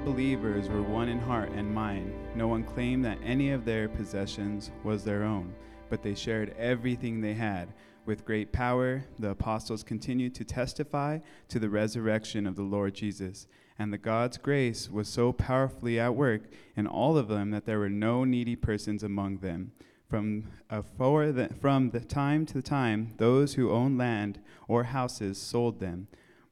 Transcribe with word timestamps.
the 0.00 0.10
believers 0.10 0.68
were 0.68 0.82
one 0.82 1.08
in 1.08 1.18
heart 1.18 1.50
and 1.50 1.74
mind. 1.74 2.12
No 2.34 2.48
one 2.48 2.64
claimed 2.64 3.04
that 3.04 3.18
any 3.22 3.50
of 3.50 3.64
their 3.64 3.88
possessions 3.88 4.70
was 4.82 5.04
their 5.04 5.24
own, 5.24 5.52
but 5.90 6.02
they 6.02 6.14
shared 6.14 6.54
everything 6.58 7.20
they 7.20 7.34
had. 7.34 7.74
With 8.06 8.24
great 8.24 8.50
power, 8.50 9.04
the 9.18 9.30
apostles 9.30 9.82
continued 9.82 10.34
to 10.36 10.44
testify 10.44 11.18
to 11.48 11.58
the 11.58 11.68
resurrection 11.68 12.46
of 12.46 12.56
the 12.56 12.62
Lord 12.62 12.94
Jesus. 12.94 13.46
And 13.78 13.92
the 13.92 13.98
God's 13.98 14.38
grace 14.38 14.88
was 14.90 15.08
so 15.08 15.32
powerfully 15.32 16.00
at 16.00 16.14
work 16.14 16.42
in 16.76 16.86
all 16.86 17.18
of 17.18 17.28
them 17.28 17.50
that 17.50 17.66
there 17.66 17.78
were 17.78 17.90
no 17.90 18.24
needy 18.24 18.56
persons 18.56 19.02
among 19.02 19.38
them. 19.38 19.72
From, 20.08 20.48
uh, 20.70 20.82
the, 20.98 21.50
from 21.60 21.90
the 21.90 22.00
time 22.00 22.46
to 22.46 22.54
the 22.54 22.62
time, 22.62 23.14
those 23.18 23.54
who 23.54 23.70
owned 23.70 23.98
land 23.98 24.40
or 24.66 24.84
houses 24.84 25.38
sold 25.38 25.78
them, 25.78 26.08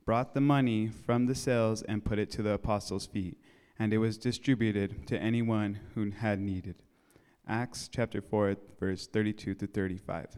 brought 0.08 0.32
the 0.32 0.40
money 0.40 0.88
from 0.88 1.26
the 1.26 1.34
sales, 1.34 1.82
and 1.82 2.02
put 2.02 2.18
it 2.18 2.30
to 2.30 2.40
the 2.42 2.52
apostles' 2.52 3.04
feet, 3.04 3.36
and 3.78 3.92
it 3.92 3.98
was 3.98 4.16
distributed 4.16 5.06
to 5.06 5.20
anyone 5.20 5.78
who 5.94 6.10
had 6.10 6.40
needed. 6.40 6.74
Acts 7.46 7.90
chapter 7.92 8.22
4, 8.22 8.56
verse 8.80 9.06
32 9.06 9.54
to 9.56 9.66
35. 9.66 10.28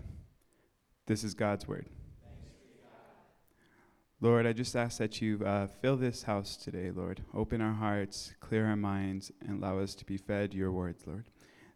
This 1.06 1.22
is 1.22 1.34
God's 1.34 1.68
word. 1.68 1.86
Lord, 4.20 4.44
I 4.44 4.52
just 4.52 4.74
ask 4.74 4.98
that 4.98 5.22
you 5.22 5.40
uh, 5.46 5.68
fill 5.68 5.96
this 5.96 6.24
house 6.24 6.56
today, 6.56 6.90
Lord. 6.90 7.22
Open 7.32 7.60
our 7.60 7.74
hearts, 7.74 8.34
clear 8.40 8.66
our 8.66 8.74
minds, 8.74 9.30
and 9.46 9.62
allow 9.62 9.78
us 9.78 9.94
to 9.94 10.04
be 10.04 10.16
fed 10.16 10.52
your 10.52 10.72
words, 10.72 11.04
Lord. 11.06 11.26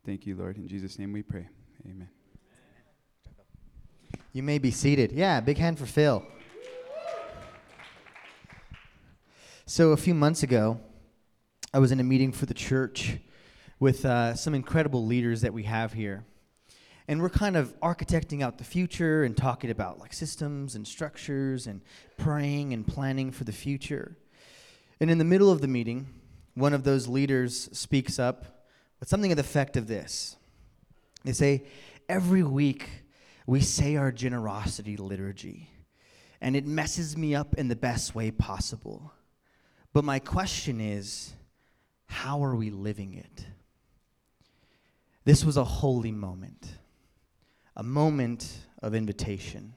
Thank 0.04 0.26
you, 0.26 0.34
Lord. 0.34 0.56
In 0.56 0.66
Jesus' 0.66 0.98
name 0.98 1.12
we 1.12 1.22
pray. 1.22 1.46
Amen. 1.86 2.08
You 4.32 4.42
may 4.42 4.58
be 4.58 4.72
seated. 4.72 5.12
Yeah, 5.12 5.38
big 5.38 5.58
hand 5.58 5.78
for 5.78 5.86
Phil. 5.86 6.26
So, 9.66 9.92
a 9.92 9.96
few 9.96 10.12
months 10.12 10.42
ago, 10.42 10.78
I 11.72 11.78
was 11.78 11.90
in 11.90 11.98
a 11.98 12.04
meeting 12.04 12.32
for 12.32 12.44
the 12.44 12.52
church 12.52 13.16
with 13.80 14.04
uh, 14.04 14.34
some 14.34 14.54
incredible 14.54 15.06
leaders 15.06 15.40
that 15.40 15.54
we 15.54 15.62
have 15.62 15.94
here. 15.94 16.22
And 17.08 17.22
we're 17.22 17.30
kind 17.30 17.56
of 17.56 17.74
architecting 17.80 18.42
out 18.42 18.58
the 18.58 18.64
future 18.64 19.24
and 19.24 19.34
talking 19.34 19.70
about 19.70 19.98
like 19.98 20.12
systems 20.12 20.74
and 20.74 20.86
structures 20.86 21.66
and 21.66 21.80
praying 22.18 22.74
and 22.74 22.86
planning 22.86 23.30
for 23.30 23.44
the 23.44 23.52
future. 23.52 24.18
And 25.00 25.10
in 25.10 25.16
the 25.16 25.24
middle 25.24 25.50
of 25.50 25.62
the 25.62 25.66
meeting, 25.66 26.08
one 26.52 26.74
of 26.74 26.84
those 26.84 27.08
leaders 27.08 27.70
speaks 27.72 28.18
up 28.18 28.66
with 29.00 29.08
something 29.08 29.32
of 29.32 29.36
the 29.36 29.44
effect 29.44 29.78
of 29.78 29.86
this. 29.86 30.36
They 31.24 31.32
say, 31.32 31.64
Every 32.06 32.42
week 32.42 32.86
we 33.46 33.62
say 33.62 33.96
our 33.96 34.12
generosity 34.12 34.98
liturgy, 34.98 35.70
and 36.42 36.54
it 36.54 36.66
messes 36.66 37.16
me 37.16 37.34
up 37.34 37.54
in 37.54 37.68
the 37.68 37.76
best 37.76 38.14
way 38.14 38.30
possible. 38.30 39.10
But 39.94 40.05
my 40.05 40.18
question 40.18 40.80
is, 40.80 41.32
how 42.06 42.44
are 42.44 42.55
we 42.55 42.68
living 42.68 43.14
it? 43.14 43.46
This 45.24 45.42
was 45.44 45.56
a 45.56 45.64
holy 45.64 46.12
moment 46.12 46.68
a 47.77 47.82
moment 47.82 48.56
of 48.83 48.94
invitation. 48.94 49.74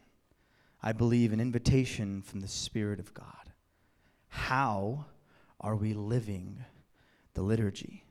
I 0.83 0.91
believe 0.91 1.33
an 1.33 1.39
invitation 1.39 2.22
from 2.22 2.41
the 2.41 2.47
Spirit 2.47 3.00
of 3.00 3.11
God. 3.13 3.51
How 4.27 5.06
are 5.59 5.75
we 5.75 5.94
living 5.94 6.63
the 7.33 7.41
liturgy? 7.41 8.03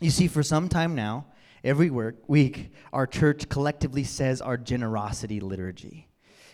You 0.00 0.10
see, 0.10 0.26
for 0.26 0.42
some 0.42 0.68
time 0.68 0.96
now, 0.96 1.26
every 1.62 1.90
week, 1.90 2.72
our 2.92 3.06
church 3.06 3.48
collectively 3.48 4.02
says 4.02 4.40
our 4.40 4.56
generosity 4.56 5.38
liturgy. 5.38 6.07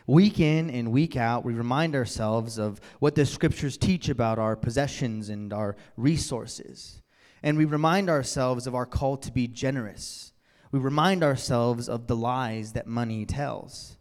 Week 0.06 0.38
in 0.38 0.70
and 0.70 0.92
week 0.92 1.16
out, 1.16 1.44
we 1.44 1.54
remind 1.54 1.94
ourselves 1.94 2.58
of 2.58 2.80
what 2.98 3.14
the 3.14 3.24
scriptures 3.24 3.76
teach 3.78 4.08
about 4.08 4.38
our 4.38 4.56
possessions 4.56 5.30
and 5.30 5.52
our 5.52 5.76
resources. 5.96 7.02
And 7.42 7.56
we 7.56 7.64
remind 7.64 8.10
ourselves 8.10 8.66
of 8.66 8.74
our 8.74 8.86
call 8.86 9.16
to 9.18 9.32
be 9.32 9.46
generous 9.48 10.34
we 10.74 10.80
remind 10.80 11.22
ourselves 11.22 11.88
of 11.88 12.08
the 12.08 12.16
lies 12.16 12.72
that 12.72 12.88
money 12.88 13.24
tells. 13.24 13.96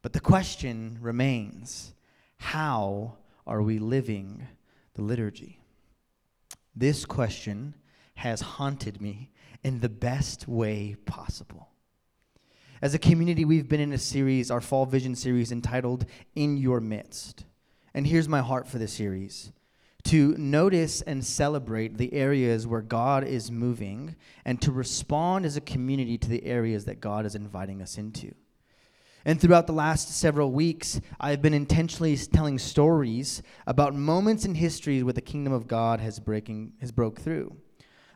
But 0.00 0.14
the 0.14 0.20
question 0.20 0.96
remains 1.02 1.92
how 2.38 3.18
are 3.46 3.60
we 3.60 3.78
living 3.78 4.48
the 4.94 5.02
liturgy? 5.02 5.60
This 6.74 7.04
question 7.04 7.74
has 8.14 8.40
haunted 8.40 9.02
me 9.02 9.30
in 9.62 9.80
the 9.80 9.90
best 9.90 10.48
way 10.48 10.96
possible. 11.04 11.68
As 12.82 12.92
a 12.92 12.98
community, 12.98 13.46
we've 13.46 13.70
been 13.70 13.80
in 13.80 13.94
a 13.94 13.98
series, 13.98 14.50
our 14.50 14.60
Fall 14.60 14.84
Vision 14.84 15.14
series, 15.14 15.50
entitled 15.50 16.04
In 16.34 16.58
Your 16.58 16.78
Midst. 16.78 17.46
And 17.94 18.06
here's 18.06 18.28
my 18.28 18.42
heart 18.42 18.68
for 18.68 18.76
the 18.76 18.86
series 18.86 19.50
to 20.04 20.36
notice 20.36 21.00
and 21.00 21.24
celebrate 21.24 21.96
the 21.96 22.12
areas 22.12 22.66
where 22.66 22.82
God 22.82 23.24
is 23.24 23.50
moving 23.50 24.14
and 24.44 24.60
to 24.60 24.70
respond 24.70 25.46
as 25.46 25.56
a 25.56 25.60
community 25.62 26.18
to 26.18 26.28
the 26.28 26.44
areas 26.44 26.84
that 26.84 27.00
God 27.00 27.24
is 27.24 27.34
inviting 27.34 27.80
us 27.80 27.96
into. 27.96 28.32
And 29.24 29.40
throughout 29.40 29.66
the 29.66 29.72
last 29.72 30.10
several 30.10 30.52
weeks, 30.52 31.00
I've 31.18 31.42
been 31.42 31.54
intentionally 31.54 32.16
telling 32.16 32.58
stories 32.58 33.42
about 33.66 33.94
moments 33.94 34.44
in 34.44 34.54
history 34.54 35.02
where 35.02 35.14
the 35.14 35.22
kingdom 35.22 35.52
of 35.54 35.66
God 35.66 35.98
has 36.00 36.20
breaking 36.20 36.74
has 36.80 36.92
broke 36.92 37.20
through. 37.20 37.56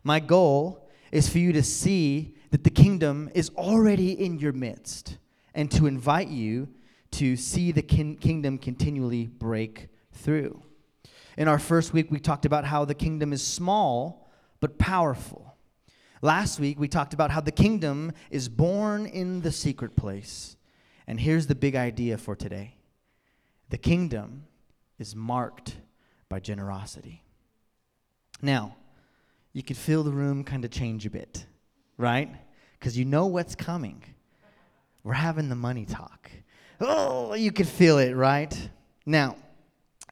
My 0.04 0.20
goal 0.20 0.86
is 1.10 1.30
for 1.30 1.38
you 1.38 1.52
to 1.54 1.62
see 1.62 2.36
that 2.50 2.64
the 2.64 2.70
kingdom 2.70 3.30
is 3.34 3.50
already 3.50 4.12
in 4.12 4.38
your 4.38 4.52
midst 4.52 5.18
and 5.54 5.70
to 5.70 5.86
invite 5.86 6.28
you 6.28 6.68
to 7.12 7.36
see 7.36 7.72
the 7.72 7.82
kin- 7.82 8.16
kingdom 8.16 8.58
continually 8.58 9.26
break 9.26 9.88
through. 10.12 10.62
In 11.36 11.48
our 11.48 11.58
first 11.58 11.92
week, 11.92 12.10
we 12.10 12.20
talked 12.20 12.44
about 12.44 12.64
how 12.64 12.84
the 12.84 12.94
kingdom 12.94 13.32
is 13.32 13.44
small 13.44 14.30
but 14.60 14.78
powerful. 14.78 15.56
Last 16.22 16.60
week, 16.60 16.78
we 16.78 16.86
talked 16.86 17.14
about 17.14 17.30
how 17.30 17.40
the 17.40 17.52
kingdom 17.52 18.12
is 18.30 18.48
born 18.48 19.06
in 19.06 19.40
the 19.40 19.52
secret 19.52 19.96
place. 19.96 20.56
And 21.06 21.18
here's 21.18 21.46
the 21.46 21.54
big 21.54 21.74
idea 21.74 22.18
for 22.18 22.36
today 22.36 22.74
the 23.70 23.78
kingdom 23.78 24.44
is 24.98 25.16
marked 25.16 25.76
by 26.28 26.40
generosity. 26.40 27.22
Now, 28.42 28.76
you 29.52 29.62
could 29.62 29.76
feel 29.76 30.02
the 30.02 30.12
room 30.12 30.44
kind 30.44 30.64
of 30.64 30.70
change 30.70 31.06
a 31.06 31.10
bit, 31.10 31.46
right? 32.00 32.30
Because 32.78 32.98
you 32.98 33.04
know 33.04 33.26
what's 33.26 33.54
coming. 33.54 34.02
We're 35.04 35.12
having 35.12 35.48
the 35.48 35.54
money 35.54 35.84
talk. 35.84 36.30
Oh, 36.80 37.34
you 37.34 37.52
can 37.52 37.66
feel 37.66 37.98
it, 37.98 38.14
right? 38.14 38.70
Now, 39.04 39.36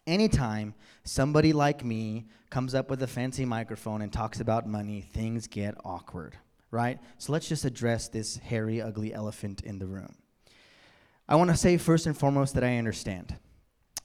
anytime 0.07 0.75
somebody 1.05 1.53
like 1.53 1.85
me 1.85 2.27
comes 2.51 2.75
up 2.75 2.91
with 2.91 3.03
a 3.03 3.07
fancy 3.07 3.45
microphone 3.45 4.03
and 4.03 4.13
talks 4.13 4.41
about 4.41 4.67
money, 4.67 5.01
things 5.01 5.47
get 5.47 5.75
awkward, 5.85 6.37
right? 6.71 6.99
So 7.17 7.33
let's 7.33 7.49
just 7.49 7.65
address 7.65 8.09
this 8.09 8.37
hairy, 8.37 8.83
ugly 8.83 9.15
elephant 9.15 9.63
in 9.63 9.79
the 9.79 9.87
room. 9.87 10.15
I 11.29 11.37
want 11.37 11.51
to 11.51 11.57
say 11.57 11.77
first 11.77 12.07
and 12.07 12.17
foremost 12.17 12.55
that 12.55 12.65
I 12.65 12.77
understand. 12.77 13.37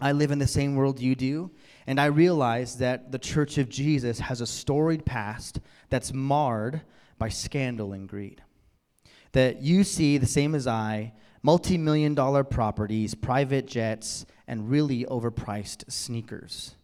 I 0.01 0.12
live 0.12 0.31
in 0.31 0.39
the 0.39 0.47
same 0.47 0.75
world 0.75 1.00
you 1.00 1.15
do, 1.15 1.51
and 1.88 2.00
I 2.00 2.06
realize 2.06 2.77
that 2.77 3.12
the 3.12 3.19
Church 3.19 3.57
of 3.57 3.69
Jesus 3.69 4.19
has 4.19 4.41
a 4.41 4.47
storied 4.47 5.06
past 5.06 5.59
that's 5.89 6.13
marred 6.13 6.81
by 7.24 7.30
scandal 7.30 7.94
and 7.94 8.10
greed. 8.10 8.44
That 9.31 9.62
you 9.62 9.84
see, 9.84 10.18
the 10.18 10.25
same 10.25 10.54
as 10.56 10.68
I, 10.68 11.14
multi 11.42 11.78
million 11.78 12.14
dollar 12.14 12.44
properties, 12.44 13.16
private 13.16 13.66
jets, 13.66 14.25
and 14.48 14.70
really 14.70 15.06
overpriced 15.06 15.92
sneakers 15.92 16.75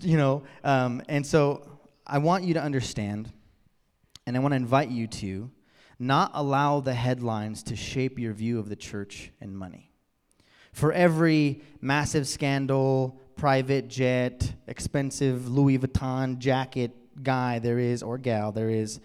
you 0.00 0.16
know, 0.16 0.42
um, 0.62 1.02
and 1.08 1.26
so 1.26 1.80
I 2.06 2.18
want 2.18 2.44
you 2.44 2.54
to 2.54 2.62
understand, 2.62 3.32
and 4.26 4.36
I 4.36 4.40
want 4.40 4.52
to 4.52 4.56
invite 4.56 4.90
you 4.90 5.06
to 5.06 5.50
not 5.98 6.30
allow 6.34 6.80
the 6.80 6.94
headlines 6.94 7.62
to 7.64 7.76
shape 7.76 8.18
your 8.18 8.32
view 8.32 8.58
of 8.58 8.68
the 8.68 8.76
church 8.76 9.30
and 9.40 9.56
money. 9.56 9.90
For 10.72 10.92
every 10.92 11.62
massive 11.80 12.26
scandal, 12.26 13.20
private 13.36 13.88
jet, 13.88 14.52
expensive 14.66 15.48
Louis 15.48 15.78
Vuitton 15.78 16.38
jacket 16.38 16.92
guy 17.22 17.58
there 17.58 17.78
is, 17.78 18.02
or 18.02 18.18
gal 18.18 18.52
there 18.52 18.70
is, 18.70 19.00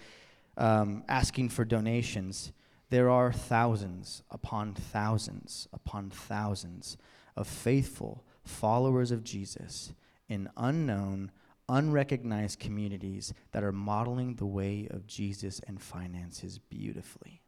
um, 0.59 1.03
asking 1.07 1.49
for 1.49 1.65
donations, 1.65 2.51
there 2.89 3.09
are 3.09 3.31
thousands 3.31 4.23
upon 4.29 4.73
thousands 4.73 5.67
upon 5.73 6.09
thousands 6.09 6.97
of 7.35 7.47
faithful 7.47 8.25
followers 8.43 9.11
of 9.11 9.23
Jesus 9.23 9.93
in 10.27 10.49
unknown, 10.57 11.31
unrecognized 11.69 12.59
communities 12.59 13.33
that 13.51 13.63
are 13.63 13.71
modeling 13.71 14.35
the 14.35 14.45
way 14.45 14.87
of 14.91 15.07
Jesus 15.07 15.61
and 15.67 15.81
finances 15.81 16.59
beautifully. 16.59 17.41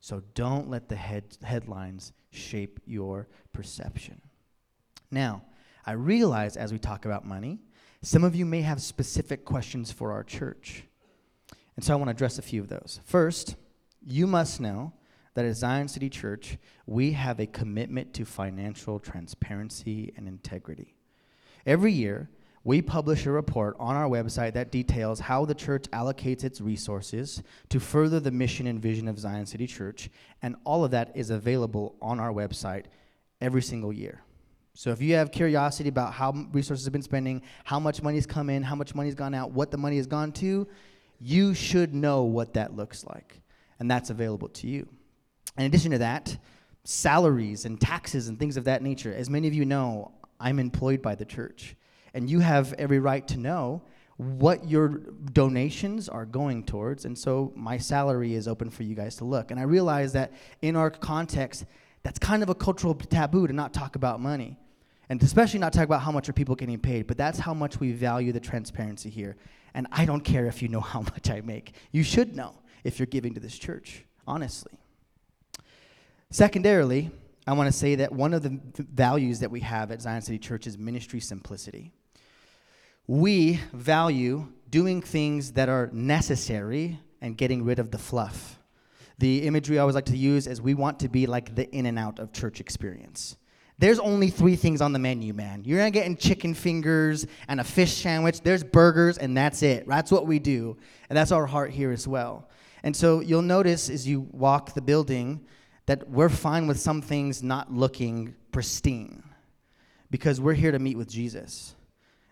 So 0.00 0.22
don't 0.34 0.70
let 0.70 0.88
the 0.88 0.96
head, 0.96 1.36
headlines 1.42 2.12
shape 2.30 2.78
your 2.86 3.28
perception. 3.52 4.20
Now, 5.10 5.42
I 5.84 5.92
realize 5.92 6.56
as 6.56 6.72
we 6.72 6.78
talk 6.78 7.04
about 7.04 7.24
money, 7.24 7.58
some 8.02 8.22
of 8.22 8.36
you 8.36 8.46
may 8.46 8.60
have 8.60 8.80
specific 8.80 9.44
questions 9.44 9.90
for 9.90 10.12
our 10.12 10.22
church. 10.22 10.84
And 11.78 11.84
so 11.84 11.92
I 11.92 11.96
want 11.96 12.08
to 12.08 12.10
address 12.10 12.40
a 12.40 12.42
few 12.42 12.60
of 12.60 12.66
those. 12.66 12.98
First, 13.04 13.54
you 14.04 14.26
must 14.26 14.60
know 14.60 14.92
that 15.34 15.44
at 15.44 15.54
Zion 15.54 15.86
City 15.86 16.10
Church, 16.10 16.58
we 16.86 17.12
have 17.12 17.38
a 17.38 17.46
commitment 17.46 18.12
to 18.14 18.24
financial 18.24 18.98
transparency 18.98 20.12
and 20.16 20.26
integrity. 20.26 20.96
Every 21.64 21.92
year, 21.92 22.30
we 22.64 22.82
publish 22.82 23.26
a 23.26 23.30
report 23.30 23.76
on 23.78 23.94
our 23.94 24.08
website 24.08 24.54
that 24.54 24.72
details 24.72 25.20
how 25.20 25.44
the 25.44 25.54
church 25.54 25.84
allocates 25.92 26.42
its 26.42 26.60
resources 26.60 27.44
to 27.68 27.78
further 27.78 28.18
the 28.18 28.32
mission 28.32 28.66
and 28.66 28.82
vision 28.82 29.06
of 29.06 29.16
Zion 29.16 29.46
City 29.46 29.68
Church, 29.68 30.10
and 30.42 30.56
all 30.64 30.84
of 30.84 30.90
that 30.90 31.12
is 31.14 31.30
available 31.30 31.94
on 32.02 32.18
our 32.18 32.32
website 32.32 32.86
every 33.40 33.62
single 33.62 33.92
year. 33.92 34.20
So 34.74 34.90
if 34.90 35.00
you 35.00 35.14
have 35.14 35.30
curiosity 35.30 35.90
about 35.90 36.12
how 36.12 36.32
resources 36.50 36.86
have 36.86 36.92
been 36.92 37.02
spending, 37.02 37.40
how 37.62 37.78
much 37.78 38.02
money's 38.02 38.26
come 38.26 38.50
in, 38.50 38.64
how 38.64 38.74
much 38.74 38.96
money's 38.96 39.14
gone 39.14 39.32
out, 39.32 39.52
what 39.52 39.70
the 39.70 39.78
money 39.78 39.98
has 39.98 40.08
gone 40.08 40.32
to, 40.32 40.66
you 41.20 41.54
should 41.54 41.94
know 41.94 42.22
what 42.22 42.54
that 42.54 42.76
looks 42.76 43.04
like. 43.04 43.40
And 43.80 43.90
that's 43.90 44.10
available 44.10 44.48
to 44.48 44.66
you. 44.66 44.88
In 45.56 45.64
addition 45.64 45.92
to 45.92 45.98
that, 45.98 46.36
salaries 46.84 47.64
and 47.64 47.80
taxes 47.80 48.28
and 48.28 48.38
things 48.38 48.56
of 48.56 48.64
that 48.64 48.82
nature. 48.82 49.14
As 49.14 49.28
many 49.28 49.48
of 49.48 49.54
you 49.54 49.64
know, 49.64 50.12
I'm 50.40 50.58
employed 50.58 51.02
by 51.02 51.14
the 51.14 51.24
church. 51.24 51.76
And 52.14 52.30
you 52.30 52.40
have 52.40 52.72
every 52.74 52.98
right 52.98 53.26
to 53.28 53.38
know 53.38 53.82
what 54.16 54.68
your 54.68 54.88
donations 55.32 56.08
are 56.08 56.24
going 56.24 56.64
towards. 56.64 57.04
And 57.04 57.16
so 57.16 57.52
my 57.54 57.78
salary 57.78 58.34
is 58.34 58.48
open 58.48 58.70
for 58.70 58.82
you 58.82 58.94
guys 58.94 59.16
to 59.16 59.24
look. 59.24 59.50
And 59.50 59.60
I 59.60 59.64
realize 59.64 60.12
that 60.14 60.32
in 60.60 60.74
our 60.74 60.90
context, 60.90 61.66
that's 62.02 62.18
kind 62.18 62.42
of 62.42 62.48
a 62.48 62.54
cultural 62.54 62.94
taboo 62.94 63.46
to 63.46 63.52
not 63.52 63.72
talk 63.72 63.94
about 63.94 64.20
money. 64.20 64.56
And 65.08 65.22
especially 65.22 65.60
not 65.60 65.72
talk 65.72 65.84
about 65.84 66.02
how 66.02 66.12
much 66.12 66.28
are 66.28 66.32
people 66.32 66.54
getting 66.54 66.78
paid, 66.78 67.06
but 67.06 67.16
that's 67.16 67.38
how 67.38 67.54
much 67.54 67.80
we 67.80 67.92
value 67.92 68.32
the 68.32 68.40
transparency 68.40 69.08
here. 69.08 69.36
And 69.78 69.86
I 69.92 70.06
don't 70.06 70.22
care 70.22 70.46
if 70.46 70.60
you 70.60 70.66
know 70.66 70.80
how 70.80 71.00
much 71.14 71.30
I 71.30 71.40
make. 71.40 71.72
You 71.92 72.02
should 72.02 72.34
know 72.34 72.52
if 72.82 72.98
you're 72.98 73.06
giving 73.06 73.34
to 73.34 73.40
this 73.40 73.56
church, 73.56 74.04
honestly. 74.26 74.72
Secondarily, 76.30 77.12
I 77.46 77.52
want 77.52 77.72
to 77.72 77.78
say 77.78 77.94
that 77.94 78.10
one 78.10 78.34
of 78.34 78.42
the 78.42 78.58
values 78.76 79.38
that 79.38 79.52
we 79.52 79.60
have 79.60 79.92
at 79.92 80.02
Zion 80.02 80.20
City 80.20 80.36
Church 80.36 80.66
is 80.66 80.76
ministry 80.76 81.20
simplicity. 81.20 81.92
We 83.06 83.60
value 83.72 84.48
doing 84.68 85.00
things 85.00 85.52
that 85.52 85.68
are 85.68 85.88
necessary 85.92 86.98
and 87.20 87.36
getting 87.36 87.64
rid 87.64 87.78
of 87.78 87.92
the 87.92 87.98
fluff. 87.98 88.58
The 89.18 89.44
imagery 89.44 89.78
I 89.78 89.82
always 89.82 89.94
like 89.94 90.06
to 90.06 90.16
use 90.16 90.48
is 90.48 90.60
we 90.60 90.74
want 90.74 90.98
to 91.00 91.08
be 91.08 91.26
like 91.26 91.54
the 91.54 91.70
In-N-Out 91.70 92.18
of 92.18 92.32
church 92.32 92.58
experience. 92.58 93.36
There's 93.78 94.00
only 94.00 94.28
three 94.28 94.56
things 94.56 94.80
on 94.80 94.92
the 94.92 94.98
menu, 94.98 95.32
man. 95.32 95.62
You're 95.64 95.78
not 95.78 95.92
getting 95.92 96.16
chicken 96.16 96.52
fingers 96.52 97.26
and 97.46 97.60
a 97.60 97.64
fish 97.64 97.94
sandwich. 97.94 98.40
There's 98.40 98.64
burgers, 98.64 99.18
and 99.18 99.36
that's 99.36 99.62
it. 99.62 99.86
That's 99.86 100.10
what 100.10 100.26
we 100.26 100.40
do. 100.40 100.76
And 101.08 101.16
that's 101.16 101.30
our 101.30 101.46
heart 101.46 101.70
here 101.70 101.92
as 101.92 102.08
well. 102.08 102.48
And 102.82 102.94
so 102.94 103.20
you'll 103.20 103.42
notice 103.42 103.88
as 103.88 104.06
you 104.06 104.28
walk 104.32 104.74
the 104.74 104.82
building 104.82 105.46
that 105.86 106.10
we're 106.10 106.28
fine 106.28 106.66
with 106.66 106.78
some 106.80 107.00
things 107.00 107.42
not 107.42 107.72
looking 107.72 108.34
pristine 108.52 109.22
because 110.10 110.40
we're 110.40 110.54
here 110.54 110.72
to 110.72 110.78
meet 110.78 110.96
with 110.96 111.08
Jesus. 111.08 111.74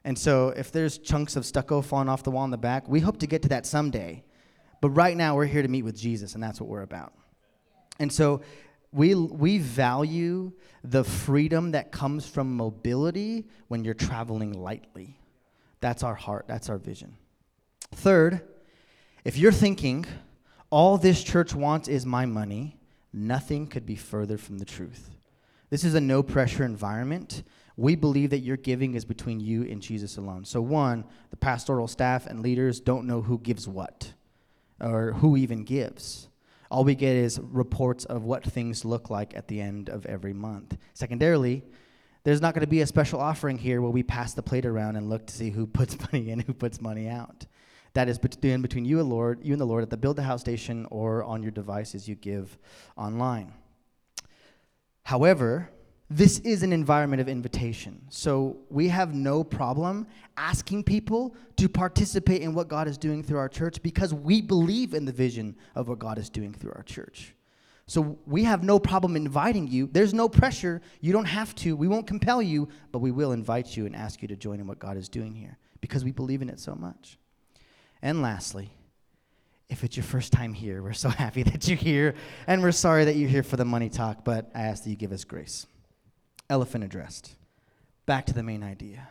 And 0.05 0.19
so 0.19 0.49
if 0.51 0.73
there's 0.73 0.99
chunks 0.99 1.37
of 1.37 1.47
stucco 1.47 1.81
falling 1.81 2.09
off 2.09 2.23
the 2.23 2.31
wall 2.31 2.45
in 2.45 2.51
the 2.51 2.59
back, 2.59 2.89
we 2.89 3.01
hope 3.01 3.19
to 3.19 3.27
get 3.27 3.43
to 3.43 3.49
that 3.51 3.67
someday. 3.67 4.25
But 4.81 4.91
right 4.91 5.17
now, 5.17 5.35
we're 5.37 5.47
here 5.47 5.63
to 5.63 5.69
meet 5.69 5.83
with 5.83 5.97
Jesus, 5.97 6.35
and 6.35 6.43
that's 6.43 6.61
what 6.61 6.69
we're 6.69 6.83
about. 6.83 7.13
And 7.99 8.13
so 8.13 8.43
we, 8.97 9.15
we 9.15 9.59
value 9.59 10.53
the 10.83 11.05
freedom 11.05 11.73
that 11.73 11.93
comes 11.93 12.27
from 12.27 12.57
mobility 12.57 13.47
when 13.69 13.85
you're 13.85 13.93
traveling 13.93 14.55
lightly. 14.55 15.21
That's 15.81 16.03
our 16.03 16.15
heart, 16.15 16.47
that's 16.49 16.71
our 16.71 16.79
vision. 16.79 17.15
Third, 17.93 18.41
if 19.23 19.37
you're 19.37 19.53
thinking, 19.53 20.07
all 20.71 20.97
this 20.97 21.23
church 21.23 21.55
wants 21.55 21.89
is 21.89 22.07
my 22.07 22.25
money, 22.25 22.79
nothing 23.13 23.67
could 23.67 23.85
be 23.85 23.97
further 23.97 24.39
from 24.39 24.57
the 24.57 24.65
truth. 24.65 25.11
This 25.69 25.85
is 25.85 25.95
a 25.95 26.01
no 26.01 26.23
pressure 26.23 26.65
environment. 26.65 27.43
We 27.77 27.97
believe 27.97 28.31
that 28.31 28.39
your 28.39 28.57
giving 28.57 28.95
is 28.95 29.05
between 29.05 29.41
you 29.41 29.65
and 29.65 29.83
Jesus 29.83 30.17
alone. 30.17 30.47
So, 30.47 30.63
one, 30.63 31.05
the 31.29 31.37
pastoral 31.37 31.87
staff 31.87 32.27
and 32.27 32.41
leaders 32.41 32.81
don't 32.81 33.07
know 33.07 33.21
who 33.21 33.39
gives 33.41 33.69
what 33.69 34.15
or 34.81 35.13
who 35.13 35.37
even 35.37 35.65
gives. 35.65 36.29
All 36.71 36.85
we 36.85 36.95
get 36.95 37.15
is 37.15 37.39
reports 37.41 38.05
of 38.05 38.25
what 38.25 38.45
things 38.45 38.85
look 38.85 39.11
like 39.11 39.37
at 39.37 39.49
the 39.49 39.61
end 39.61 39.89
of 39.89 40.07
every 40.07 40.33
month. 40.33 40.77
Secondarily, 40.95 41.63
there's 42.25 42.41
not 42.41 42.55
going 42.55 42.63
to 42.63 42.67
be 42.67 42.81
a 42.81 42.87
special 42.87 43.21
offering 43.21 43.57
here 43.57 43.81
where 43.81 43.91
we 43.91 44.03
pass 44.03 44.35
the 44.35 44.43
plate 44.43 44.67
around 44.67 44.97
and 44.97 45.09
look 45.09 45.27
to 45.27 45.35
see 45.35 45.51
who 45.51 45.67
puts 45.67 45.97
money 46.13 46.31
in, 46.31 46.41
who 46.41 46.55
puts 46.55 46.81
money 46.81 47.09
out. 47.09 47.47
That 47.95 48.09
is 48.09 48.19
between, 48.19 48.63
between 48.63 48.85
you 48.85 49.01
and 49.01 49.09
Lord, 49.09 49.41
you 49.43 49.53
and 49.53 49.61
the 49.61 49.67
Lord 49.67 49.83
at 49.83 49.91
the 49.91 49.97
Build 49.97 50.17
the 50.17 50.23
House 50.23 50.41
station 50.41 50.87
or 50.91 51.25
on 51.25 51.43
your 51.43 51.53
devices 51.53 52.09
you 52.09 52.15
give 52.15 52.59
online. 52.97 53.53
However, 55.05 55.71
this 56.08 56.38
is 56.41 56.62
an 56.62 56.73
environment 56.73 57.20
of 57.20 57.29
invitation. 57.29 58.00
So 58.11 58.58
we 58.70 58.88
have 58.88 59.14
no 59.14 59.43
problem 59.43 60.06
asking 60.37 60.85
people 60.85 61.35
to 61.56 61.69
participate 61.69 62.43
in 62.43 62.55
what 62.55 62.69
God 62.69 62.87
is 62.87 62.97
doing 62.97 63.25
through 63.25 63.38
our 63.38 63.49
church 63.49 63.82
because 63.82 64.14
we 64.14 64.41
believe 64.41 64.94
in 64.94 65.05
the 65.05 65.12
vision 65.12 65.56
of 65.75 65.88
what 65.88 65.99
God 65.99 66.19
is 66.19 66.31
doing 66.31 66.55
through 66.55 66.73
our 66.76 66.85
church. 66.85 67.35
So 67.88 68.19
we 68.26 68.44
have 68.44 68.62
no 68.62 68.79
problem 68.79 69.17
inviting 69.17 69.67
you. 69.67 69.88
There's 69.91 70.14
no 70.14 70.29
pressure. 70.29 70.81
You 71.00 71.12
don't 71.12 71.25
have 71.25 71.55
to. 71.56 71.76
We 71.76 71.88
won't 71.88 72.06
compel 72.06 72.41
you, 72.41 72.69
but 72.93 73.00
we 73.00 73.11
will 73.11 73.32
invite 73.32 73.76
you 73.76 73.87
and 73.87 73.94
ask 73.94 74.23
you 74.23 74.29
to 74.29 74.37
join 74.37 74.61
in 74.61 74.67
what 74.67 74.79
God 74.79 74.97
is 74.97 75.09
doing 75.09 75.35
here 75.35 75.59
because 75.81 76.05
we 76.05 76.12
believe 76.12 76.43
in 76.43 76.49
it 76.49 76.61
so 76.61 76.75
much. 76.75 77.19
And 78.02 78.23
lastly, 78.23 78.73
if 79.69 79.82
it's 79.82 79.97
your 79.97 80.05
first 80.05 80.32
time 80.32 80.52
here, 80.52 80.82
we're 80.82 80.93
so 80.93 81.09
happy 81.11 81.43
that 81.44 81.67
you're 81.67 81.76
here, 81.76 82.14
and 82.47 82.62
we're 82.62 82.73
sorry 82.73 83.04
that 83.04 83.16
you're 83.16 83.28
here 83.28 83.42
for 83.42 83.57
the 83.57 83.64
money 83.64 83.88
talk, 83.88 84.25
but 84.25 84.50
I 84.54 84.62
ask 84.62 84.85
that 84.85 84.90
you 84.90 84.97
give 84.97 85.12
us 85.12 85.25
grace 85.25 85.66
elephant 86.49 86.85
addressed. 86.85 87.37
Back 88.07 88.26
to 88.26 88.35
the 88.35 88.43
main 88.43 88.62
idea. 88.62 89.09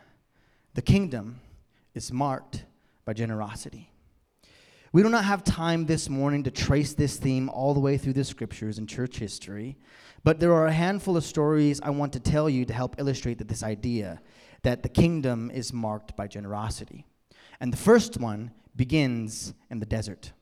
The 0.74 0.82
kingdom 0.82 1.40
is 1.94 2.12
marked 2.12 2.64
by 3.04 3.12
generosity. 3.12 3.90
We 4.92 5.02
do 5.02 5.08
not 5.08 5.24
have 5.24 5.44
time 5.44 5.86
this 5.86 6.08
morning 6.08 6.44
to 6.44 6.50
trace 6.50 6.94
this 6.94 7.16
theme 7.16 7.50
all 7.50 7.74
the 7.74 7.80
way 7.80 7.98
through 7.98 8.14
the 8.14 8.24
scriptures 8.24 8.78
and 8.78 8.88
church 8.88 9.18
history, 9.18 9.76
but 10.24 10.40
there 10.40 10.54
are 10.54 10.66
a 10.66 10.72
handful 10.72 11.16
of 11.16 11.24
stories 11.24 11.80
I 11.82 11.90
want 11.90 12.12
to 12.14 12.20
tell 12.20 12.48
you 12.48 12.64
to 12.64 12.72
help 12.72 12.96
illustrate 12.98 13.38
that 13.38 13.48
this 13.48 13.62
idea 13.62 14.20
that 14.62 14.82
the 14.82 14.88
kingdom 14.88 15.50
is 15.50 15.72
marked 15.72 16.16
by 16.16 16.26
generosity. 16.26 17.06
And 17.60 17.72
the 17.72 17.76
first 17.76 18.18
one 18.18 18.52
begins 18.74 19.54
in 19.70 19.80
the 19.80 19.86
desert. 19.86 20.32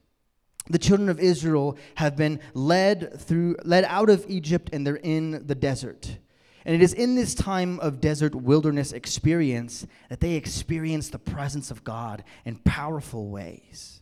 The 0.71 0.79
children 0.79 1.09
of 1.09 1.21
Israel 1.21 1.77
have 1.97 2.17
been 2.17 2.41
led 2.55 3.21
through 3.21 3.57
led 3.65 3.85
out 3.85 4.09
of 4.09 4.25
Egypt 4.29 4.71
and 4.73 4.87
they're 4.87 4.97
in 4.97 5.47
the 5.47 5.55
desert. 5.55 6.19
And 6.65 6.75
it 6.75 6.83
is 6.83 6.95
in 6.95 7.15
this 7.15 7.35
time 7.35 7.79
of 7.81 8.01
desert 8.01 8.35
wilderness 8.35 8.93
experience 8.93 9.87
that 10.09 10.21
they 10.21 10.35
experience 10.35 11.11
the 11.11 11.19
presence 11.19 11.71
of 11.71 11.85
God 11.85 12.25
in 12.45 12.57
powerful 12.57 13.29
ways. 13.29 14.01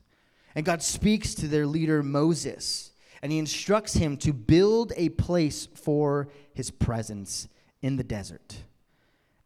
And 0.55 0.65
God 0.65 0.83
speaks 0.83 1.35
to 1.35 1.49
their 1.49 1.67
leader 1.67 2.03
Moses, 2.03 2.93
and 3.21 3.33
he 3.33 3.39
instructs 3.39 3.95
him 3.95 4.17
to 4.19 4.33
build 4.33 4.93
a 4.97 5.09
place 5.09 5.67
for 5.75 6.29
his 6.55 6.71
presence 6.71 7.49
in 7.81 7.97
the 7.97 8.05
desert. 8.05 8.63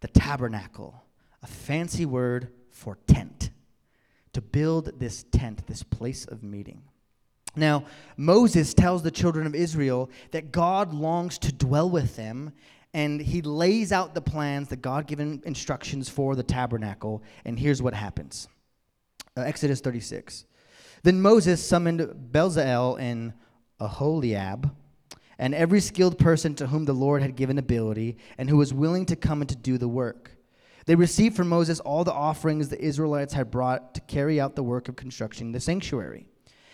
The 0.01 0.09
tabernacle, 0.09 1.03
a 1.43 1.47
fancy 1.47 2.05
word 2.05 2.53
for 2.71 2.99
tent. 3.07 3.51
To 4.35 4.43
build 4.43 5.01
this 5.01 5.25
tent, 5.33 5.67
this 5.67 5.83
place 5.83 6.27
of 6.27 6.43
meeting. 6.43 6.83
Now, 7.55 7.85
Moses 8.19 8.75
tells 8.75 9.03
the 9.03 9.11
children 9.11 9.47
of 9.47 9.55
Israel 9.55 10.11
that 10.33 10.53
God 10.53 10.93
longs 10.93 11.39
to 11.39 11.53
dwell 11.53 11.89
with 11.89 12.17
them 12.17 12.53
and 12.97 13.21
he 13.21 13.43
lays 13.43 13.93
out 13.93 14.15
the 14.15 14.23
plans, 14.23 14.69
the 14.69 14.77
God 14.77 15.07
given 15.07 15.43
instructions 15.45 16.09
for 16.09 16.35
the 16.35 16.43
tabernacle. 16.43 17.23
And 17.45 17.59
here's 17.59 17.83
what 17.83 17.93
happens 17.93 18.49
uh, 19.37 19.43
Exodus 19.43 19.81
36. 19.81 20.47
Then 21.03 21.21
Moses 21.21 21.63
summoned 21.63 22.01
Bezalel 22.33 22.99
and 22.99 23.35
Aholiab, 23.79 24.75
and 25.39 25.55
every 25.55 25.81
skilled 25.81 26.19
person 26.19 26.55
to 26.55 26.69
whom 26.69 26.87
the 26.87 26.95
Lord 26.95 27.21
had 27.21 27.37
given 27.37 27.59
ability, 27.59 28.17
and 28.39 28.49
who 28.49 28.57
was 28.57 28.73
willing 28.73 29.05
to 29.07 29.15
come 29.15 29.43
and 29.43 29.49
to 29.51 29.57
do 29.57 29.77
the 29.77 29.89
work. 29.89 30.31
They 30.87 30.95
received 30.95 31.37
from 31.37 31.51
Moses 31.51 31.81
all 31.81 32.03
the 32.03 32.15
offerings 32.15 32.71
the 32.71 32.81
Israelites 32.81 33.35
had 33.35 33.51
brought 33.51 33.95
to 33.97 34.01
carry 34.01 34.41
out 34.41 34.57
the 34.57 34.63
work 34.63 34.89
of 34.89 34.97
constructing 34.97 35.53
the 35.53 35.61
sanctuary. 35.61 36.29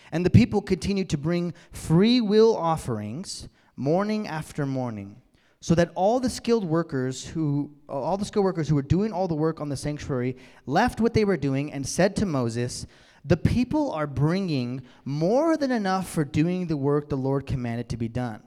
And 0.09 0.25
the 0.25 0.29
people 0.29 0.61
continued 0.61 1.09
to 1.09 1.17
bring 1.17 1.53
free 1.73 2.21
will 2.21 2.55
offerings 2.55 3.49
morning 3.75 4.25
after 4.25 4.65
morning 4.65 5.17
so 5.63 5.73
that 5.75 5.91
all 5.95 6.19
the 6.19 6.29
skilled 6.29 6.65
workers 6.65 7.25
who 7.25 7.71
all 7.87 8.17
the 8.17 8.25
skilled 8.25 8.43
workers 8.43 8.67
who 8.67 8.75
were 8.75 8.81
doing 8.81 9.13
all 9.13 9.29
the 9.29 9.33
work 9.33 9.61
on 9.61 9.69
the 9.69 9.77
sanctuary 9.77 10.35
left 10.65 10.99
what 10.99 11.13
they 11.13 11.23
were 11.23 11.37
doing 11.37 11.71
and 11.71 11.87
said 11.87 12.17
to 12.17 12.25
Moses, 12.25 12.85
"The 13.23 13.37
people 13.37 13.89
are 13.93 14.05
bringing 14.05 14.81
more 15.05 15.55
than 15.55 15.71
enough 15.71 16.09
for 16.09 16.25
doing 16.25 16.67
the 16.67 16.75
work 16.75 17.07
the 17.07 17.15
Lord 17.15 17.47
commanded 17.47 17.87
to 17.87 17.95
be 17.95 18.09
done." 18.09 18.41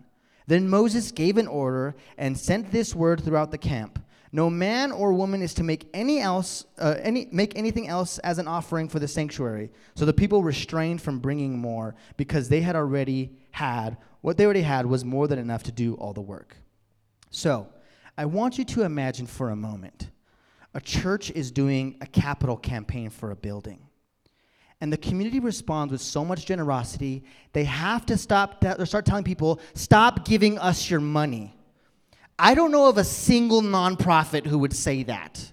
Then 0.46 0.68
Moses 0.68 1.10
gave 1.10 1.38
an 1.38 1.46
order 1.46 1.96
and 2.18 2.36
sent 2.36 2.70
this 2.70 2.94
word 2.94 3.22
throughout 3.22 3.50
the 3.50 3.56
camp: 3.56 3.98
No 4.30 4.50
man 4.50 4.92
or 4.92 5.14
woman 5.14 5.40
is 5.40 5.54
to 5.54 5.62
make 5.62 5.88
any 5.94 6.20
else 6.20 6.66
uh, 6.76 6.96
any 7.00 7.28
make 7.32 7.56
anything 7.56 7.88
else 7.88 8.18
as 8.18 8.36
an 8.36 8.46
offering 8.46 8.90
for 8.90 8.98
the 8.98 9.08
sanctuary. 9.08 9.70
So 9.94 10.04
the 10.04 10.12
people 10.12 10.42
restrained 10.42 11.00
from 11.00 11.20
bringing 11.20 11.58
more 11.58 11.94
because 12.18 12.50
they 12.50 12.60
had 12.60 12.76
already 12.76 13.38
had 13.52 13.96
what 14.20 14.36
they 14.36 14.44
already 14.44 14.60
had 14.60 14.84
was 14.84 15.02
more 15.02 15.26
than 15.26 15.38
enough 15.38 15.62
to 15.62 15.72
do 15.72 15.94
all 15.94 16.12
the 16.12 16.20
work. 16.20 16.58
So, 17.36 17.68
I 18.16 18.24
want 18.24 18.56
you 18.56 18.64
to 18.64 18.84
imagine 18.84 19.26
for 19.26 19.50
a 19.50 19.56
moment 19.56 20.08
a 20.72 20.80
church 20.80 21.30
is 21.32 21.50
doing 21.50 21.98
a 22.00 22.06
capital 22.06 22.56
campaign 22.56 23.10
for 23.10 23.30
a 23.30 23.36
building. 23.36 23.78
And 24.80 24.90
the 24.90 24.96
community 24.96 25.38
responds 25.38 25.92
with 25.92 26.00
so 26.00 26.24
much 26.24 26.46
generosity, 26.46 27.24
they 27.52 27.64
have 27.64 28.06
to 28.06 28.16
stop 28.16 28.64
or 28.78 28.86
start 28.86 29.04
telling 29.04 29.22
people, 29.22 29.60
stop 29.74 30.24
giving 30.24 30.58
us 30.58 30.88
your 30.88 31.00
money. 31.00 31.54
I 32.38 32.54
don't 32.54 32.72
know 32.72 32.88
of 32.88 32.96
a 32.96 33.04
single 33.04 33.60
nonprofit 33.60 34.46
who 34.46 34.58
would 34.60 34.74
say 34.74 35.02
that. 35.02 35.52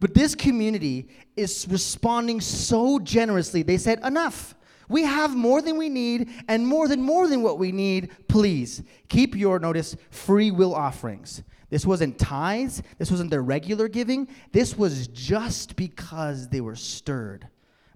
But 0.00 0.14
this 0.14 0.34
community 0.34 1.10
is 1.36 1.64
responding 1.70 2.40
so 2.40 2.98
generously. 2.98 3.62
They 3.62 3.78
said, 3.78 4.00
enough. 4.04 4.56
We 4.88 5.02
have 5.02 5.34
more 5.34 5.62
than 5.62 5.76
we 5.76 5.88
need 5.88 6.30
and 6.48 6.66
more 6.66 6.88
than 6.88 7.00
more 7.02 7.28
than 7.28 7.42
what 7.42 7.58
we 7.58 7.72
need. 7.72 8.10
Please 8.28 8.82
keep 9.08 9.34
your 9.34 9.58
notice 9.58 9.96
free 10.10 10.50
will 10.50 10.74
offerings. 10.74 11.42
This 11.70 11.86
wasn't 11.86 12.18
tithes, 12.18 12.82
this 12.98 13.10
wasn't 13.10 13.30
their 13.30 13.42
regular 13.42 13.88
giving. 13.88 14.28
This 14.52 14.76
was 14.76 15.08
just 15.08 15.76
because 15.76 16.48
they 16.48 16.60
were 16.60 16.76
stirred 16.76 17.48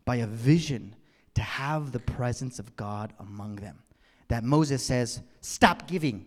by 0.04 0.16
a 0.16 0.26
vision 0.26 0.97
to 1.35 1.42
have 1.42 1.92
the 1.92 2.00
presence 2.00 2.59
of 2.59 2.75
God 2.76 3.12
among 3.21 3.57
them. 3.57 3.78
That 4.28 4.42
Moses 4.42 4.83
says, 4.83 5.23
Stop 5.40 5.87
giving. 5.87 6.26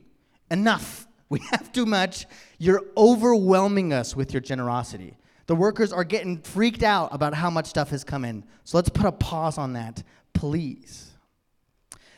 Enough. 0.50 1.08
We 1.30 1.39
have 1.51 1.72
too 1.72 1.86
much. 1.86 2.25
You're 2.58 2.84
overwhelming 2.96 3.91
us 3.91 4.15
with 4.15 4.34
your 4.34 4.41
generosity. 4.41 5.18
The 5.48 5.56
workers 5.56 5.91
are 5.91 6.03
getting 6.03 6.38
freaked 6.38 6.84
out 6.84 7.10
about 7.13 7.34
how 7.34 7.50
much 7.50 7.65
stuff 7.65 7.89
has 7.89 8.03
come 8.03 8.24
in. 8.24 8.46
So 8.63 8.77
let's 8.77 8.89
put 8.89 9.06
a 9.06 9.12
pause 9.12 9.58
on 9.58 9.74
that, 9.74 10.03
please. 10.34 11.12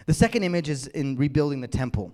The 0.05 0.13
second 0.13 0.43
image 0.43 0.69
is 0.69 0.87
in 0.87 1.15
rebuilding 1.15 1.61
the 1.61 1.67
temple. 1.67 2.11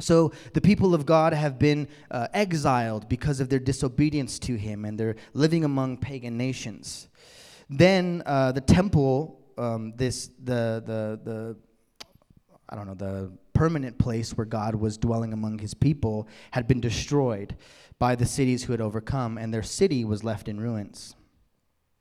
So 0.00 0.32
the 0.54 0.60
people 0.60 0.94
of 0.94 1.04
God 1.04 1.32
have 1.32 1.58
been 1.58 1.88
uh, 2.10 2.28
exiled 2.32 3.08
because 3.08 3.40
of 3.40 3.48
their 3.48 3.58
disobedience 3.58 4.38
to 4.40 4.56
Him, 4.56 4.84
and 4.84 4.98
they're 4.98 5.16
living 5.34 5.64
among 5.64 5.98
pagan 5.98 6.36
nations. 6.36 7.08
Then 7.68 8.22
uh, 8.26 8.52
the 8.52 8.60
temple, 8.60 9.40
um, 9.58 9.92
this 9.96 10.30
the 10.42 10.82
the 10.84 11.20
the 11.22 11.56
I 12.68 12.76
don't 12.76 12.86
know 12.86 12.94
the 12.94 13.32
permanent 13.52 13.98
place 13.98 14.36
where 14.36 14.46
God 14.46 14.74
was 14.74 14.96
dwelling 14.96 15.32
among 15.32 15.58
His 15.58 15.74
people, 15.74 16.28
had 16.50 16.66
been 16.66 16.80
destroyed 16.80 17.56
by 17.98 18.14
the 18.14 18.26
cities 18.26 18.64
who 18.64 18.72
had 18.72 18.80
overcome, 18.80 19.36
and 19.36 19.52
their 19.52 19.62
city 19.62 20.04
was 20.04 20.24
left 20.24 20.48
in 20.48 20.58
ruins. 20.58 21.14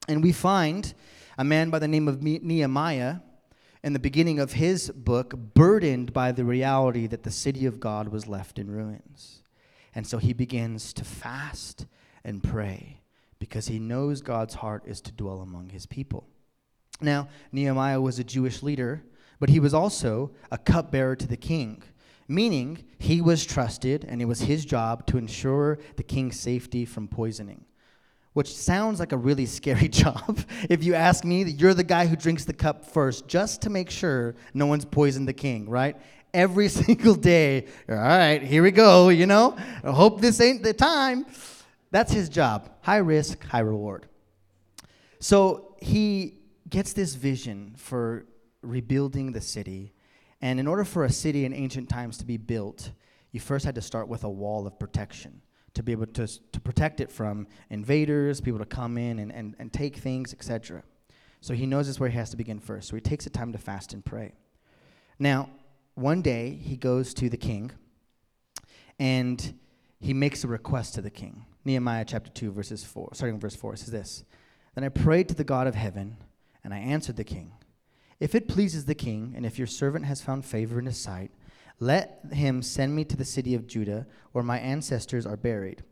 And 0.08 0.24
we 0.24 0.32
find 0.32 0.94
a 1.40 1.44
man 1.46 1.70
by 1.70 1.80
the 1.80 1.88
name 1.88 2.10
of 2.10 2.22
Nehemiah 2.22 3.20
in 3.82 3.94
the 3.94 4.00
beginning 4.00 4.42
of 4.42 4.52
his 4.52 4.92
book, 4.92 5.34
burdened 5.54 6.12
by 6.12 6.34
the 6.34 6.44
reality 6.44 7.08
that 7.08 7.24
the 7.24 7.32
city 7.32 7.66
of 7.66 7.80
God 7.80 8.10
was 8.10 8.28
left 8.28 8.60
in 8.60 8.70
ruins. 8.70 9.42
And 9.96 10.06
so 10.06 10.18
he 10.18 10.34
begins 10.34 10.92
to 10.92 11.06
fast 11.06 11.86
and 12.26 12.44
pray 12.44 13.00
because 13.40 13.68
he 13.68 13.80
knows 13.80 14.22
God's 14.22 14.56
heart 14.56 14.84
is 14.86 15.00
to 15.00 15.14
dwell 15.14 15.40
among 15.40 15.70
his 15.70 15.86
people. 15.86 16.28
Now, 17.00 17.30
Nehemiah 17.54 18.02
was 18.02 18.20
a 18.20 18.26
Jewish 18.26 18.62
leader, 18.62 19.06
but 19.40 19.48
he 19.48 19.62
was 19.62 19.74
also 19.74 20.32
a 20.52 20.58
cupbearer 20.58 21.16
to 21.16 21.26
the 21.26 21.38
king, 21.38 21.84
meaning 22.28 22.84
he 22.98 23.22
was 23.22 23.46
trusted 23.46 24.04
and 24.04 24.22
it 24.22 24.26
was 24.26 24.42
his 24.42 24.66
job 24.66 25.08
to 25.08 25.18
ensure 25.18 25.80
the 25.96 26.04
king's 26.04 26.38
safety 26.38 26.84
from 26.84 27.08
poisoning 27.08 27.64
which 28.34 28.56
sounds 28.56 29.00
like 29.00 29.12
a 29.12 29.18
really 29.18 29.46
scary 29.46 29.88
job. 29.90 30.40
if 30.70 30.84
you 30.84 30.94
ask 30.96 31.24
me, 31.24 31.44
you're 31.44 31.74
the 31.74 31.84
guy 31.84 32.06
who 32.06 32.16
drinks 32.16 32.46
the 32.46 32.54
cup 32.54 32.86
first 32.86 33.28
just 33.28 33.62
to 33.64 33.70
make 33.70 33.90
sure 33.90 34.36
no 34.54 34.66
one's 34.66 34.86
poisoned 34.86 35.28
the 35.28 35.34
king, 35.34 35.70
right? 35.70 35.98
Every 36.34 36.68
single 36.70 37.16
day, 37.16 37.68
all 37.88 37.96
right, 37.96 38.42
here 38.42 38.64
we 38.64 38.72
go, 38.72 39.10
you 39.10 39.26
know? 39.26 39.58
I 39.84 39.92
hope 39.92 40.22
this 40.22 40.40
ain't 40.40 40.64
the 40.64 40.74
time. 40.74 41.26
That's 41.92 42.12
his 42.12 42.30
job. 42.30 42.70
High 42.82 42.98
risk, 42.98 43.44
high 43.46 43.60
reward. 43.60 44.08
So 45.20 45.76
he 45.82 46.40
gets 46.70 46.94
this 46.94 47.16
vision 47.16 47.74
for 47.78 48.26
rebuilding 48.62 49.32
the 49.32 49.42
city. 49.42 49.94
And 50.42 50.60
in 50.60 50.68
order 50.68 50.86
for 50.86 51.04
a 51.04 51.10
city 51.10 51.46
in 51.46 51.54
ancient 51.54 51.90
times 51.90 52.18
to 52.20 52.26
be 52.26 52.38
built, 52.38 52.92
you 53.32 53.40
first 53.40 53.66
had 53.66 53.76
to 53.76 53.82
start 53.82 54.08
with 54.08 54.24
a 54.24 54.30
wall 54.30 54.68
of 54.68 54.78
protection 54.80 55.42
to 55.80 55.84
be 55.84 55.94
able 55.94 56.08
to, 56.08 56.28
to 56.28 56.60
protect 56.60 57.00
it 57.00 57.10
from 57.10 57.48
invaders, 57.70 58.42
people 58.42 58.60
to 58.60 58.66
come 58.66 58.98
in 58.98 59.18
and, 59.20 59.32
and, 59.32 59.56
and 59.60 59.72
take 59.72 59.96
things, 59.96 60.34
etc. 60.34 60.84
So 61.40 61.54
he 61.54 61.66
knows 61.66 61.88
this 61.88 62.02
where 62.02 62.10
he 62.10 62.18
has 62.18 62.32
to 62.32 62.38
begin 62.38 62.60
first. 62.60 62.90
So 62.90 62.98
he 62.98 63.02
takes 63.02 63.24
the 63.24 63.30
time 63.30 63.54
to 63.54 63.58
fast 63.58 63.94
and 63.94 64.04
pray. 64.04 64.34
Now, 65.20 65.50
one 65.96 66.22
day 66.22 66.60
he 66.62 66.76
goes 66.76 67.14
to 67.14 67.30
the 67.30 67.38
king 67.38 67.72
and 69.00 69.54
he 70.02 70.14
makes 70.14 70.44
a 70.44 70.50
request 70.50 70.96
to 70.96 71.02
the 71.02 71.10
king. 71.10 71.46
Nehemiah 71.64 72.04
chapter 72.06 72.30
2, 72.30 72.52
verses 72.52 72.84
4, 72.84 73.12
starting 73.14 73.40
verse 73.40 73.56
4 73.56 73.78
says 73.78 73.90
this 73.90 74.26
Then 74.76 74.84
I 74.84 74.90
prayed 74.90 75.30
to 75.30 75.36
the 75.36 75.46
God 75.46 75.66
of 75.66 75.76
heaven, 75.76 76.18
and 76.62 76.74
I 76.74 76.80
answered 76.80 77.16
the 77.16 77.24
king, 77.24 77.54
If 78.20 78.36
it 78.36 78.50
pleases 78.50 78.84
the 78.84 78.96
king, 78.96 79.32
and 79.34 79.46
if 79.46 79.58
your 79.58 79.68
servant 79.68 80.04
has 80.08 80.22
found 80.22 80.44
favor 80.44 80.78
in 80.78 80.88
his 80.88 81.00
sight, 81.00 81.32
let 81.80 82.20
him 82.32 82.62
send 82.62 82.96
me 82.96 83.06
to 83.06 83.16
the 83.16 83.26
city 83.26 83.56
of 83.56 83.68
Judah, 83.68 84.06
where 84.32 84.44
my 84.44 84.60
ancestors 84.60 85.26
are 85.26 85.38
buried, 85.38 85.84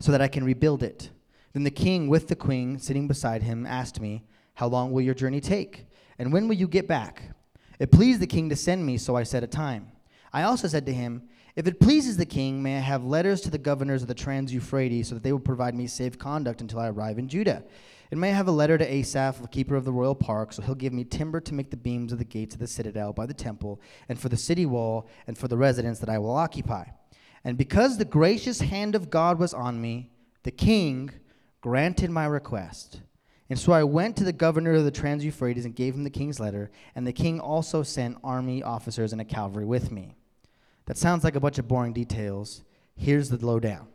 so 0.00 0.12
that 0.12 0.20
I 0.20 0.28
can 0.28 0.44
rebuild 0.44 0.82
it. 0.82 1.10
Then 1.52 1.64
the 1.64 1.70
king, 1.70 2.08
with 2.08 2.28
the 2.28 2.36
queen 2.36 2.78
sitting 2.78 3.08
beside 3.08 3.42
him, 3.42 3.64
asked 3.66 4.00
me, 4.00 4.24
How 4.54 4.66
long 4.66 4.92
will 4.92 5.00
your 5.00 5.14
journey 5.14 5.40
take? 5.40 5.86
And 6.18 6.32
when 6.32 6.48
will 6.48 6.56
you 6.56 6.68
get 6.68 6.86
back? 6.86 7.22
It 7.78 7.92
pleased 7.92 8.20
the 8.20 8.26
king 8.26 8.48
to 8.50 8.56
send 8.56 8.84
me, 8.84 8.98
so 8.98 9.16
I 9.16 9.22
set 9.22 9.42
a 9.42 9.46
time. 9.46 9.92
I 10.32 10.42
also 10.42 10.68
said 10.68 10.84
to 10.86 10.92
him, 10.92 11.22
If 11.54 11.66
it 11.66 11.80
pleases 11.80 12.18
the 12.18 12.26
king, 12.26 12.62
may 12.62 12.76
I 12.76 12.80
have 12.80 13.04
letters 13.04 13.40
to 13.42 13.50
the 13.50 13.58
governors 13.58 14.02
of 14.02 14.08
the 14.08 14.14
Trans 14.14 14.52
Euphrates, 14.52 15.08
so 15.08 15.14
that 15.14 15.22
they 15.22 15.32
will 15.32 15.40
provide 15.40 15.74
me 15.74 15.86
safe 15.86 16.18
conduct 16.18 16.60
until 16.60 16.80
I 16.80 16.88
arrive 16.88 17.18
in 17.18 17.28
Judah? 17.28 17.64
And 18.10 18.20
may 18.20 18.30
have 18.30 18.48
a 18.48 18.52
letter 18.52 18.78
to 18.78 18.92
Asaph, 18.94 19.40
the 19.42 19.48
keeper 19.48 19.74
of 19.74 19.84
the 19.84 19.92
royal 19.92 20.14
park, 20.14 20.52
so 20.52 20.62
he'll 20.62 20.74
give 20.74 20.92
me 20.92 21.04
timber 21.04 21.40
to 21.40 21.54
make 21.54 21.70
the 21.70 21.76
beams 21.76 22.12
of 22.12 22.18
the 22.18 22.24
gates 22.24 22.54
of 22.54 22.60
the 22.60 22.66
citadel 22.66 23.12
by 23.12 23.26
the 23.26 23.34
temple, 23.34 23.80
and 24.08 24.18
for 24.18 24.28
the 24.28 24.36
city 24.36 24.66
wall, 24.66 25.08
and 25.26 25.36
for 25.36 25.48
the 25.48 25.56
residence 25.56 25.98
that 25.98 26.08
I 26.08 26.18
will 26.18 26.34
occupy. 26.34 26.84
And 27.44 27.58
because 27.58 27.98
the 27.98 28.04
gracious 28.04 28.60
hand 28.60 28.94
of 28.94 29.10
God 29.10 29.38
was 29.38 29.54
on 29.54 29.80
me, 29.80 30.10
the 30.42 30.50
king 30.50 31.10
granted 31.60 32.10
my 32.10 32.26
request. 32.26 33.00
And 33.48 33.58
so 33.58 33.72
I 33.72 33.84
went 33.84 34.16
to 34.16 34.24
the 34.24 34.32
governor 34.32 34.72
of 34.74 34.84
the 34.84 34.90
Trans 34.90 35.24
Euphrates 35.24 35.64
and 35.64 35.74
gave 35.74 35.94
him 35.94 36.04
the 36.04 36.10
king's 36.10 36.40
letter, 36.40 36.70
and 36.94 37.06
the 37.06 37.12
king 37.12 37.40
also 37.40 37.82
sent 37.82 38.18
army 38.24 38.62
officers 38.62 39.12
and 39.12 39.20
a 39.20 39.24
cavalry 39.24 39.64
with 39.64 39.90
me. 39.90 40.16
That 40.86 40.98
sounds 40.98 41.24
like 41.24 41.36
a 41.36 41.40
bunch 41.40 41.58
of 41.58 41.68
boring 41.68 41.92
details. 41.92 42.62
Here's 42.96 43.28
the 43.28 43.44
lowdown 43.44 43.88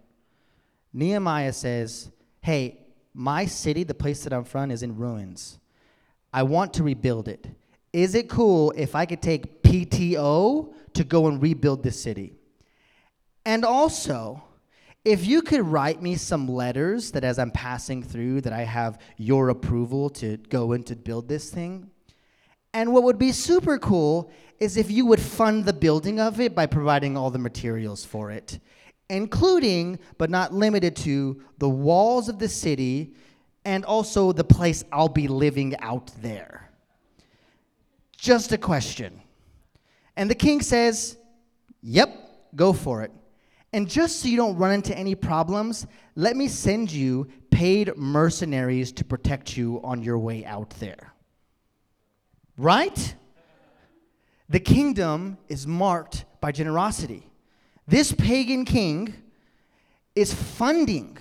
Nehemiah 0.93 1.53
says, 1.53 2.11
Hey, 2.41 2.80
my 3.13 3.45
city, 3.45 3.83
the 3.83 3.93
place 3.93 4.23
that 4.23 4.33
I'm 4.33 4.43
from, 4.43 4.71
is 4.71 4.83
in 4.83 4.97
ruins. 4.97 5.59
I 6.33 6.43
want 6.43 6.73
to 6.75 6.83
rebuild 6.83 7.27
it. 7.27 7.47
Is 7.93 8.15
it 8.15 8.29
cool 8.29 8.73
if 8.77 8.95
I 8.95 9.05
could 9.05 9.21
take 9.21 9.63
PTO 9.63 10.73
to 10.93 11.03
go 11.03 11.27
and 11.27 11.41
rebuild 11.41 11.83
this 11.83 12.01
city? 12.01 12.33
And 13.45 13.65
also, 13.65 14.43
if 15.03 15.25
you 15.25 15.41
could 15.41 15.61
write 15.61 16.01
me 16.01 16.15
some 16.15 16.47
letters 16.47 17.11
that 17.11 17.23
as 17.23 17.39
I'm 17.39 17.51
passing 17.51 18.03
through 18.03 18.41
that 18.41 18.53
I 18.53 18.63
have 18.63 18.99
your 19.17 19.49
approval 19.49 20.09
to 20.11 20.37
go 20.37 20.73
in 20.73 20.83
to 20.83 20.95
build 20.95 21.27
this 21.27 21.49
thing. 21.49 21.89
And 22.73 22.93
what 22.93 23.03
would 23.03 23.17
be 23.17 23.31
super 23.31 23.77
cool 23.77 24.31
is 24.59 24.77
if 24.77 24.91
you 24.91 25.05
would 25.07 25.19
fund 25.19 25.65
the 25.65 25.73
building 25.73 26.19
of 26.19 26.39
it 26.39 26.55
by 26.55 26.67
providing 26.67 27.17
all 27.17 27.31
the 27.31 27.39
materials 27.39 28.05
for 28.05 28.31
it 28.31 28.59
including 29.11 29.99
but 30.17 30.29
not 30.29 30.53
limited 30.53 30.95
to 30.95 31.41
the 31.57 31.69
walls 31.69 32.29
of 32.29 32.39
the 32.39 32.49
city 32.49 33.13
and 33.65 33.85
also 33.85 34.31
the 34.31 34.43
place 34.43 34.83
I'll 34.91 35.09
be 35.09 35.27
living 35.27 35.75
out 35.79 36.11
there. 36.21 36.69
Just 38.17 38.51
a 38.51 38.57
question. 38.57 39.21
And 40.15 40.29
the 40.29 40.35
king 40.35 40.61
says, 40.61 41.17
Yep, 41.81 42.55
go 42.55 42.73
for 42.73 43.01
it. 43.01 43.11
And 43.73 43.89
just 43.89 44.19
so 44.19 44.27
you 44.27 44.37
don't 44.37 44.57
run 44.57 44.71
into 44.71 44.95
any 44.97 45.15
problems, 45.15 45.87
let 46.15 46.35
me 46.35 46.47
send 46.47 46.91
you 46.91 47.27
paid 47.49 47.95
mercenaries 47.95 48.91
to 48.93 49.05
protect 49.05 49.57
you 49.57 49.81
on 49.83 50.03
your 50.03 50.19
way 50.19 50.45
out 50.45 50.69
there. 50.71 51.13
Right? 52.57 53.15
The 54.49 54.59
kingdom 54.59 55.37
is 55.47 55.65
marked 55.65 56.25
by 56.41 56.51
generosity. 56.51 57.30
This 57.87 58.11
pagan 58.11 58.65
king 58.65 59.13
is 60.15 60.33
funding, 60.33 61.17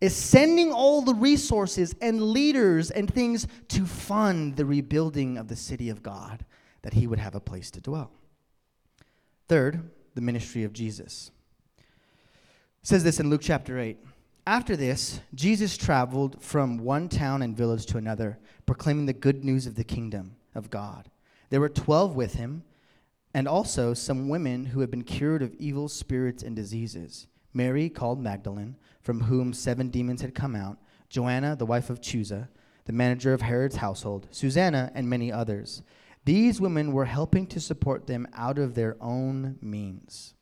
is 0.00 0.14
sending 0.14 0.72
all 0.72 1.02
the 1.02 1.14
resources 1.14 1.94
and 2.00 2.22
leaders 2.22 2.90
and 2.90 3.12
things 3.12 3.46
to 3.68 3.84
fund 3.84 4.56
the 4.56 4.64
rebuilding 4.64 5.38
of 5.38 5.48
the 5.48 5.56
city 5.56 5.88
of 5.88 6.02
God, 6.02 6.44
that 6.82 6.94
he 6.94 7.06
would 7.06 7.18
have 7.18 7.34
a 7.34 7.40
place 7.40 7.70
to 7.72 7.80
dwell. 7.80 8.10
Third, 9.48 9.90
the 10.14 10.20
ministry 10.20 10.64
of 10.64 10.72
Jesus. 10.72 11.30
It 11.78 12.86
says 12.86 13.04
this 13.04 13.20
in 13.20 13.30
Luke 13.30 13.42
chapter 13.42 13.78
8. 13.78 13.98
After 14.46 14.76
this, 14.76 15.20
Jesus 15.34 15.76
traveled 15.76 16.42
from 16.42 16.78
one 16.78 17.08
town 17.08 17.42
and 17.42 17.56
village 17.56 17.86
to 17.86 17.98
another, 17.98 18.38
proclaiming 18.66 19.06
the 19.06 19.12
good 19.12 19.44
news 19.44 19.66
of 19.66 19.74
the 19.74 19.84
kingdom 19.84 20.36
of 20.54 20.70
God. 20.70 21.10
There 21.50 21.60
were 21.60 21.68
12 21.68 22.14
with 22.14 22.34
him 22.34 22.62
and 23.34 23.46
also 23.46 23.94
some 23.94 24.28
women 24.28 24.66
who 24.66 24.80
had 24.80 24.90
been 24.90 25.04
cured 25.04 25.42
of 25.42 25.54
evil 25.54 25.88
spirits 25.88 26.42
and 26.42 26.56
diseases. 26.56 27.26
Mary, 27.52 27.88
called 27.88 28.20
Magdalene, 28.20 28.76
from 29.00 29.22
whom 29.22 29.52
seven 29.52 29.88
demons 29.88 30.20
had 30.20 30.34
come 30.34 30.54
out, 30.54 30.78
Joanna, 31.08 31.56
the 31.56 31.66
wife 31.66 31.90
of 31.90 32.00
Chuza, 32.00 32.48
the 32.84 32.92
manager 32.92 33.32
of 33.32 33.42
Herod's 33.42 33.76
household, 33.76 34.28
Susanna, 34.30 34.90
and 34.94 35.08
many 35.08 35.32
others. 35.32 35.82
These 36.24 36.60
women 36.60 36.92
were 36.92 37.06
helping 37.06 37.46
to 37.48 37.60
support 37.60 38.06
them 38.06 38.26
out 38.34 38.58
of 38.58 38.74
their 38.74 38.96
own 39.00 39.56
means. 39.62 40.34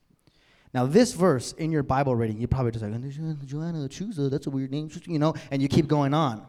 Now, 0.74 0.84
this 0.86 1.12
verse 1.12 1.52
in 1.52 1.70
your 1.70 1.82
Bible 1.82 2.14
reading, 2.14 2.40
you 2.40 2.48
probably 2.48 2.72
just 2.72 2.84
like, 2.84 3.46
Joanna, 3.46 3.88
Chuza, 3.88 4.30
that's 4.30 4.46
a 4.46 4.50
weird 4.50 4.70
name, 4.70 4.90
you 5.06 5.18
know, 5.18 5.34
and 5.50 5.62
you 5.62 5.68
keep 5.68 5.86
going 5.86 6.12
on. 6.12 6.46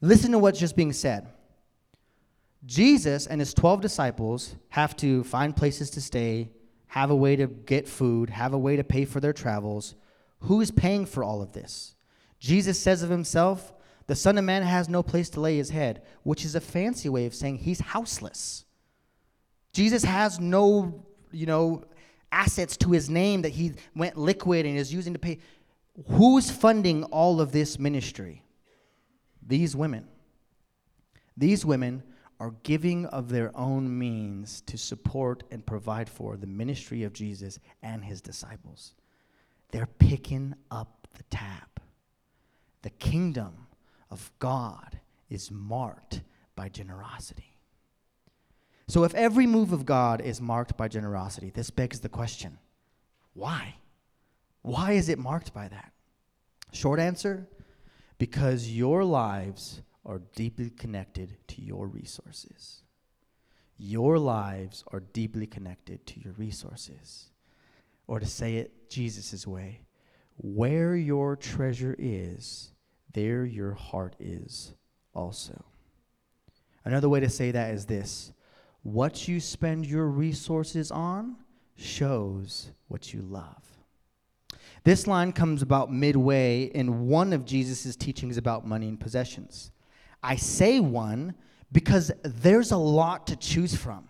Listen 0.00 0.32
to 0.32 0.38
what's 0.38 0.58
just 0.58 0.76
being 0.76 0.92
said. 0.92 1.28
Jesus 2.66 3.26
and 3.26 3.40
his 3.40 3.52
12 3.52 3.80
disciples 3.80 4.56
have 4.70 4.96
to 4.96 5.24
find 5.24 5.54
places 5.54 5.90
to 5.90 6.00
stay, 6.00 6.50
have 6.88 7.10
a 7.10 7.16
way 7.16 7.36
to 7.36 7.46
get 7.46 7.88
food, 7.88 8.30
have 8.30 8.54
a 8.54 8.58
way 8.58 8.76
to 8.76 8.84
pay 8.84 9.04
for 9.04 9.20
their 9.20 9.32
travels. 9.32 9.94
Who 10.40 10.60
is 10.60 10.70
paying 10.70 11.06
for 11.06 11.22
all 11.22 11.42
of 11.42 11.52
this? 11.52 11.94
Jesus 12.38 12.78
says 12.78 13.02
of 13.02 13.10
himself, 13.10 13.72
the 14.06 14.14
Son 14.14 14.38
of 14.38 14.44
Man 14.44 14.62
has 14.62 14.88
no 14.88 15.02
place 15.02 15.30
to 15.30 15.40
lay 15.40 15.56
his 15.56 15.70
head, 15.70 16.02
which 16.22 16.44
is 16.44 16.54
a 16.54 16.60
fancy 16.60 17.08
way 17.08 17.26
of 17.26 17.34
saying 17.34 17.58
he's 17.58 17.80
houseless. 17.80 18.64
Jesus 19.72 20.04
has 20.04 20.38
no, 20.38 21.06
you 21.32 21.46
know, 21.46 21.84
assets 22.30 22.76
to 22.78 22.90
his 22.90 23.08
name 23.08 23.42
that 23.42 23.50
he 23.50 23.72
went 23.94 24.16
liquid 24.16 24.66
and 24.66 24.76
is 24.76 24.92
using 24.92 25.12
to 25.14 25.18
pay. 25.18 25.38
Who's 26.08 26.50
funding 26.50 27.04
all 27.04 27.40
of 27.40 27.52
this 27.52 27.78
ministry? 27.78 28.42
These 29.46 29.74
women. 29.74 30.06
These 31.36 31.64
women 31.64 32.02
are 32.40 32.54
giving 32.62 33.06
of 33.06 33.28
their 33.28 33.56
own 33.56 33.98
means 33.98 34.60
to 34.62 34.76
support 34.76 35.44
and 35.50 35.64
provide 35.64 36.08
for 36.08 36.36
the 36.36 36.46
ministry 36.46 37.04
of 37.04 37.12
Jesus 37.12 37.58
and 37.82 38.04
his 38.04 38.20
disciples. 38.20 38.94
They're 39.70 39.86
picking 39.86 40.54
up 40.70 41.08
the 41.14 41.22
tab. 41.24 41.80
The 42.82 42.90
kingdom 42.90 43.66
of 44.10 44.30
God 44.38 45.00
is 45.30 45.50
marked 45.50 46.22
by 46.54 46.68
generosity. 46.68 47.56
So, 48.86 49.04
if 49.04 49.14
every 49.14 49.46
move 49.46 49.72
of 49.72 49.86
God 49.86 50.20
is 50.20 50.40
marked 50.40 50.76
by 50.76 50.88
generosity, 50.88 51.50
this 51.50 51.70
begs 51.70 52.00
the 52.00 52.08
question 52.08 52.58
why? 53.32 53.76
Why 54.62 54.92
is 54.92 55.08
it 55.08 55.18
marked 55.18 55.52
by 55.52 55.68
that? 55.68 55.92
Short 56.72 57.00
answer 57.00 57.46
because 58.18 58.70
your 58.70 59.04
lives 59.04 59.82
are 60.04 60.20
deeply 60.34 60.70
connected 60.70 61.36
to 61.48 61.62
your 61.62 61.86
resources. 61.86 62.82
Your 63.76 64.18
lives 64.18 64.84
are 64.92 65.00
deeply 65.00 65.46
connected 65.46 66.06
to 66.06 66.20
your 66.20 66.34
resources. 66.34 67.30
Or 68.06 68.20
to 68.20 68.26
say 68.26 68.56
it 68.56 68.90
Jesus' 68.90 69.46
way, 69.46 69.80
where 70.36 70.94
your 70.94 71.36
treasure 71.36 71.96
is, 71.98 72.72
there 73.12 73.44
your 73.44 73.72
heart 73.72 74.14
is 74.18 74.74
also. 75.14 75.64
Another 76.84 77.08
way 77.08 77.20
to 77.20 77.30
say 77.30 77.50
that 77.50 77.74
is 77.74 77.86
this 77.86 78.32
what 78.82 79.26
you 79.26 79.40
spend 79.40 79.86
your 79.86 80.06
resources 80.06 80.90
on 80.90 81.36
shows 81.76 82.70
what 82.88 83.14
you 83.14 83.22
love. 83.22 83.64
This 84.84 85.06
line 85.06 85.32
comes 85.32 85.62
about 85.62 85.90
midway 85.90 86.64
in 86.64 87.08
one 87.08 87.32
of 87.32 87.46
Jesus' 87.46 87.96
teachings 87.96 88.36
about 88.36 88.66
money 88.66 88.88
and 88.88 89.00
possessions. 89.00 89.72
I 90.24 90.36
say 90.36 90.80
one 90.80 91.34
because 91.70 92.10
there's 92.22 92.72
a 92.72 92.78
lot 92.78 93.26
to 93.26 93.36
choose 93.36 93.76
from. 93.76 94.08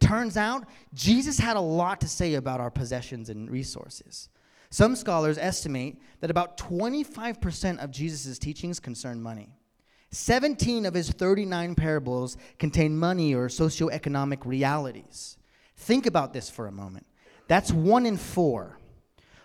Turns 0.00 0.38
out, 0.38 0.64
Jesus 0.94 1.38
had 1.38 1.56
a 1.56 1.60
lot 1.60 2.00
to 2.00 2.08
say 2.08 2.34
about 2.34 2.60
our 2.60 2.70
possessions 2.70 3.28
and 3.28 3.50
resources. 3.50 4.30
Some 4.70 4.96
scholars 4.96 5.36
estimate 5.36 6.00
that 6.20 6.30
about 6.30 6.56
25% 6.56 7.78
of 7.78 7.90
Jesus' 7.90 8.38
teachings 8.38 8.80
concern 8.80 9.20
money. 9.20 9.54
17 10.12 10.86
of 10.86 10.94
his 10.94 11.10
39 11.10 11.74
parables 11.74 12.36
contain 12.58 12.96
money 12.96 13.34
or 13.34 13.48
socioeconomic 13.48 14.46
realities. 14.46 15.36
Think 15.76 16.06
about 16.06 16.32
this 16.32 16.48
for 16.48 16.68
a 16.68 16.72
moment. 16.72 17.06
That's 17.48 17.70
one 17.70 18.06
in 18.06 18.16
four. 18.16 18.78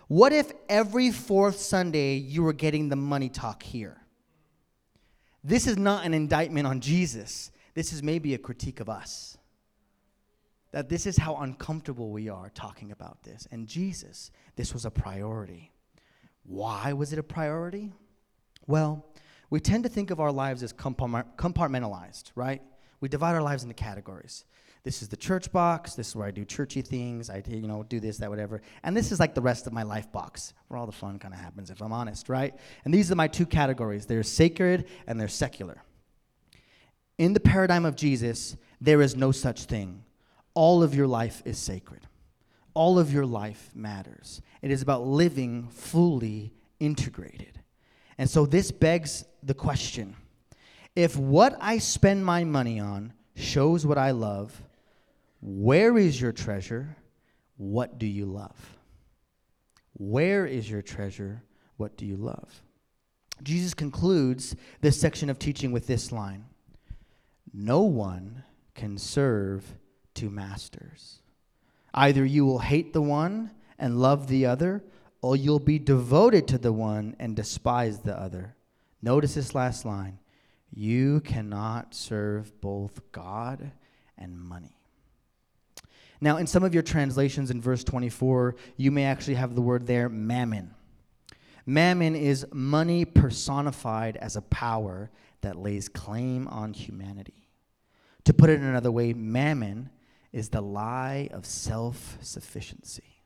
What 0.08 0.32
if 0.32 0.50
every 0.68 1.10
fourth 1.10 1.58
Sunday 1.58 2.14
you 2.14 2.42
were 2.42 2.52
getting 2.52 2.88
the 2.88 2.96
money 2.96 3.28
talk 3.28 3.62
here? 3.62 4.05
This 5.46 5.68
is 5.68 5.78
not 5.78 6.04
an 6.04 6.12
indictment 6.12 6.66
on 6.66 6.80
Jesus. 6.80 7.52
This 7.74 7.92
is 7.92 8.02
maybe 8.02 8.34
a 8.34 8.38
critique 8.38 8.80
of 8.80 8.88
us. 8.88 9.38
That 10.72 10.88
this 10.88 11.06
is 11.06 11.16
how 11.16 11.36
uncomfortable 11.36 12.10
we 12.10 12.28
are 12.28 12.50
talking 12.52 12.90
about 12.90 13.22
this. 13.22 13.46
And 13.52 13.68
Jesus, 13.68 14.32
this 14.56 14.74
was 14.74 14.84
a 14.84 14.90
priority. 14.90 15.70
Why 16.42 16.94
was 16.94 17.12
it 17.12 17.20
a 17.20 17.22
priority? 17.22 17.92
Well, 18.66 19.06
we 19.48 19.60
tend 19.60 19.84
to 19.84 19.88
think 19.88 20.10
of 20.10 20.18
our 20.18 20.32
lives 20.32 20.64
as 20.64 20.72
compartmentalized, 20.72 22.32
right? 22.34 22.60
We 23.00 23.08
divide 23.08 23.36
our 23.36 23.42
lives 23.42 23.62
into 23.62 23.76
categories 23.76 24.44
this 24.86 25.02
is 25.02 25.08
the 25.08 25.16
church 25.16 25.50
box. 25.50 25.94
This 25.94 26.10
is 26.10 26.14
where 26.14 26.28
I 26.28 26.30
do 26.30 26.44
churchy 26.44 26.80
things. 26.80 27.28
I 27.28 27.42
you 27.44 27.66
know 27.66 27.82
do 27.82 27.98
this, 27.98 28.18
that, 28.18 28.30
whatever. 28.30 28.62
And 28.84 28.96
this 28.96 29.10
is 29.10 29.18
like 29.18 29.34
the 29.34 29.40
rest 29.40 29.66
of 29.66 29.72
my 29.72 29.82
life 29.82 30.12
box, 30.12 30.54
where 30.68 30.78
all 30.78 30.86
the 30.86 30.92
fun 30.92 31.18
kind 31.18 31.34
of 31.34 31.40
happens, 31.40 31.70
if 31.70 31.82
I'm 31.82 31.92
honest, 31.92 32.28
right? 32.28 32.54
And 32.84 32.94
these 32.94 33.10
are 33.10 33.16
my 33.16 33.26
two 33.26 33.46
categories. 33.46 34.06
They're 34.06 34.22
sacred 34.22 34.84
and 35.08 35.18
they're 35.18 35.26
secular. 35.26 35.82
In 37.18 37.32
the 37.32 37.40
paradigm 37.40 37.84
of 37.84 37.96
Jesus, 37.96 38.56
there 38.80 39.02
is 39.02 39.16
no 39.16 39.32
such 39.32 39.64
thing. 39.64 40.04
All 40.54 40.84
of 40.84 40.94
your 40.94 41.08
life 41.08 41.42
is 41.44 41.58
sacred. 41.58 42.06
All 42.72 42.96
of 42.96 43.12
your 43.12 43.26
life 43.26 43.72
matters. 43.74 44.40
It 44.62 44.70
is 44.70 44.82
about 44.82 45.04
living 45.04 45.66
fully 45.66 46.52
integrated. 46.78 47.60
And 48.18 48.30
so 48.30 48.46
this 48.46 48.70
begs 48.70 49.24
the 49.42 49.54
question 49.54 50.14
if 50.94 51.16
what 51.16 51.56
I 51.60 51.78
spend 51.78 52.24
my 52.24 52.44
money 52.44 52.78
on 52.78 53.14
shows 53.34 53.84
what 53.84 53.98
I 53.98 54.12
love, 54.12 54.62
where 55.40 55.96
is 55.98 56.20
your 56.20 56.32
treasure? 56.32 56.96
What 57.56 57.98
do 57.98 58.06
you 58.06 58.26
love? 58.26 58.78
Where 59.94 60.46
is 60.46 60.70
your 60.70 60.82
treasure? 60.82 61.42
What 61.76 61.96
do 61.96 62.04
you 62.06 62.16
love? 62.16 62.62
Jesus 63.42 63.74
concludes 63.74 64.56
this 64.80 65.00
section 65.00 65.30
of 65.30 65.38
teaching 65.38 65.72
with 65.72 65.86
this 65.86 66.10
line 66.12 66.46
No 67.52 67.82
one 67.82 68.44
can 68.74 68.98
serve 68.98 69.64
two 70.14 70.30
masters. 70.30 71.20
Either 71.94 72.24
you 72.24 72.44
will 72.44 72.58
hate 72.58 72.92
the 72.92 73.02
one 73.02 73.50
and 73.78 74.00
love 74.00 74.28
the 74.28 74.46
other, 74.46 74.84
or 75.22 75.36
you'll 75.36 75.58
be 75.58 75.78
devoted 75.78 76.46
to 76.48 76.58
the 76.58 76.72
one 76.72 77.16
and 77.18 77.34
despise 77.34 78.00
the 78.00 78.18
other. 78.18 78.54
Notice 79.02 79.34
this 79.34 79.54
last 79.54 79.84
line 79.84 80.18
You 80.70 81.20
cannot 81.20 81.94
serve 81.94 82.60
both 82.60 83.00
God 83.12 83.72
and 84.18 84.38
money. 84.38 84.76
Now, 86.20 86.38
in 86.38 86.46
some 86.46 86.64
of 86.64 86.72
your 86.72 86.82
translations 86.82 87.50
in 87.50 87.60
verse 87.60 87.84
24, 87.84 88.56
you 88.76 88.90
may 88.90 89.04
actually 89.04 89.34
have 89.34 89.54
the 89.54 89.60
word 89.60 89.86
there, 89.86 90.08
mammon. 90.08 90.74
Mammon 91.66 92.14
is 92.14 92.46
money 92.52 93.04
personified 93.04 94.16
as 94.16 94.36
a 94.36 94.42
power 94.42 95.10
that 95.42 95.56
lays 95.56 95.88
claim 95.88 96.48
on 96.48 96.72
humanity. 96.72 97.48
To 98.24 98.32
put 98.32 98.50
it 98.50 98.60
another 98.60 98.90
way, 98.90 99.12
mammon 99.12 99.90
is 100.32 100.48
the 100.48 100.60
lie 100.60 101.28
of 101.32 101.44
self 101.44 102.18
sufficiency. 102.20 103.22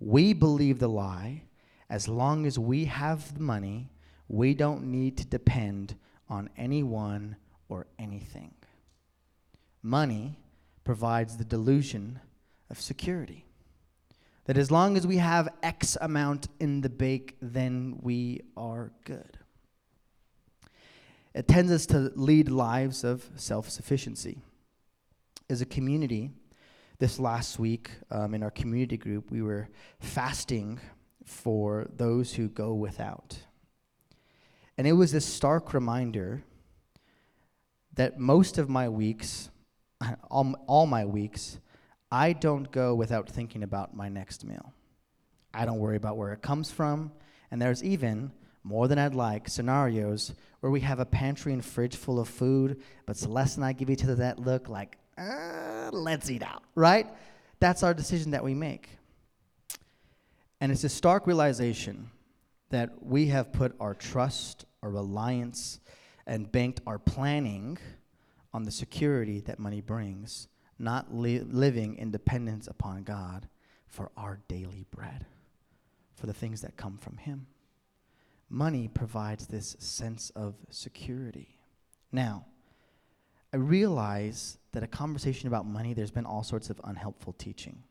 We 0.00 0.32
believe 0.32 0.78
the 0.78 0.88
lie 0.88 1.42
as 1.90 2.08
long 2.08 2.46
as 2.46 2.58
we 2.58 2.84
have 2.84 3.34
the 3.34 3.40
money, 3.40 3.90
we 4.28 4.54
don't 4.54 4.84
need 4.84 5.16
to 5.18 5.26
depend 5.26 5.96
on 6.28 6.50
anyone 6.56 7.36
or 7.68 7.86
anything. 7.98 8.52
Money 9.82 10.38
provides 10.88 11.36
the 11.36 11.44
delusion 11.44 12.18
of 12.70 12.80
security. 12.80 13.44
That 14.46 14.56
as 14.56 14.70
long 14.70 14.96
as 14.96 15.06
we 15.06 15.18
have 15.18 15.46
X 15.62 15.98
amount 16.00 16.48
in 16.60 16.80
the 16.80 16.88
bank, 16.88 17.36
then 17.42 17.98
we 18.00 18.40
are 18.56 18.90
good. 19.04 19.36
It 21.34 21.46
tends 21.46 21.70
us 21.70 21.84
to 21.88 22.10
lead 22.14 22.48
lives 22.48 23.04
of 23.04 23.28
self 23.36 23.68
sufficiency. 23.68 24.38
As 25.50 25.60
a 25.60 25.66
community, 25.66 26.30
this 26.98 27.18
last 27.18 27.58
week 27.58 27.90
um, 28.10 28.32
in 28.32 28.42
our 28.42 28.50
community 28.50 28.96
group, 28.96 29.30
we 29.30 29.42
were 29.42 29.68
fasting 30.00 30.80
for 31.26 31.86
those 31.94 32.32
who 32.32 32.48
go 32.48 32.72
without. 32.72 33.36
And 34.78 34.86
it 34.86 34.92
was 34.92 35.12
a 35.12 35.20
stark 35.20 35.74
reminder 35.74 36.44
that 37.92 38.18
most 38.18 38.56
of 38.56 38.70
my 38.70 38.88
weeks 38.88 39.50
all, 40.30 40.54
all 40.66 40.86
my 40.86 41.04
weeks, 41.04 41.58
I 42.10 42.32
don't 42.32 42.70
go 42.70 42.94
without 42.94 43.28
thinking 43.28 43.62
about 43.62 43.94
my 43.94 44.08
next 44.08 44.44
meal. 44.44 44.72
I 45.52 45.64
don't 45.64 45.78
worry 45.78 45.96
about 45.96 46.16
where 46.16 46.32
it 46.32 46.42
comes 46.42 46.70
from. 46.70 47.12
And 47.50 47.60
there's 47.60 47.82
even, 47.82 48.32
more 48.62 48.88
than 48.88 48.98
I'd 48.98 49.14
like, 49.14 49.48
scenarios 49.48 50.34
where 50.60 50.70
we 50.70 50.80
have 50.80 50.98
a 50.98 51.06
pantry 51.06 51.52
and 51.52 51.64
fridge 51.64 51.96
full 51.96 52.18
of 52.18 52.28
food, 52.28 52.82
but 53.06 53.16
Celeste 53.16 53.56
and 53.56 53.64
I 53.64 53.72
give 53.72 53.90
each 53.90 54.04
other 54.04 54.16
that 54.16 54.38
look 54.38 54.68
like, 54.68 54.98
uh, 55.16 55.90
let's 55.92 56.30
eat 56.30 56.42
out, 56.42 56.62
right? 56.74 57.06
That's 57.60 57.82
our 57.82 57.94
decision 57.94 58.32
that 58.32 58.44
we 58.44 58.54
make. 58.54 58.88
And 60.60 60.72
it's 60.72 60.84
a 60.84 60.88
stark 60.88 61.26
realization 61.26 62.10
that 62.70 63.02
we 63.02 63.26
have 63.28 63.52
put 63.52 63.74
our 63.80 63.94
trust, 63.94 64.64
our 64.82 64.90
reliance, 64.90 65.80
and 66.26 66.50
banked 66.50 66.80
our 66.86 66.98
planning 66.98 67.78
on 68.52 68.64
the 68.64 68.70
security 68.70 69.40
that 69.40 69.58
money 69.58 69.80
brings, 69.80 70.48
not 70.78 71.14
li- 71.14 71.40
living 71.40 71.96
in 71.96 72.10
dependence 72.10 72.66
upon 72.66 73.02
God 73.02 73.48
for 73.86 74.10
our 74.16 74.40
daily 74.48 74.86
bread, 74.90 75.26
for 76.14 76.26
the 76.26 76.32
things 76.32 76.60
that 76.62 76.76
come 76.76 76.98
from 76.98 77.16
Him. 77.16 77.46
Money 78.50 78.88
provides 78.88 79.46
this 79.46 79.76
sense 79.78 80.30
of 80.30 80.54
security. 80.70 81.58
Now, 82.12 82.46
I 83.52 83.56
realize 83.56 84.58
that 84.72 84.82
a 84.82 84.86
conversation 84.86 85.48
about 85.48 85.66
money, 85.66 85.94
there's 85.94 86.10
been 86.10 86.26
all 86.26 86.42
sorts 86.42 86.70
of 86.70 86.80
unhelpful 86.84 87.34
teaching 87.34 87.82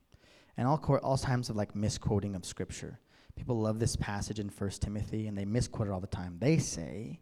and 0.55 0.67
all, 0.67 0.77
cor- 0.77 0.99
all 0.99 1.17
times 1.17 1.49
of 1.49 1.55
like 1.55 1.75
misquoting 1.75 2.35
of 2.35 2.45
scripture. 2.45 2.99
People 3.35 3.59
love 3.59 3.79
this 3.79 3.95
passage 3.95 4.39
in 4.39 4.49
1 4.49 4.69
Timothy 4.71 5.27
and 5.27 5.37
they 5.37 5.45
misquote 5.45 5.87
it 5.87 5.91
all 5.91 5.99
the 5.99 6.07
time. 6.07 6.37
They 6.39 6.57
say 6.57 7.19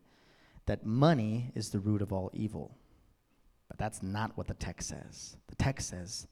that 0.65 0.85
money 0.85 1.51
is 1.55 1.69
the 1.69 1.79
root 1.79 2.01
of 2.01 2.11
all 2.11 2.31
evil. 2.33 2.77
But 3.67 3.77
that's 3.77 4.03
not 4.03 4.37
what 4.37 4.47
the 4.47 4.53
text 4.53 4.89
says. 4.89 5.37
The 5.47 5.55
text 5.55 5.89
says 5.89 6.27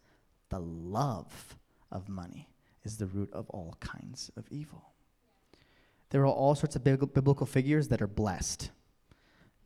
the 0.50 0.60
love 0.60 1.58
of 1.92 2.08
money 2.10 2.50
is 2.84 2.98
the 2.98 3.08
root 3.08 3.32
of 3.34 3.50
all 3.50 3.76
kinds 3.80 4.30
of 4.38 4.46
evil. 4.52 4.94
There 6.10 6.22
are 6.22 6.28
all 6.28 6.54
sorts 6.54 6.76
of 6.76 6.84
biblical 6.84 7.46
figures 7.48 7.88
that 7.88 8.02
are 8.02 8.08
blessed 8.08 8.70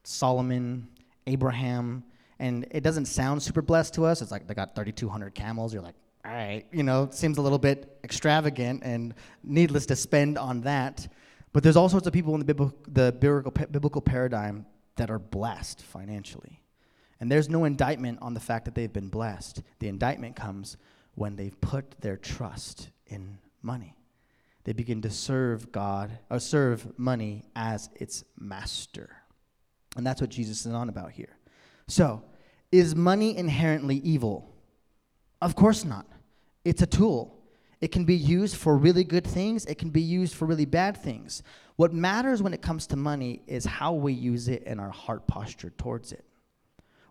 Solomon, 0.04 0.88
Abraham, 1.26 2.06
and 2.40 2.66
it 2.72 2.82
doesn't 2.82 3.08
sound 3.08 3.44
super 3.44 3.62
blessed 3.62 3.96
to 3.96 4.06
us. 4.06 4.22
It's 4.22 4.32
like 4.32 4.48
they 4.48 4.54
got 4.54 4.74
3,200 4.74 5.36
camels. 5.36 5.74
You're 5.74 5.84
like, 5.84 5.96
all 6.24 6.32
right, 6.32 6.66
you 6.72 6.84
know, 6.84 7.10
seems 7.12 7.38
a 7.38 7.42
little 7.42 7.58
bit 7.58 8.00
extravagant 8.06 8.84
and 8.84 9.14
needless 9.44 9.86
to 9.88 9.96
spend 9.98 10.38
on 10.38 10.62
that. 10.62 11.12
But 11.52 11.64
there's 11.64 11.76
all 11.76 11.90
sorts 11.90 12.08
of 12.08 12.14
people 12.14 12.34
in 12.36 12.40
the 12.40 12.46
biblical, 12.46 12.78
the 12.88 13.12
biblical, 13.12 13.52
biblical 13.52 14.02
paradigm 14.02 14.66
that 14.96 15.10
are 15.10 15.20
blessed 15.20 15.82
financially. 15.82 16.62
And 17.20 17.32
there's 17.32 17.50
no 17.50 17.66
indictment 17.66 18.20
on 18.22 18.34
the 18.34 18.40
fact 18.40 18.66
that 18.66 18.76
they've 18.76 18.92
been 18.92 19.10
blessed. 19.10 19.62
The 19.80 19.88
indictment 19.88 20.36
comes 20.36 20.78
when 21.16 21.36
they've 21.36 21.60
put 21.62 22.00
their 22.02 22.18
trust 22.18 22.90
in 23.08 23.40
money. 23.62 23.96
They 24.66 24.74
begin 24.74 25.02
to 25.04 25.10
serve 25.10 25.72
God, 25.72 26.12
or 26.30 26.40
serve 26.40 27.00
money 27.00 27.46
as 27.56 27.90
its 27.96 28.24
master. 28.38 29.10
And 29.96 30.06
that's 30.06 30.22
what 30.22 30.30
Jesus 30.30 30.66
is 30.66 30.74
on 30.74 30.90
about 30.90 31.12
here. 31.12 31.38
So, 31.88 32.22
is 32.72 32.96
money 32.96 33.38
inherently 33.38 33.96
evil? 33.98 34.54
Of 35.42 35.56
course 35.56 35.86
not. 35.86 36.06
It's 36.66 36.82
a 36.82 36.86
tool. 36.86 37.38
It 37.80 37.94
can 37.94 38.04
be 38.06 38.16
used 38.16 38.58
for 38.58 38.76
really 38.76 39.04
good 39.04 39.26
things, 39.26 39.66
it 39.66 39.78
can 39.78 39.90
be 39.90 40.02
used 40.02 40.36
for 40.36 40.46
really 40.46 40.66
bad 40.66 40.98
things. 40.98 41.44
What 41.78 41.94
matters 41.94 42.42
when 42.42 42.54
it 42.54 42.62
comes 42.62 42.88
to 42.88 42.96
money 42.96 43.42
is 43.48 43.64
how 43.64 43.94
we 43.94 44.14
use 44.14 44.48
it 44.48 44.64
and 44.66 44.82
our 44.82 44.90
heart 44.90 45.28
posture 45.28 45.70
towards 45.78 46.12
it. 46.12 46.26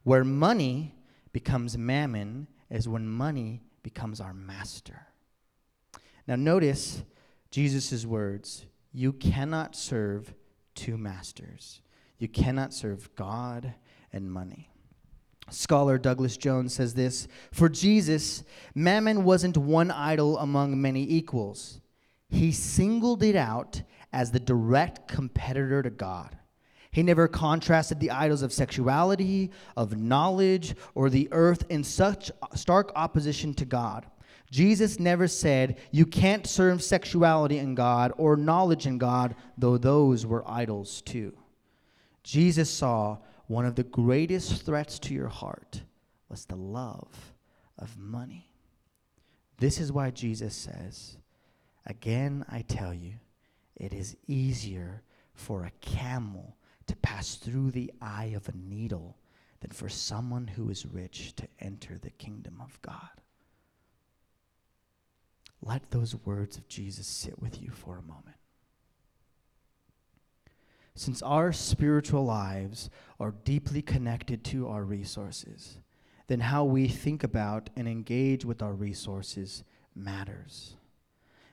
Where 0.06 0.22
money 0.22 0.94
becomes 1.32 1.76
mammon 1.76 2.46
is 2.70 2.88
when 2.88 3.08
money 3.08 3.64
becomes 3.82 4.20
our 4.20 4.32
master. 4.32 5.08
Now, 6.28 6.36
notice 6.36 7.02
Jesus' 7.50 8.06
words 8.06 8.66
You 8.92 9.12
cannot 9.12 9.74
serve 9.74 10.32
two 10.76 10.96
masters. 10.96 11.80
You 12.18 12.28
cannot 12.28 12.72
serve 12.72 13.12
God 13.16 13.74
and 14.12 14.30
money. 14.30 14.70
Scholar 15.50 15.98
Douglas 15.98 16.36
Jones 16.36 16.72
says 16.72 16.94
this 16.94 17.26
For 17.50 17.68
Jesus, 17.68 18.44
mammon 18.76 19.24
wasn't 19.24 19.56
one 19.56 19.90
idol 19.90 20.38
among 20.38 20.80
many 20.80 21.02
equals. 21.02 21.80
He 22.28 22.52
singled 22.52 23.24
it 23.24 23.34
out 23.34 23.82
as 24.12 24.30
the 24.30 24.38
direct 24.38 25.08
competitor 25.08 25.82
to 25.82 25.90
God. 25.90 26.38
He 26.96 27.02
never 27.02 27.28
contrasted 27.28 28.00
the 28.00 28.10
idols 28.10 28.40
of 28.40 28.54
sexuality, 28.54 29.50
of 29.76 29.98
knowledge, 29.98 30.74
or 30.94 31.10
the 31.10 31.28
earth 31.30 31.66
in 31.68 31.84
such 31.84 32.32
stark 32.54 32.90
opposition 32.96 33.52
to 33.56 33.66
God. 33.66 34.06
Jesus 34.50 34.98
never 34.98 35.28
said, 35.28 35.76
You 35.90 36.06
can't 36.06 36.46
serve 36.46 36.82
sexuality 36.82 37.58
in 37.58 37.74
God 37.74 38.14
or 38.16 38.34
knowledge 38.34 38.86
in 38.86 38.96
God, 38.96 39.34
though 39.58 39.76
those 39.76 40.24
were 40.24 40.50
idols 40.50 41.02
too. 41.02 41.36
Jesus 42.22 42.70
saw 42.70 43.18
one 43.46 43.66
of 43.66 43.74
the 43.74 43.84
greatest 43.84 44.62
threats 44.62 44.98
to 45.00 45.12
your 45.12 45.28
heart 45.28 45.82
was 46.30 46.46
the 46.46 46.56
love 46.56 47.34
of 47.78 47.98
money. 47.98 48.48
This 49.58 49.80
is 49.80 49.92
why 49.92 50.12
Jesus 50.12 50.56
says, 50.56 51.18
Again, 51.84 52.46
I 52.48 52.62
tell 52.62 52.94
you, 52.94 53.16
it 53.74 53.92
is 53.92 54.16
easier 54.26 55.02
for 55.34 55.66
a 55.66 55.72
camel 55.82 56.55
to 56.86 56.96
pass 56.96 57.34
through 57.34 57.70
the 57.70 57.92
eye 58.00 58.32
of 58.36 58.48
a 58.48 58.56
needle 58.56 59.16
than 59.60 59.70
for 59.70 59.88
someone 59.88 60.46
who 60.46 60.70
is 60.70 60.86
rich 60.86 61.34
to 61.36 61.48
enter 61.60 61.98
the 61.98 62.10
kingdom 62.10 62.60
of 62.60 62.80
God. 62.82 63.20
Let 65.62 65.90
those 65.90 66.14
words 66.24 66.56
of 66.56 66.68
Jesus 66.68 67.06
sit 67.06 67.40
with 67.40 67.60
you 67.62 67.70
for 67.70 67.98
a 67.98 68.02
moment. 68.02 68.36
Since 70.94 71.22
our 71.22 71.52
spiritual 71.52 72.24
lives 72.24 72.88
are 73.20 73.34
deeply 73.44 73.82
connected 73.82 74.44
to 74.44 74.68
our 74.68 74.82
resources, 74.82 75.78
then 76.26 76.40
how 76.40 76.64
we 76.64 76.88
think 76.88 77.22
about 77.22 77.70
and 77.76 77.86
engage 77.86 78.44
with 78.44 78.62
our 78.62 78.72
resources 78.72 79.64
matters. 79.94 80.76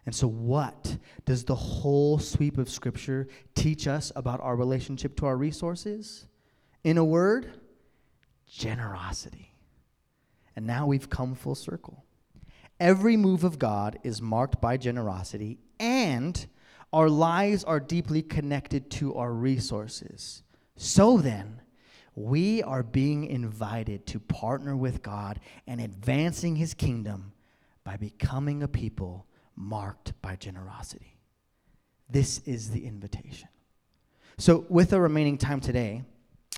And 0.05 0.13
so, 0.13 0.27
what 0.27 0.97
does 1.25 1.45
the 1.45 1.55
whole 1.55 2.19
sweep 2.19 2.57
of 2.57 2.69
Scripture 2.69 3.27
teach 3.55 3.87
us 3.87 4.11
about 4.15 4.41
our 4.41 4.55
relationship 4.55 5.15
to 5.17 5.25
our 5.25 5.37
resources? 5.37 6.27
In 6.83 6.97
a 6.97 7.05
word, 7.05 7.51
generosity. 8.47 9.55
And 10.55 10.67
now 10.67 10.85
we've 10.85 11.09
come 11.09 11.35
full 11.35 11.55
circle. 11.55 12.03
Every 12.79 13.15
move 13.15 13.43
of 13.43 13.59
God 13.59 13.97
is 14.03 14.21
marked 14.21 14.59
by 14.59 14.77
generosity 14.77 15.59
and 15.79 16.45
our 16.91 17.09
lives 17.09 17.63
are 17.63 17.79
deeply 17.79 18.21
connected 18.21 18.91
to 18.91 19.15
our 19.15 19.33
resources. 19.33 20.43
So 20.75 21.17
then, 21.17 21.61
we 22.15 22.61
are 22.61 22.83
being 22.83 23.25
invited 23.25 24.05
to 24.07 24.19
partner 24.19 24.75
with 24.75 25.01
God 25.01 25.39
and 25.65 25.81
advancing 25.81 26.55
his 26.55 26.75
kingdom 26.75 27.33
by 27.83 27.97
becoming 27.97 28.61
a 28.61 28.67
people 28.67 29.25
marked 29.55 30.13
by 30.21 30.35
generosity. 30.35 31.17
This 32.09 32.39
is 32.45 32.71
the 32.71 32.85
invitation. 32.85 33.49
So, 34.37 34.65
with 34.69 34.89
the 34.89 34.99
remaining 34.99 35.37
time 35.37 35.59
today, 35.61 36.03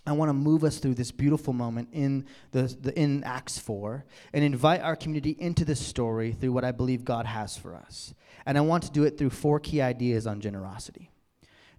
I 0.07 0.11
want 0.11 0.29
to 0.29 0.33
move 0.33 0.63
us 0.63 0.77
through 0.77 0.95
this 0.95 1.11
beautiful 1.11 1.51
moment 1.51 1.89
in, 1.91 2.25
the, 2.51 2.63
the, 2.79 2.97
in 2.97 3.23
Acts 3.23 3.57
4 3.57 4.05
and 4.33 4.43
invite 4.43 4.81
our 4.81 4.95
community 4.95 5.35
into 5.39 5.65
this 5.65 5.79
story 5.79 6.31
through 6.31 6.51
what 6.51 6.63
I 6.63 6.71
believe 6.71 7.03
God 7.03 7.25
has 7.25 7.57
for 7.57 7.75
us. 7.75 8.13
And 8.45 8.57
I 8.57 8.61
want 8.61 8.83
to 8.83 8.91
do 8.91 9.03
it 9.03 9.17
through 9.17 9.31
four 9.31 9.59
key 9.59 9.81
ideas 9.81 10.27
on 10.27 10.41
generosity 10.41 11.11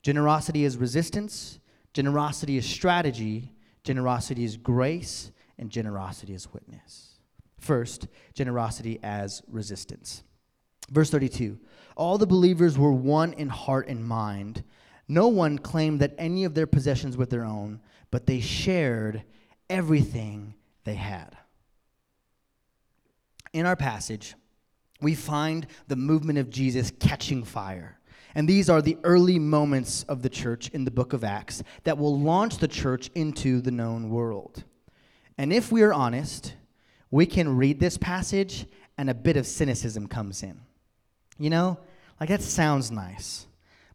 generosity 0.02 0.64
is 0.64 0.76
resistance, 0.76 1.59
generosity 1.92 2.57
is 2.57 2.64
strategy, 2.64 3.52
generosity 3.83 4.44
is 4.44 4.57
grace, 4.57 5.33
and 5.59 5.68
generosity 5.68 6.33
is 6.33 6.52
witness. 6.52 7.18
First, 7.59 8.07
generosity 8.33 9.00
as 9.02 9.42
resistance. 9.48 10.22
Verse 10.90 11.11
32 11.11 11.59
All 11.96 12.18
the 12.18 12.27
believers 12.27 12.79
were 12.79 12.92
one 12.92 13.33
in 13.33 13.49
heart 13.49 13.88
and 13.88 14.05
mind. 14.05 14.64
No 15.09 15.29
one 15.29 15.59
claimed 15.59 16.01
that 16.01 16.14
any 16.18 16.44
of 16.44 16.55
their 16.55 16.66
possessions 16.66 17.16
were 17.16 17.27
their 17.27 17.44
own 17.44 17.81
but 18.11 18.27
they 18.27 18.40
shared 18.40 19.22
everything 19.68 20.55
they 20.85 20.94
had. 20.94 21.37
In 23.53 23.66
our 23.66 23.77
passage, 23.77 24.35
we 25.01 25.14
find 25.14 25.66
the 25.88 25.96
movement 25.96 26.38
of 26.38 26.51
Jesus 26.51 26.92
catching 26.99 27.44
fire. 27.44 27.99
And 28.35 28.49
these 28.49 28.68
are 28.68 28.83
the 28.83 28.99
early 29.03 29.38
moments 29.38 30.03
of 30.05 30.22
the 30.22 30.29
church 30.29 30.68
in 30.70 30.85
the 30.85 30.90
book 30.90 31.12
of 31.12 31.25
Acts 31.25 31.62
that 31.85 31.96
will 31.99 32.18
launch 32.18 32.59
the 32.59 32.68
church 32.68 33.11
into 33.14 33.61
the 33.61 33.70
known 33.70 34.11
world. 34.11 34.64
And 35.38 35.53
if 35.53 35.72
we 35.72 35.83
are 35.83 35.92
honest, 35.92 36.55
we 37.11 37.25
can 37.27 37.57
read 37.57 37.81
this 37.81 37.96
passage 37.96 38.66
and 38.99 39.09
a 39.09 39.14
bit 39.14 39.37
of 39.37 39.46
cynicism 39.46 40.07
comes 40.07 40.42
in. 40.42 40.61
You 41.38 41.51
know, 41.51 41.79
like 42.18 42.29
that 42.29 42.42
sounds 42.42 42.90
nice, 42.90 43.46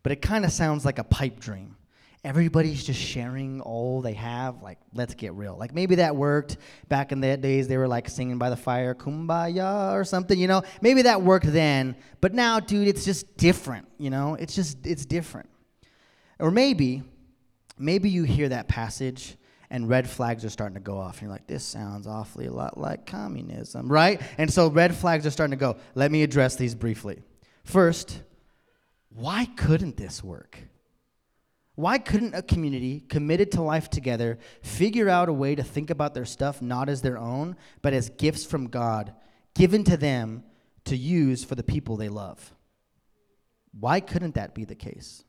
but 0.04 0.12
it 0.12 0.21
kind 0.21 0.45
of 0.45 0.51
sounds 0.51 0.86
like 0.86 0.99
a 0.99 1.04
pipe 1.04 1.39
dream 1.39 1.75
everybody's 2.23 2.84
just 2.84 2.99
sharing 2.99 3.62
all 3.62 4.01
they 4.01 4.13
have. 4.13 4.62
Like, 4.62 4.77
let's 4.93 5.13
get 5.15 5.34
real. 5.34 5.58
Like, 5.58 5.73
maybe 5.73 5.95
that 5.95 6.15
worked 6.15 6.58
back 6.88 7.12
in 7.12 7.19
the 7.19 7.36
days. 7.38 7.67
They 7.67 7.77
were 7.77 7.88
like 7.88 8.10
singing 8.10 8.38
by 8.38 8.49
the 8.49 8.56
fire, 8.56 8.93
kumbaya 8.93 9.93
or 9.93 10.04
something, 10.04 10.38
you 10.38 10.47
know? 10.47 10.63
Maybe 10.82 11.04
that 11.04 11.21
worked 11.21 11.51
then. 11.51 11.95
But 12.19 12.34
now, 12.34 12.60
dude, 12.60 12.88
it's 12.88 13.06
just 13.06 13.38
different, 13.38 13.88
you 13.97 14.10
know? 14.10 14.36
It's 14.36 14.56
just, 14.56 14.86
it's 14.86 15.06
different. 15.06 15.49
Or 16.39 16.51
maybe, 16.51 17.04
maybe 17.77 18.10
you 18.10 18.23
hear 18.23 18.49
that 18.49 18.67
passage 18.67 19.36
and 19.69 19.88
red 19.89 20.08
flags 20.08 20.43
are 20.45 20.49
starting 20.49 20.75
to 20.75 20.82
go 20.82 20.97
off. 20.97 21.13
And 21.13 21.23
you're 21.23 21.32
like, 21.32 21.47
this 21.47 21.63
sounds 21.63 22.06
awfully 22.06 22.45
a 22.45 22.51
lot 22.51 22.77
like 22.77 23.06
communism, 23.06 23.91
right? 23.91 24.21
And 24.38 24.51
so 24.51 24.67
red 24.67 24.93
flags 24.93 25.25
are 25.25 25.32
starting 25.32 25.51
to 25.51 25.58
go. 25.58 25.77
Let 25.95 26.12
me 26.12 26.23
address 26.23 26.56
these 26.56 26.75
briefly. 26.75 27.23
First, 27.63 28.24
why 29.10 29.45
couldn't 29.45 29.97
this 29.97 30.24
work? 30.24 30.58
Why 31.76 31.97
couldn't 31.97 32.36
a 32.36 32.41
community 32.41 33.00
committed 33.00 33.52
to 33.54 33.62
life 33.62 33.89
together 33.89 34.39
figure 34.62 35.10
out 35.10 35.30
a 35.30 35.34
way 35.34 35.56
to 35.56 35.63
think 35.63 35.89
about 35.89 36.13
their 36.13 36.26
stuff 36.26 36.62
not 36.62 36.89
as 36.89 37.02
their 37.02 37.17
own, 37.17 37.56
but 37.82 37.93
as 37.93 38.10
gifts 38.10 38.45
from 38.45 38.67
God 38.67 39.13
given 39.54 39.84
to 39.86 39.97
them 39.97 40.43
to 40.86 40.95
use 40.95 41.43
for 41.43 41.56
the 41.56 41.63
people 41.63 41.97
they 41.97 42.10
love? 42.10 42.54
Why 43.80 44.00
couldn't 44.00 44.36
that 44.36 44.54
be 44.54 44.65
the 44.65 44.76
case? 44.76 45.24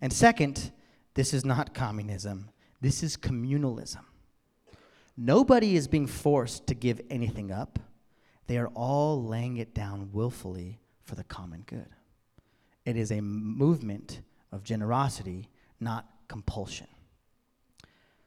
And 0.00 0.12
second, 0.12 0.72
this 1.14 1.32
is 1.32 1.44
not 1.44 1.72
communism, 1.72 2.50
this 2.80 3.02
is 3.02 3.16
communalism. 3.16 4.04
Nobody 5.16 5.76
is 5.76 5.86
being 5.86 6.08
forced 6.08 6.66
to 6.66 6.74
give 6.74 7.00
anything 7.08 7.52
up. 7.52 7.78
They 8.48 8.58
are 8.58 8.66
all 8.74 9.24
laying 9.24 9.56
it 9.58 9.72
down 9.72 10.10
willfully 10.12 10.80
for 11.04 11.14
the 11.14 11.24
common 11.24 11.62
good. 11.66 11.88
It 12.84 12.96
is 12.96 13.10
a 13.10 13.20
movement 13.20 14.20
of 14.52 14.62
generosity, 14.62 15.48
not 15.80 16.06
compulsion. 16.28 16.86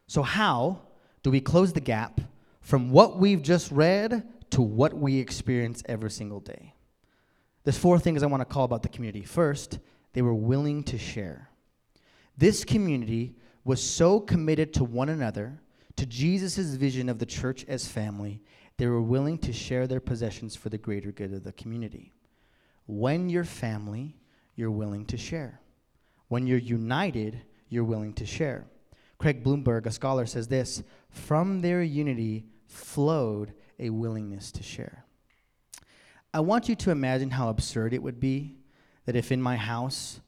So, 0.08 0.24
how 0.24 0.82
do 1.24 1.32
we 1.32 1.42
close 1.42 1.74
the 1.74 1.82
gap 1.82 2.22
from 2.62 2.92
what 2.92 3.18
we've 3.18 3.42
just 3.42 3.72
read 3.72 4.28
to 4.52 4.62
what 4.62 4.94
we 4.94 5.20
experience 5.20 5.84
every 5.88 6.10
single 6.10 6.40
day? 6.40 6.74
There's 7.64 7.78
four 7.78 8.00
things 8.00 8.24
I 8.24 8.28
want 8.28 8.42
to 8.42 8.46
call 8.46 8.64
about 8.64 8.84
the 8.84 8.90
community. 8.90 9.24
First, 9.24 9.80
they 10.14 10.22
were 10.22 10.34
willing 10.34 10.84
to 10.86 10.98
share. 10.98 11.50
This 12.38 12.64
community 12.64 13.36
was 13.66 13.84
so 13.84 14.22
committed 14.22 14.74
to 14.76 14.86
one 14.86 15.10
another, 15.10 15.60
to 15.98 16.06
Jesus' 16.06 16.76
vision 16.76 17.10
of 17.10 17.20
the 17.20 17.26
church 17.26 17.66
as 17.68 17.88
family, 17.88 18.42
they 18.78 18.88
were 18.88 19.02
willing 19.02 19.38
to 19.40 19.52
share 19.52 19.88
their 19.88 20.00
possessions 20.00 20.56
for 20.56 20.70
the 20.70 20.78
greater 20.78 21.12
good 21.12 21.34
of 21.34 21.44
the 21.44 21.52
community. 21.52 22.14
When 22.88 23.30
you're 23.30 23.44
family, 23.44 24.16
you're 24.56 24.72
willing 24.72 25.06
to 25.06 25.18
share. 25.18 25.62
When 26.30 26.48
you're 26.48 26.58
united, 26.58 27.42
you're 27.70 27.84
willing 27.84 28.14
to 28.14 28.26
share. 28.26 28.66
Craig 29.18 29.44
Blomberg, 29.44 29.88
a 29.88 29.92
scholar, 29.92 30.26
says 30.26 30.48
this 30.48 30.84
From 31.10 31.62
their 31.62 31.84
unity 31.84 32.46
flowed 32.68 33.54
a 33.80 33.90
willingness 33.90 34.52
to 34.54 34.64
share. 34.64 35.06
I 36.34 36.40
want 36.40 36.70
you 36.70 36.76
to 36.76 36.92
imagine 36.92 37.32
how 37.32 37.50
absurd 37.50 37.94
it 37.94 38.04
would 38.04 38.20
be 38.20 38.58
that 39.06 39.16
if 39.16 39.32
in 39.32 39.42
my 39.42 39.56
house 39.56 40.20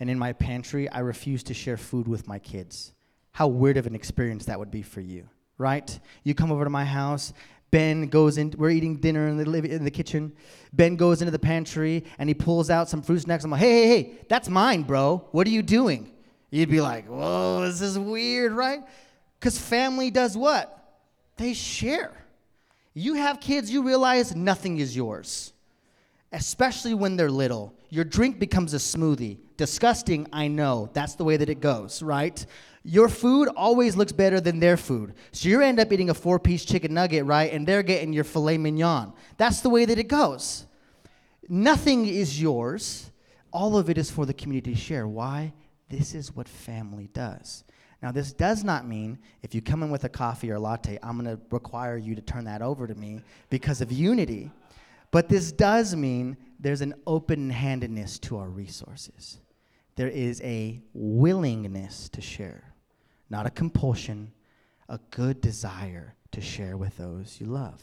and 0.00 0.10
in 0.10 0.18
my 0.18 0.32
pantry 0.32 0.88
I 0.88 1.00
refused 1.00 1.46
to 1.48 1.54
share 1.54 1.76
food 1.76 2.08
with 2.08 2.26
my 2.26 2.38
kids. 2.38 2.92
How 3.32 3.46
weird 3.48 3.76
of 3.76 3.86
an 3.86 3.94
experience 3.94 4.46
that 4.46 4.58
would 4.58 4.70
be 4.70 4.82
for 4.82 5.00
you, 5.00 5.28
right? 5.58 5.98
You 6.24 6.34
come 6.34 6.50
over 6.50 6.64
to 6.64 6.70
my 6.70 6.84
house, 6.84 7.32
Ben 7.72 8.06
goes 8.08 8.36
in, 8.36 8.54
we're 8.58 8.70
eating 8.70 8.96
dinner 8.96 9.28
in 9.28 9.38
the, 9.38 9.74
in 9.74 9.82
the 9.82 9.90
kitchen. 9.90 10.30
Ben 10.74 10.94
goes 10.94 11.22
into 11.22 11.32
the 11.32 11.38
pantry 11.38 12.04
and 12.18 12.28
he 12.28 12.34
pulls 12.34 12.68
out 12.68 12.88
some 12.88 13.00
fruit 13.00 13.22
snacks. 13.22 13.44
I'm 13.44 13.50
like, 13.50 13.60
hey, 13.60 13.86
hey, 13.86 14.02
hey, 14.02 14.12
that's 14.28 14.48
mine, 14.48 14.82
bro. 14.82 15.26
What 15.32 15.46
are 15.46 15.50
you 15.50 15.62
doing? 15.62 16.12
You'd 16.50 16.68
be 16.68 16.82
like, 16.82 17.06
whoa, 17.06 17.62
this 17.62 17.80
is 17.80 17.98
weird, 17.98 18.52
right? 18.52 18.80
Because 19.40 19.58
family 19.58 20.10
does 20.10 20.36
what? 20.36 21.00
They 21.38 21.54
share. 21.54 22.12
You 22.92 23.14
have 23.14 23.40
kids, 23.40 23.70
you 23.70 23.82
realize 23.82 24.36
nothing 24.36 24.76
is 24.76 24.94
yours, 24.94 25.54
especially 26.30 26.92
when 26.92 27.16
they're 27.16 27.30
little. 27.30 27.74
Your 27.92 28.04
drink 28.04 28.38
becomes 28.38 28.72
a 28.72 28.78
smoothie. 28.78 29.36
Disgusting, 29.58 30.26
I 30.32 30.48
know. 30.48 30.88
That's 30.94 31.14
the 31.14 31.24
way 31.24 31.36
that 31.36 31.50
it 31.50 31.60
goes, 31.60 32.02
right? 32.02 32.46
Your 32.84 33.06
food 33.06 33.48
always 33.54 33.96
looks 33.96 34.12
better 34.12 34.40
than 34.40 34.60
their 34.60 34.78
food. 34.78 35.12
So 35.32 35.50
you 35.50 35.60
end 35.60 35.78
up 35.78 35.92
eating 35.92 36.08
a 36.08 36.14
four 36.14 36.38
piece 36.38 36.64
chicken 36.64 36.94
nugget, 36.94 37.26
right? 37.26 37.52
And 37.52 37.68
they're 37.68 37.82
getting 37.82 38.14
your 38.14 38.24
filet 38.24 38.56
mignon. 38.56 39.12
That's 39.36 39.60
the 39.60 39.68
way 39.68 39.84
that 39.84 39.98
it 39.98 40.08
goes. 40.08 40.64
Nothing 41.50 42.06
is 42.06 42.40
yours, 42.40 43.10
all 43.52 43.76
of 43.76 43.90
it 43.90 43.98
is 43.98 44.10
for 44.10 44.24
the 44.24 44.32
community 44.32 44.72
to 44.72 44.80
share. 44.80 45.06
Why? 45.06 45.52
This 45.90 46.14
is 46.14 46.34
what 46.34 46.48
family 46.48 47.10
does. 47.12 47.62
Now, 48.02 48.10
this 48.10 48.32
does 48.32 48.64
not 48.64 48.88
mean 48.88 49.18
if 49.42 49.54
you 49.54 49.60
come 49.60 49.82
in 49.82 49.90
with 49.90 50.04
a 50.04 50.08
coffee 50.08 50.50
or 50.50 50.54
a 50.54 50.60
latte, 50.60 50.98
I'm 51.02 51.22
going 51.22 51.36
to 51.36 51.42
require 51.50 51.98
you 51.98 52.14
to 52.14 52.22
turn 52.22 52.44
that 52.46 52.62
over 52.62 52.86
to 52.86 52.94
me 52.94 53.20
because 53.50 53.82
of 53.82 53.92
unity. 53.92 54.50
But 55.10 55.28
this 55.28 55.52
does 55.52 55.94
mean 55.94 56.38
there's 56.62 56.80
an 56.80 56.94
open 57.06 57.50
handedness 57.50 58.18
to 58.20 58.38
our 58.38 58.48
resources. 58.48 59.38
There 59.96 60.08
is 60.08 60.40
a 60.42 60.80
willingness 60.94 62.08
to 62.10 62.22
share 62.22 62.72
not 63.32 63.46
a 63.46 63.50
compulsion, 63.50 64.30
a 64.90 65.00
good 65.10 65.40
desire 65.40 66.14
to 66.30 66.40
share 66.40 66.76
with 66.76 66.96
those 66.98 67.38
you 67.40 67.46
love. 67.46 67.82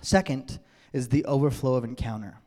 Second 0.00 0.58
is 0.92 1.08
the 1.08 1.24
overflow 1.26 1.74
of 1.74 1.84
encounter. 1.84 2.38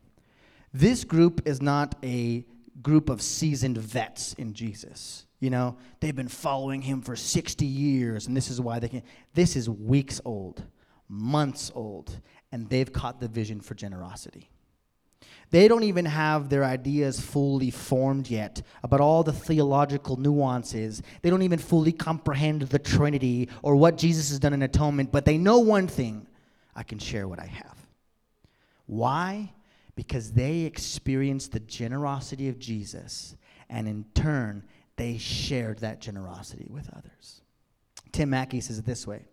This 0.74 1.04
group 1.04 1.48
is 1.48 1.62
not 1.62 1.96
a 2.04 2.44
group 2.82 3.10
of 3.10 3.22
seasoned 3.22 3.78
vets 3.78 4.34
in 4.34 4.54
Jesus. 4.54 5.28
You 5.40 5.52
know, 5.52 5.78
they've 6.00 6.16
been 6.16 6.28
following 6.28 6.82
him 6.82 7.02
for 7.02 7.16
60 7.16 7.66
years, 7.66 8.26
and 8.26 8.36
this 8.36 8.50
is 8.50 8.60
why 8.60 8.80
they 8.80 8.90
can. 8.90 9.04
This 9.36 9.56
is 9.56 9.70
weeks 9.70 10.20
old, 10.26 10.64
months 11.08 11.72
old, 11.76 12.20
and 12.52 12.68
they've 12.68 12.92
caught 12.92 13.20
the 13.20 13.28
vision 13.28 13.62
for 13.62 13.76
generosity. 13.76 14.50
They 15.50 15.68
don't 15.68 15.84
even 15.84 16.06
have 16.06 16.50
their 16.50 16.66
ideas 16.66 17.20
fully 17.22 17.72
formed 17.72 18.30
yet 18.30 18.62
about 18.84 19.00
all 19.00 19.24
the 19.24 19.32
theological 19.32 20.18
nuances. 20.18 21.02
They 21.22 21.30
don't 21.30 21.42
even 21.42 21.60
fully 21.60 21.94
comprehend 21.94 22.64
the 22.64 22.80
Trinity 22.80 23.48
or 23.62 23.76
what 23.76 23.98
Jesus 23.98 24.30
has 24.30 24.40
done 24.40 24.54
in 24.54 24.62
atonement, 24.62 25.12
but 25.12 25.24
they 25.24 25.38
know 25.38 25.60
one 25.60 25.88
thing 25.88 26.28
I 26.76 26.84
can 26.84 27.00
share 27.00 27.28
what 27.28 27.40
I 27.40 27.46
have. 27.46 27.78
Why? 28.88 29.54
Because 29.96 30.34
they 30.34 30.62
experienced 30.62 31.54
the 31.54 31.62
generosity 31.62 32.50
of 32.50 32.60
Jesus, 32.60 33.36
and 33.70 33.88
in 33.88 34.06
turn, 34.14 34.64
they 34.98 35.18
shared 35.18 35.80
that 35.80 36.02
generosity 36.02 36.68
with 36.70 36.90
others. 36.96 37.42
Tim 38.12 38.30
Mackie 38.32 38.62
says 38.62 38.80
it 38.80 38.86
this 38.86 39.08
way 39.08 39.26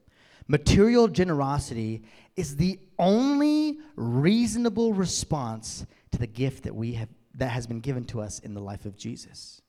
Material 0.47 1.09
generosity 1.09 2.03
is 2.37 2.57
the 2.57 2.79
only 2.99 3.79
reasonable 3.97 4.93
response 4.93 5.87
to 6.13 6.19
the 6.19 6.27
gift 6.27 6.65
that 6.65 6.75
we 6.75 6.93
have 6.95 7.09
that 7.37 7.51
has 7.51 7.67
been 7.67 7.81
given 7.81 8.05
to 8.05 8.21
us 8.21 8.39
in 8.41 8.55
the 8.55 8.61
life 8.61 8.85
of 8.85 8.97
Jesus. 8.97 9.61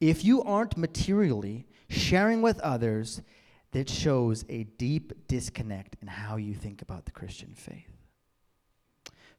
If 0.00 0.24
you 0.24 0.42
aren't 0.42 0.76
materially 0.76 1.66
sharing 1.88 2.42
with 2.42 2.58
others, 2.60 3.22
that 3.70 3.88
shows 3.88 4.44
a 4.48 4.64
deep 4.64 5.28
disconnect 5.28 5.96
in 6.02 6.08
how 6.08 6.36
you 6.36 6.54
think 6.54 6.82
about 6.82 7.04
the 7.04 7.12
Christian 7.12 7.54
faith. 7.54 7.90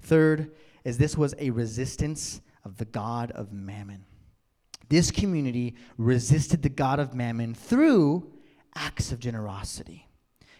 Third, 0.01 0.51
is 0.83 0.97
this 0.97 1.17
was 1.17 1.35
a 1.37 1.49
resistance 1.49 2.39
of 2.63 2.77
the 2.77 2.85
God 2.85 3.31
of 3.31 3.51
mammon. 3.51 4.05
This 4.87 5.11
community 5.11 5.75
resisted 5.97 6.61
the 6.61 6.69
God 6.69 6.99
of 6.99 7.13
mammon 7.13 7.53
through 7.53 8.31
acts 8.73 9.11
of 9.11 9.19
generosity. 9.19 10.06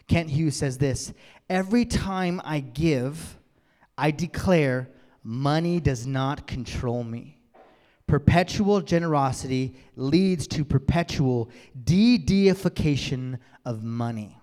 Kent 0.08 0.30
Hughes 0.30 0.56
says 0.56 0.78
this 0.78 1.13
Every 1.50 1.86
time 1.86 2.41
I 2.43 2.60
give, 2.60 3.38
I 3.98 4.12
declare 4.12 4.89
Money 5.24 5.82
does 5.82 6.08
not 6.08 6.48
control 6.48 7.04
me. 7.04 7.38
Perpetual 8.08 8.80
generosity 8.80 9.76
leads 9.98 10.48
to 10.48 10.63
perpetual 10.63 11.50
de 11.84 12.17
deification 12.17 13.38
of 13.65 13.84
money. 13.84 14.39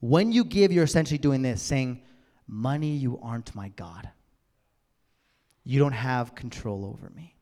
When 0.00 0.32
you 0.32 0.44
give, 0.44 0.72
you're 0.72 0.82
essentially 0.82 1.18
doing 1.18 1.42
this, 1.42 1.62
saying, 1.62 2.02
Money, 2.48 2.96
you 2.96 3.20
aren't 3.22 3.54
my 3.54 3.68
God. 3.68 4.10
You 5.62 5.78
don't 5.78 5.92
have 5.92 6.34
control 6.34 6.84
over 6.84 7.10
me. 7.10 7.36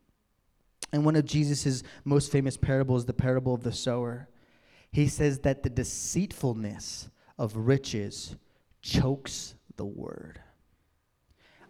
And 0.92 1.04
one 1.04 1.16
of 1.16 1.24
Jesus' 1.24 1.82
most 2.04 2.30
famous 2.30 2.58
parables, 2.58 3.06
the 3.06 3.14
parable 3.14 3.54
of 3.54 3.62
the 3.62 3.72
sower, 3.72 4.28
he 4.92 5.08
says 5.08 5.40
that 5.40 5.62
the 5.62 5.70
deceitfulness 5.70 7.08
of 7.38 7.56
riches 7.56 8.36
chokes 8.82 9.54
the 9.76 9.84
word. 9.84 10.40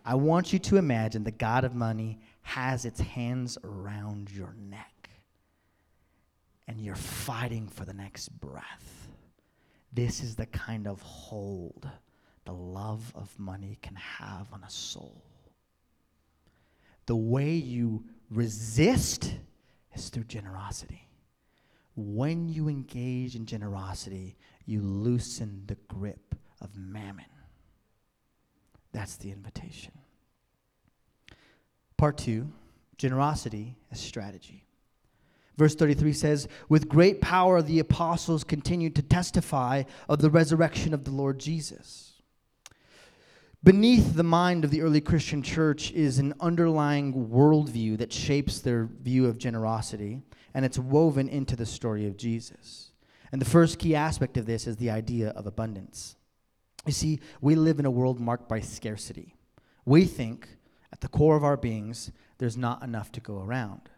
I 0.04 0.14
want 0.16 0.52
you 0.52 0.58
to 0.60 0.76
imagine 0.76 1.24
the 1.24 1.30
God 1.30 1.64
of 1.64 1.74
money 1.74 2.20
has 2.42 2.84
its 2.84 3.00
hands 3.00 3.56
around 3.64 4.30
your 4.30 4.54
neck 4.58 5.08
and 6.68 6.80
you're 6.80 6.94
fighting 6.94 7.68
for 7.68 7.84
the 7.84 7.94
next 7.94 8.28
breath. 8.40 9.08
This 9.92 10.22
is 10.22 10.34
the 10.36 10.46
kind 10.46 10.86
of 10.86 11.00
hold 11.02 11.88
the 12.44 12.52
love 12.52 13.12
of 13.14 13.38
money 13.38 13.78
can 13.80 13.96
have 13.96 14.52
on 14.52 14.62
a 14.62 14.70
soul. 14.70 15.22
The 17.06 17.16
way 17.16 17.52
you 17.52 18.04
resist 18.30 19.34
is 19.94 20.08
through 20.08 20.24
generosity. 20.24 21.08
When 21.96 22.48
you 22.48 22.68
engage 22.68 23.36
in 23.36 23.46
generosity, 23.46 24.36
you 24.66 24.80
loosen 24.80 25.62
the 25.66 25.76
grip 25.88 26.34
of 26.60 26.76
mammon. 26.76 27.24
That's 28.92 29.16
the 29.16 29.30
invitation. 29.30 29.92
Part 31.96 32.18
two 32.18 32.52
generosity 32.96 33.76
as 33.90 34.00
strategy. 34.00 34.64
Verse 35.56 35.74
33 35.74 36.12
says, 36.12 36.48
With 36.68 36.88
great 36.88 37.20
power 37.20 37.62
the 37.62 37.78
apostles 37.78 38.44
continued 38.44 38.96
to 38.96 39.02
testify 39.02 39.84
of 40.08 40.20
the 40.20 40.30
resurrection 40.30 40.92
of 40.94 41.04
the 41.04 41.10
Lord 41.10 41.38
Jesus. 41.38 42.12
Beneath 43.62 44.14
the 44.14 44.22
mind 44.22 44.64
of 44.64 44.70
the 44.70 44.82
early 44.82 45.00
Christian 45.00 45.42
church 45.42 45.90
is 45.92 46.18
an 46.18 46.34
underlying 46.40 47.28
worldview 47.28 47.96
that 47.98 48.12
shapes 48.12 48.60
their 48.60 48.84
view 48.84 49.26
of 49.26 49.38
generosity, 49.38 50.20
and 50.52 50.64
it's 50.64 50.78
woven 50.78 51.28
into 51.28 51.56
the 51.56 51.64
story 51.64 52.06
of 52.06 52.16
Jesus. 52.16 52.90
And 53.34 53.40
the 53.40 53.50
first 53.50 53.80
key 53.80 53.96
aspect 53.96 54.36
of 54.36 54.46
this 54.46 54.68
is 54.68 54.76
the 54.76 54.90
idea 54.90 55.30
of 55.30 55.44
abundance. 55.44 56.14
You 56.86 56.92
see, 56.92 57.18
we 57.40 57.56
live 57.56 57.80
in 57.80 57.84
a 57.84 57.90
world 57.90 58.20
marked 58.20 58.48
by 58.48 58.60
scarcity. 58.60 59.34
We 59.84 60.04
think, 60.04 60.46
at 60.92 61.00
the 61.00 61.08
core 61.08 61.34
of 61.34 61.42
our 61.42 61.56
beings, 61.56 62.12
there's 62.38 62.56
not 62.56 62.84
enough 62.84 63.10
to 63.10 63.20
go 63.20 63.40
around. 63.40 63.90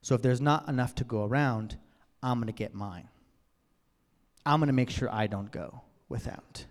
So 0.00 0.14
if 0.14 0.22
there's 0.22 0.40
not 0.40 0.66
enough 0.66 0.94
to 0.94 1.04
go 1.04 1.26
around, 1.26 1.76
I'm 2.22 2.38
going 2.38 2.46
to 2.46 2.54
get 2.54 2.72
mine. 2.72 3.10
I'm 4.46 4.60
going 4.60 4.68
to 4.68 4.72
make 4.72 4.88
sure 4.88 5.12
I 5.12 5.26
don't 5.26 5.52
go 5.52 5.82
without. 6.08 6.64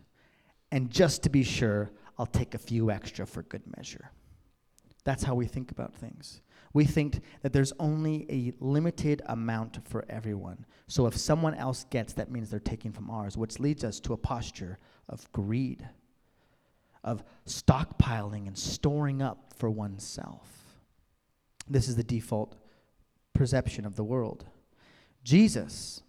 And 0.72 0.90
just 0.90 1.22
to 1.22 1.30
be 1.30 1.44
sure, 1.44 1.92
I'll 2.18 2.26
take 2.26 2.56
a 2.56 2.58
few 2.58 2.90
extra 2.90 3.28
for 3.28 3.44
good 3.44 3.62
measure. 3.78 4.10
That's 5.04 5.22
how 5.22 5.36
we 5.36 5.46
think 5.46 5.70
about 5.70 5.94
things. 5.94 6.42
We 6.74 6.86
think 6.86 7.22
that 7.42 7.52
there's 7.52 7.74
only 7.80 8.26
a 8.30 8.54
limited 8.64 9.22
amount 9.26 9.80
for 9.88 10.06
everyone. 10.08 10.66
So 10.88 11.08
if 11.08 11.18
someone 11.18 11.56
else 11.56 11.86
gets, 11.90 12.14
that 12.14 12.32
means 12.32 12.50
they're 12.50 12.60
taking 12.60 12.92
from 12.92 13.10
ours, 13.10 13.38
which 13.38 13.60
leads 13.60 13.84
us 13.84 14.00
to 14.02 14.14
a 14.14 14.18
posture 14.18 14.78
of 15.08 15.32
greed, 15.32 15.88
of 17.04 17.24
stockpiling 17.48 18.48
and 18.48 18.58
storing 18.58 19.22
up 19.22 19.54
for 19.56 19.70
oneself. 19.70 20.48
This 21.68 21.88
is 21.88 21.96
the 21.96 22.04
default 22.04 22.56
perception 23.34 23.86
of 23.86 23.96
the 23.96 24.04
world. 24.04 24.46
Jesus 25.24 26.02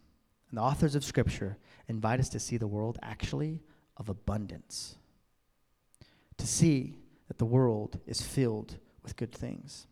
and 0.51 0.59
the 0.59 0.62
authors 0.62 0.94
of 0.94 1.05
Scripture 1.05 1.57
invite 1.88 2.20
us 2.20 2.29
to 2.31 2.40
see 2.40 2.59
the 2.59 2.66
world 2.66 2.99
actually 3.03 3.62
of 3.96 4.09
abundance, 4.09 4.96
to 6.37 6.46
see 6.46 6.99
that 7.29 7.38
the 7.38 7.46
world 7.46 7.99
is 8.07 8.20
filled 8.20 8.79
with 9.03 9.16
good 9.16 9.33
things 9.33 9.87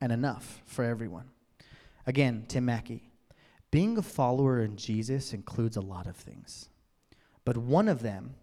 and 0.00 0.12
enough 0.12 0.62
for 0.66 0.84
everyone. 0.84 1.30
Again, 2.06 2.44
Tim 2.48 2.64
Mackie. 2.66 3.10
being 3.70 3.98
a 3.98 4.02
follower 4.02 4.62
in 4.62 4.76
Jesus 4.76 5.32
includes 5.32 5.76
a 5.76 5.80
lot 5.80 6.06
of 6.06 6.14
things, 6.14 6.68
but 7.44 7.56
one 7.56 7.88
of 7.88 8.02
them 8.02 8.36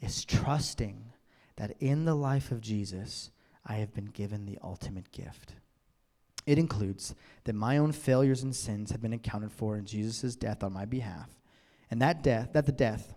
is 0.00 0.24
trusting 0.24 1.12
that 1.56 1.74
in 1.80 2.04
the 2.04 2.14
life 2.14 2.52
of 2.52 2.60
Jesus, 2.60 3.30
I 3.66 3.74
have 3.74 3.92
been 3.92 4.06
given 4.06 4.46
the 4.46 4.58
ultimate 4.62 5.10
gift. 5.10 5.54
It 6.46 6.58
includes 6.58 7.14
that 7.44 7.54
my 7.54 7.76
own 7.78 7.90
failures 7.92 8.42
and 8.42 8.54
sins 8.54 8.92
have 8.92 9.02
been 9.02 9.12
accounted 9.12 9.50
for 9.50 9.76
in 9.76 9.84
Jesus' 9.84 10.36
death 10.36 10.62
on 10.62 10.72
my 10.72 10.84
behalf, 10.84 11.28
and 11.90 12.00
that 12.00 12.22
death, 12.22 12.50
that 12.52 12.66
the 12.66 12.72
death 12.72 13.14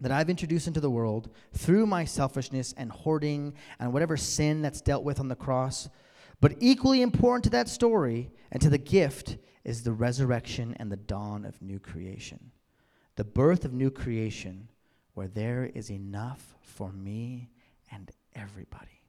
that 0.00 0.12
I've 0.12 0.28
introduced 0.28 0.66
into 0.66 0.80
the 0.80 0.90
world 0.90 1.30
through 1.52 1.86
my 1.86 2.04
selfishness 2.04 2.74
and 2.76 2.90
hoarding 2.90 3.54
and 3.78 3.92
whatever 3.92 4.16
sin 4.16 4.60
that's 4.60 4.80
dealt 4.80 5.04
with 5.04 5.20
on 5.20 5.28
the 5.28 5.36
cross. 5.36 5.88
But 6.42 6.56
equally 6.58 7.02
important 7.02 7.44
to 7.44 7.50
that 7.50 7.68
story 7.68 8.32
and 8.50 8.60
to 8.60 8.68
the 8.68 8.76
gift 8.76 9.36
is 9.62 9.84
the 9.84 9.92
resurrection 9.92 10.74
and 10.80 10.90
the 10.90 10.96
dawn 10.96 11.44
of 11.44 11.62
new 11.62 11.78
creation. 11.78 12.50
The 13.14 13.22
birth 13.22 13.64
of 13.64 13.72
new 13.72 13.92
creation 13.92 14.68
where 15.14 15.28
there 15.28 15.70
is 15.72 15.88
enough 15.88 16.56
for 16.60 16.90
me 16.90 17.48
and 17.92 18.10
everybody. 18.34 19.02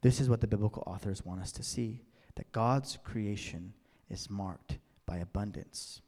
This 0.00 0.20
is 0.20 0.28
what 0.28 0.40
the 0.40 0.48
biblical 0.48 0.82
authors 0.84 1.24
want 1.24 1.42
us 1.42 1.52
to 1.52 1.62
see 1.62 2.02
that 2.34 2.50
God's 2.50 2.98
creation 3.04 3.72
is 4.08 4.28
marked 4.28 4.78
by 5.06 5.18
abundance. 5.18 6.02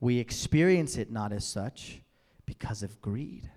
We 0.00 0.18
experience 0.18 0.98
it 0.98 1.10
not 1.10 1.32
as 1.32 1.46
such 1.46 2.02
because 2.44 2.82
of 2.82 3.00
greed, 3.00 3.50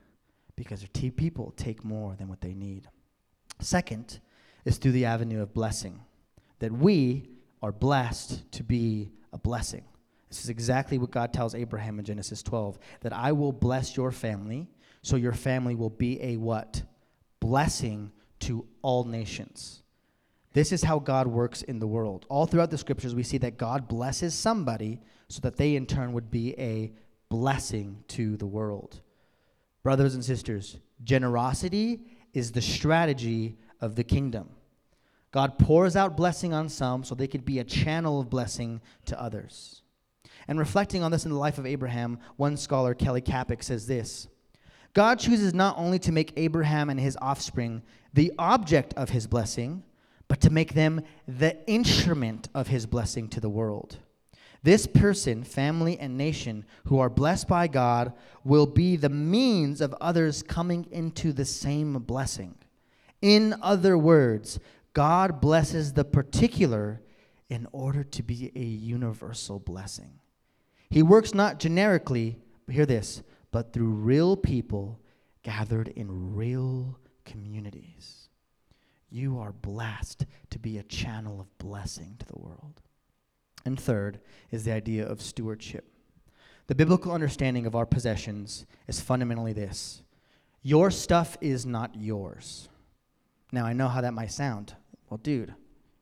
because 0.55 0.85
people 0.93 1.53
take 1.57 1.83
more 1.83 2.15
than 2.15 2.29
what 2.29 2.39
they 2.39 2.53
need. 2.53 2.87
Second 3.59 4.21
is 4.67 4.77
through 4.77 4.91
the 4.91 5.05
avenue 5.05 5.41
of 5.41 5.53
blessing, 5.53 5.97
that 6.59 6.73
we 6.73 7.29
are 7.61 7.71
blessed 7.71 8.51
to 8.51 8.63
be 8.63 9.09
a 9.31 9.37
blessing. 9.37 9.85
This 10.27 10.43
is 10.43 10.49
exactly 10.49 10.97
what 10.97 11.09
God 11.09 11.31
tells 11.31 11.55
Abraham 11.55 11.99
in 11.99 12.05
Genesis 12.05 12.43
12 12.43 12.77
that 12.99 13.13
I 13.13 13.31
will 13.31 13.53
bless 13.53 13.95
your 13.95 14.11
family, 14.11 14.67
so 15.01 15.15
your 15.15 15.31
family 15.31 15.73
will 15.73 15.89
be 15.89 16.21
a 16.21 16.35
what? 16.35 16.83
Blessing 17.39 18.11
to 18.41 18.67
all 18.81 19.05
nations. 19.05 19.83
This 20.51 20.73
is 20.73 20.83
how 20.83 20.99
God 20.99 21.27
works 21.27 21.61
in 21.61 21.79
the 21.79 21.87
world. 21.87 22.25
All 22.27 22.45
throughout 22.45 22.69
the 22.69 22.77
scriptures, 22.77 23.15
we 23.15 23.23
see 23.23 23.37
that 23.37 23.57
God 23.57 23.87
blesses 23.87 24.33
somebody 24.33 24.99
so 25.29 25.39
that 25.41 25.55
they 25.55 25.77
in 25.77 25.85
turn 25.85 26.11
would 26.11 26.29
be 26.29 26.59
a 26.59 26.91
blessing 27.29 28.03
to 28.09 28.35
the 28.35 28.45
world. 28.45 28.99
Brothers 29.81 30.13
and 30.13 30.25
sisters, 30.25 30.77
generosity 31.05 32.01
is 32.33 32.51
the 32.51 32.61
strategy 32.61 33.57
of 33.79 33.95
the 33.95 34.03
kingdom. 34.03 34.49
God 35.31 35.59
pours 35.59 35.95
out 35.95 36.17
blessing 36.17 36.53
on 36.53 36.69
some 36.69 37.03
so 37.03 37.13
they 37.13 37.27
could 37.27 37.45
be 37.45 37.59
a 37.59 37.63
channel 37.63 38.19
of 38.19 38.29
blessing 38.29 38.81
to 39.05 39.21
others. 39.21 39.81
And 40.47 40.57
reflecting 40.57 41.03
on 41.03 41.11
this 41.11 41.25
in 41.25 41.31
the 41.31 41.37
life 41.37 41.57
of 41.57 41.65
Abraham, 41.65 42.19
one 42.37 42.55
scholar, 42.55 42.93
Kelly 42.93 43.21
Kapic, 43.21 43.61
says 43.63 43.87
this 43.87 44.27
God 44.93 45.19
chooses 45.19 45.53
not 45.53 45.77
only 45.77 45.99
to 45.99 46.11
make 46.11 46.33
Abraham 46.37 46.89
and 46.89 46.99
his 46.99 47.17
offspring 47.21 47.83
the 48.13 48.33
object 48.39 48.93
of 48.95 49.09
his 49.09 49.27
blessing, 49.27 49.83
but 50.27 50.41
to 50.41 50.49
make 50.49 50.73
them 50.73 51.01
the 51.27 51.57
instrument 51.69 52.49
of 52.53 52.67
his 52.67 52.85
blessing 52.85 53.27
to 53.29 53.39
the 53.39 53.49
world. 53.49 53.97
This 54.63 54.87
person, 54.87 55.43
family, 55.43 55.99
and 55.99 56.17
nation 56.17 56.65
who 56.85 56.99
are 56.99 57.09
blessed 57.09 57.47
by 57.47 57.67
God 57.67 58.13
will 58.43 58.65
be 58.65 58.95
the 58.95 59.09
means 59.09 59.81
of 59.81 59.95
others 60.01 60.41
coming 60.41 60.87
into 60.91 61.31
the 61.31 61.45
same 61.45 61.93
blessing. 61.99 62.55
In 63.21 63.55
other 63.61 63.97
words, 63.97 64.59
God 64.97 65.39
blesses 65.41 65.93
the 65.93 66.03
particular 66.03 67.03
in 67.49 67.67
order 67.71 68.03
to 68.03 68.23
be 68.23 68.51
a 68.55 68.63
universal 68.63 69.59
blessing. 69.59 70.17
He 70.89 71.03
works 71.03 71.35
not 71.35 71.59
generically, 71.59 72.39
but 72.65 72.73
hear 72.73 72.87
this, 72.87 73.21
but 73.51 73.73
through 73.73 73.91
real 73.91 74.35
people 74.35 74.99
gathered 75.43 75.89
in 75.89 76.33
real 76.35 76.97
communities. 77.25 78.29
You 79.11 79.37
are 79.37 79.51
blessed 79.51 80.25
to 80.49 80.57
be 80.57 80.79
a 80.79 80.83
channel 80.83 81.39
of 81.39 81.55
blessing 81.59 82.15
to 82.17 82.25
the 82.25 82.39
world. 82.39 82.81
And 83.65 83.79
third 83.79 84.19
is 84.49 84.63
the 84.63 84.71
idea 84.71 85.05
of 85.05 85.21
stewardship. 85.21 85.85
The 86.65 86.73
biblical 86.73 87.11
understanding 87.11 87.67
of 87.67 87.75
our 87.75 87.85
possessions 87.85 88.65
is 88.87 88.99
fundamentally 88.99 89.53
this 89.53 90.01
your 90.63 90.89
stuff 90.89 91.37
is 91.39 91.67
not 91.67 91.95
yours. 91.95 92.67
Now, 93.51 93.67
I 93.67 93.73
know 93.73 93.89
how 93.89 94.01
that 94.01 94.15
might 94.15 94.31
sound. 94.31 94.73
Well, 95.09 95.17
dude, 95.17 95.53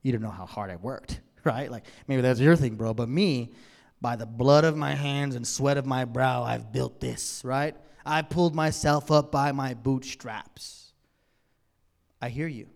you 0.01 0.11
don't 0.11 0.21
know 0.21 0.29
how 0.29 0.45
hard 0.45 0.69
I 0.69 0.75
worked, 0.77 1.21
right? 1.43 1.69
Like, 1.69 1.85
maybe 2.07 2.21
that's 2.21 2.39
your 2.39 2.55
thing, 2.55 2.75
bro. 2.75 2.93
But 2.93 3.09
me, 3.09 3.53
by 4.01 4.15
the 4.15 4.25
blood 4.25 4.63
of 4.63 4.75
my 4.75 4.93
hands 4.93 5.35
and 5.35 5.45
sweat 5.45 5.77
of 5.77 5.85
my 5.85 6.05
brow, 6.05 6.43
I've 6.43 6.71
built 6.71 6.99
this, 6.99 7.41
right? 7.43 7.75
I 8.05 8.21
pulled 8.21 8.53
myself 8.53 9.11
up 9.11 9.31
by 9.31 9.51
my 9.51 9.73
bootstraps. 9.73 10.93
I 12.21 12.29
hear 12.29 12.47
you, 12.47 12.67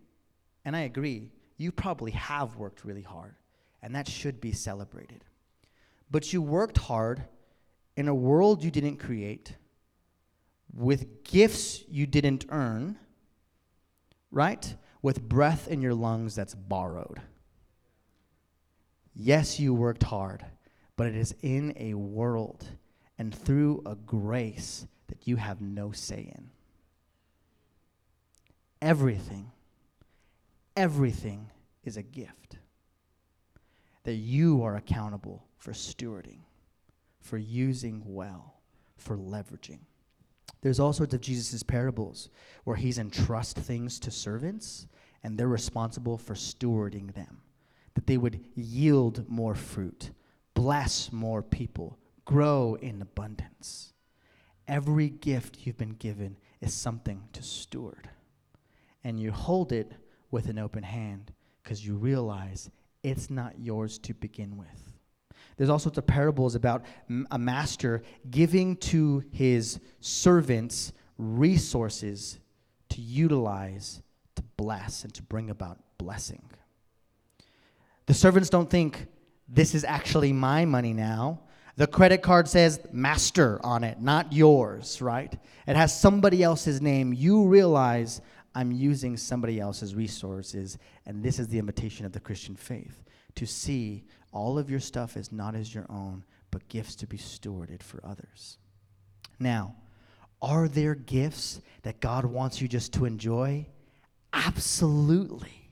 and 0.66 0.76
I 0.76 0.82
agree. 0.82 1.32
You 1.58 1.72
probably 1.72 2.12
have 2.12 2.56
worked 2.56 2.86
really 2.86 3.02
hard 3.02 3.36
and 3.82 3.96
that 3.96 4.08
should 4.08 4.42
be 4.42 4.52
celebrated. 4.52 5.24
But 6.12 6.34
you 6.34 6.42
worked 6.42 6.78
hard 6.78 7.24
in 7.96 8.08
a 8.08 8.16
world 8.16 8.64
you 8.64 8.72
didn't 8.72 8.98
create, 8.98 9.56
with 10.74 11.24
gifts 11.24 11.84
you 11.90 12.06
didn't 12.06 12.46
earn, 12.50 12.98
right? 14.32 14.76
With 15.02 15.28
breath 15.28 15.68
in 15.68 15.82
your 15.82 15.94
lungs 15.94 16.36
that's 16.36 16.56
borrowed. 16.56 17.22
Yes, 19.14 19.60
you 19.60 19.74
worked 19.74 20.04
hard, 20.04 20.46
but 20.96 21.08
it 21.08 21.16
is 21.16 21.36
in 21.42 21.74
a 21.78 21.94
world 21.94 22.66
and 23.18 23.34
through 23.34 23.82
a 23.86 23.96
grace 23.96 24.88
that 25.08 25.28
you 25.28 25.38
have 25.38 25.62
no 25.62 25.92
say 25.92 26.32
in. 26.36 26.52
Everything, 28.82 29.52
everything 30.78 31.50
is 31.84 31.98
a 31.98 32.04
gift 32.04 32.58
that 34.04 34.14
you 34.14 34.64
are 34.64 34.76
accountable 34.76 35.46
for 35.58 35.74
stewarding, 35.74 36.40
for 37.20 37.38
using 37.38 38.02
well, 38.06 38.56
for 38.96 39.18
leveraging. 39.18 39.80
There's 40.62 40.80
all 40.80 40.94
sorts 40.94 41.14
of 41.14 41.22
Jesus' 41.22 41.64
parables 41.64 42.30
where 42.64 42.76
he's 42.76 42.98
entrust 42.98 43.58
things 43.58 44.00
to 44.02 44.12
servants 44.12 44.88
and 45.24 45.38
they're 45.38 45.48
responsible 45.48 46.18
for 46.18 46.34
stewarding 46.34 47.14
them, 47.14 47.42
that 47.94 48.08
they 48.08 48.18
would 48.18 48.44
yield 48.56 49.30
more 49.30 49.56
fruit, 49.56 50.12
bless 50.54 51.12
more 51.12 51.42
people, 51.42 51.98
grow 52.26 52.76
in 52.76 53.02
abundance. 53.02 53.94
Every 54.68 55.10
gift 55.10 55.60
you've 55.64 55.78
been 55.78 55.96
given 55.96 56.38
is 56.62 56.74
something 56.74 57.24
to 57.34 57.42
steward. 57.42 58.10
And 59.04 59.20
you 59.20 59.32
hold 59.32 59.72
it 59.72 59.94
with 60.30 60.48
an 60.48 60.60
open 60.60 60.84
hand 60.84 61.34
because 61.64 61.86
you 61.86 61.96
realize 61.96 62.70
it's 63.04 63.30
not 63.30 63.60
yours 63.60 63.98
to 64.00 64.14
begin 64.14 64.58
with. 64.58 64.89
There's 65.60 65.70
all 65.70 65.78
sorts 65.78 65.98
of 65.98 66.08
parables 66.08 66.56
about 66.56 66.86
a 67.32 67.38
master 67.38 68.02
giving 68.32 68.78
to 68.78 69.26
his 69.30 69.82
servants 70.00 70.94
resources 71.18 72.40
to 72.88 73.02
utilize, 73.02 74.02
to 74.36 74.42
bless, 74.56 75.04
and 75.04 75.14
to 75.16 75.22
bring 75.22 75.50
about 75.50 75.78
blessing. 75.98 76.50
The 78.06 78.14
servants 78.14 78.50
don't 78.50 78.70
think, 78.70 79.08
this 79.50 79.76
is 79.76 79.84
actually 79.84 80.32
my 80.32 80.64
money 80.64 80.94
now. 80.94 81.42
The 81.76 81.88
credit 81.88 82.22
card 82.22 82.48
says 82.48 82.80
master 82.94 83.60
on 83.62 83.84
it, 83.84 84.00
not 84.00 84.32
yours, 84.32 85.02
right? 85.02 85.38
It 85.68 85.76
has 85.76 86.00
somebody 86.00 86.42
else's 86.42 86.82
name. 86.82 87.12
You 87.12 87.48
realize 87.48 88.22
I'm 88.56 88.72
using 88.72 89.18
somebody 89.18 89.60
else's 89.60 89.94
resources, 89.94 90.78
and 91.06 91.22
this 91.22 91.38
is 91.38 91.50
the 91.50 91.60
invitation 91.60 92.06
of 92.06 92.14
the 92.14 92.22
Christian 92.22 92.56
faith 92.56 93.04
to 93.40 93.46
see 93.46 94.04
all 94.34 94.60
of 94.60 94.70
your 94.70 94.82
stuff 94.82 95.16
is 95.16 95.32
not 95.32 95.56
as 95.56 95.74
your 95.74 95.86
own, 95.90 96.26
but 96.52 96.68
gifts 96.68 96.94
to 96.98 97.08
be 97.08 97.18
stewarded 97.18 97.82
for 97.82 98.06
others. 98.06 98.58
Now, 99.40 99.76
are 100.42 100.68
there 100.68 100.94
gifts 100.94 101.62
that 101.84 102.02
God 102.02 102.26
wants 102.26 102.62
you 102.62 102.68
just 102.68 102.92
to 102.94 103.06
enjoy? 103.06 103.66
Absolutely. 104.34 105.72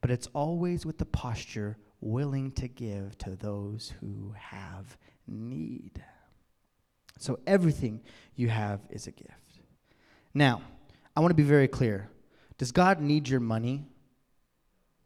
But 0.00 0.10
it's 0.10 0.26
always 0.34 0.84
with 0.84 0.98
the 0.98 1.04
posture 1.04 1.76
willing 2.00 2.50
to 2.52 2.66
give 2.66 3.16
to 3.18 3.36
those 3.36 3.94
who 4.00 4.34
have 4.36 4.96
need. 5.28 6.02
So 7.18 7.38
everything 7.46 8.00
you 8.34 8.48
have 8.48 8.80
is 8.90 9.06
a 9.06 9.12
gift. 9.12 9.60
Now, 10.34 10.62
I 11.16 11.20
want 11.20 11.30
to 11.30 11.36
be 11.36 11.44
very 11.44 11.68
clear. 11.68 12.10
Does 12.58 12.72
God 12.72 13.00
need 13.00 13.28
your 13.28 13.40
money? 13.40 13.86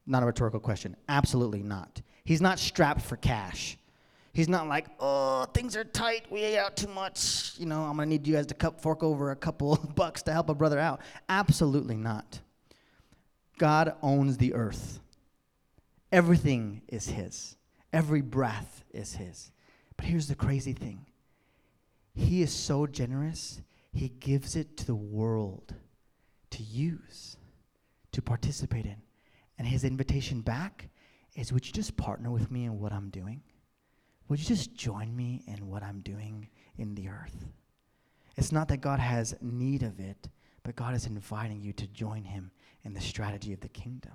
Not 0.06 0.22
a 0.22 0.26
rhetorical 0.26 0.60
question. 0.60 0.96
Absolutely 1.08 1.62
not. 1.62 2.02
He's 2.24 2.40
not 2.40 2.58
strapped 2.58 3.02
for 3.02 3.16
cash. 3.16 3.78
He's 4.32 4.48
not 4.48 4.66
like, 4.66 4.86
oh, 4.98 5.44
things 5.54 5.76
are 5.76 5.84
tight. 5.84 6.26
We 6.30 6.40
ate 6.42 6.58
out 6.58 6.76
too 6.76 6.88
much. 6.88 7.52
You 7.56 7.66
know, 7.66 7.84
I'm 7.84 7.96
going 7.96 8.08
to 8.08 8.10
need 8.10 8.26
you 8.26 8.34
guys 8.34 8.46
to 8.46 8.54
cup, 8.54 8.80
fork 8.80 9.02
over 9.02 9.30
a 9.30 9.36
couple 9.36 9.76
bucks 9.94 10.22
to 10.22 10.32
help 10.32 10.48
a 10.48 10.54
brother 10.54 10.78
out. 10.78 11.00
Absolutely 11.28 11.96
not. 11.96 12.40
God 13.58 13.94
owns 14.02 14.36
the 14.36 14.54
earth. 14.54 15.00
Everything 16.10 16.82
is 16.88 17.06
His, 17.06 17.56
every 17.92 18.20
breath 18.20 18.84
is 18.92 19.14
His. 19.14 19.52
But 19.96 20.06
here's 20.06 20.28
the 20.28 20.34
crazy 20.34 20.72
thing 20.72 21.06
He 22.14 22.42
is 22.42 22.52
so 22.52 22.86
generous, 22.86 23.60
He 23.92 24.08
gives 24.08 24.56
it 24.56 24.76
to 24.78 24.86
the 24.86 24.94
world 24.94 25.74
to 26.50 26.62
use, 26.62 27.36
to 28.12 28.22
participate 28.22 28.86
in. 28.86 28.96
And 29.58 29.66
His 29.66 29.84
invitation 29.84 30.40
back 30.40 30.88
is 31.34 31.52
would 31.52 31.66
you 31.66 31.72
just 31.72 31.96
partner 31.96 32.30
with 32.30 32.50
me 32.50 32.64
in 32.64 32.78
what 32.78 32.92
I'm 32.92 33.10
doing? 33.10 33.42
Would 34.28 34.38
you 34.38 34.46
just 34.46 34.74
join 34.74 35.14
me 35.14 35.44
in 35.46 35.68
what 35.68 35.82
I'm 35.82 36.00
doing 36.00 36.48
in 36.78 36.94
the 36.94 37.08
earth? 37.08 37.44
It's 38.36 38.52
not 38.52 38.68
that 38.68 38.78
God 38.78 38.98
has 38.98 39.34
need 39.40 39.82
of 39.82 40.00
it, 40.00 40.28
but 40.62 40.76
God 40.76 40.94
is 40.94 41.06
inviting 41.06 41.60
you 41.60 41.72
to 41.74 41.86
join 41.88 42.24
Him 42.24 42.50
in 42.82 42.94
the 42.94 43.00
strategy 43.00 43.52
of 43.52 43.60
the 43.60 43.68
kingdom. 43.68 44.12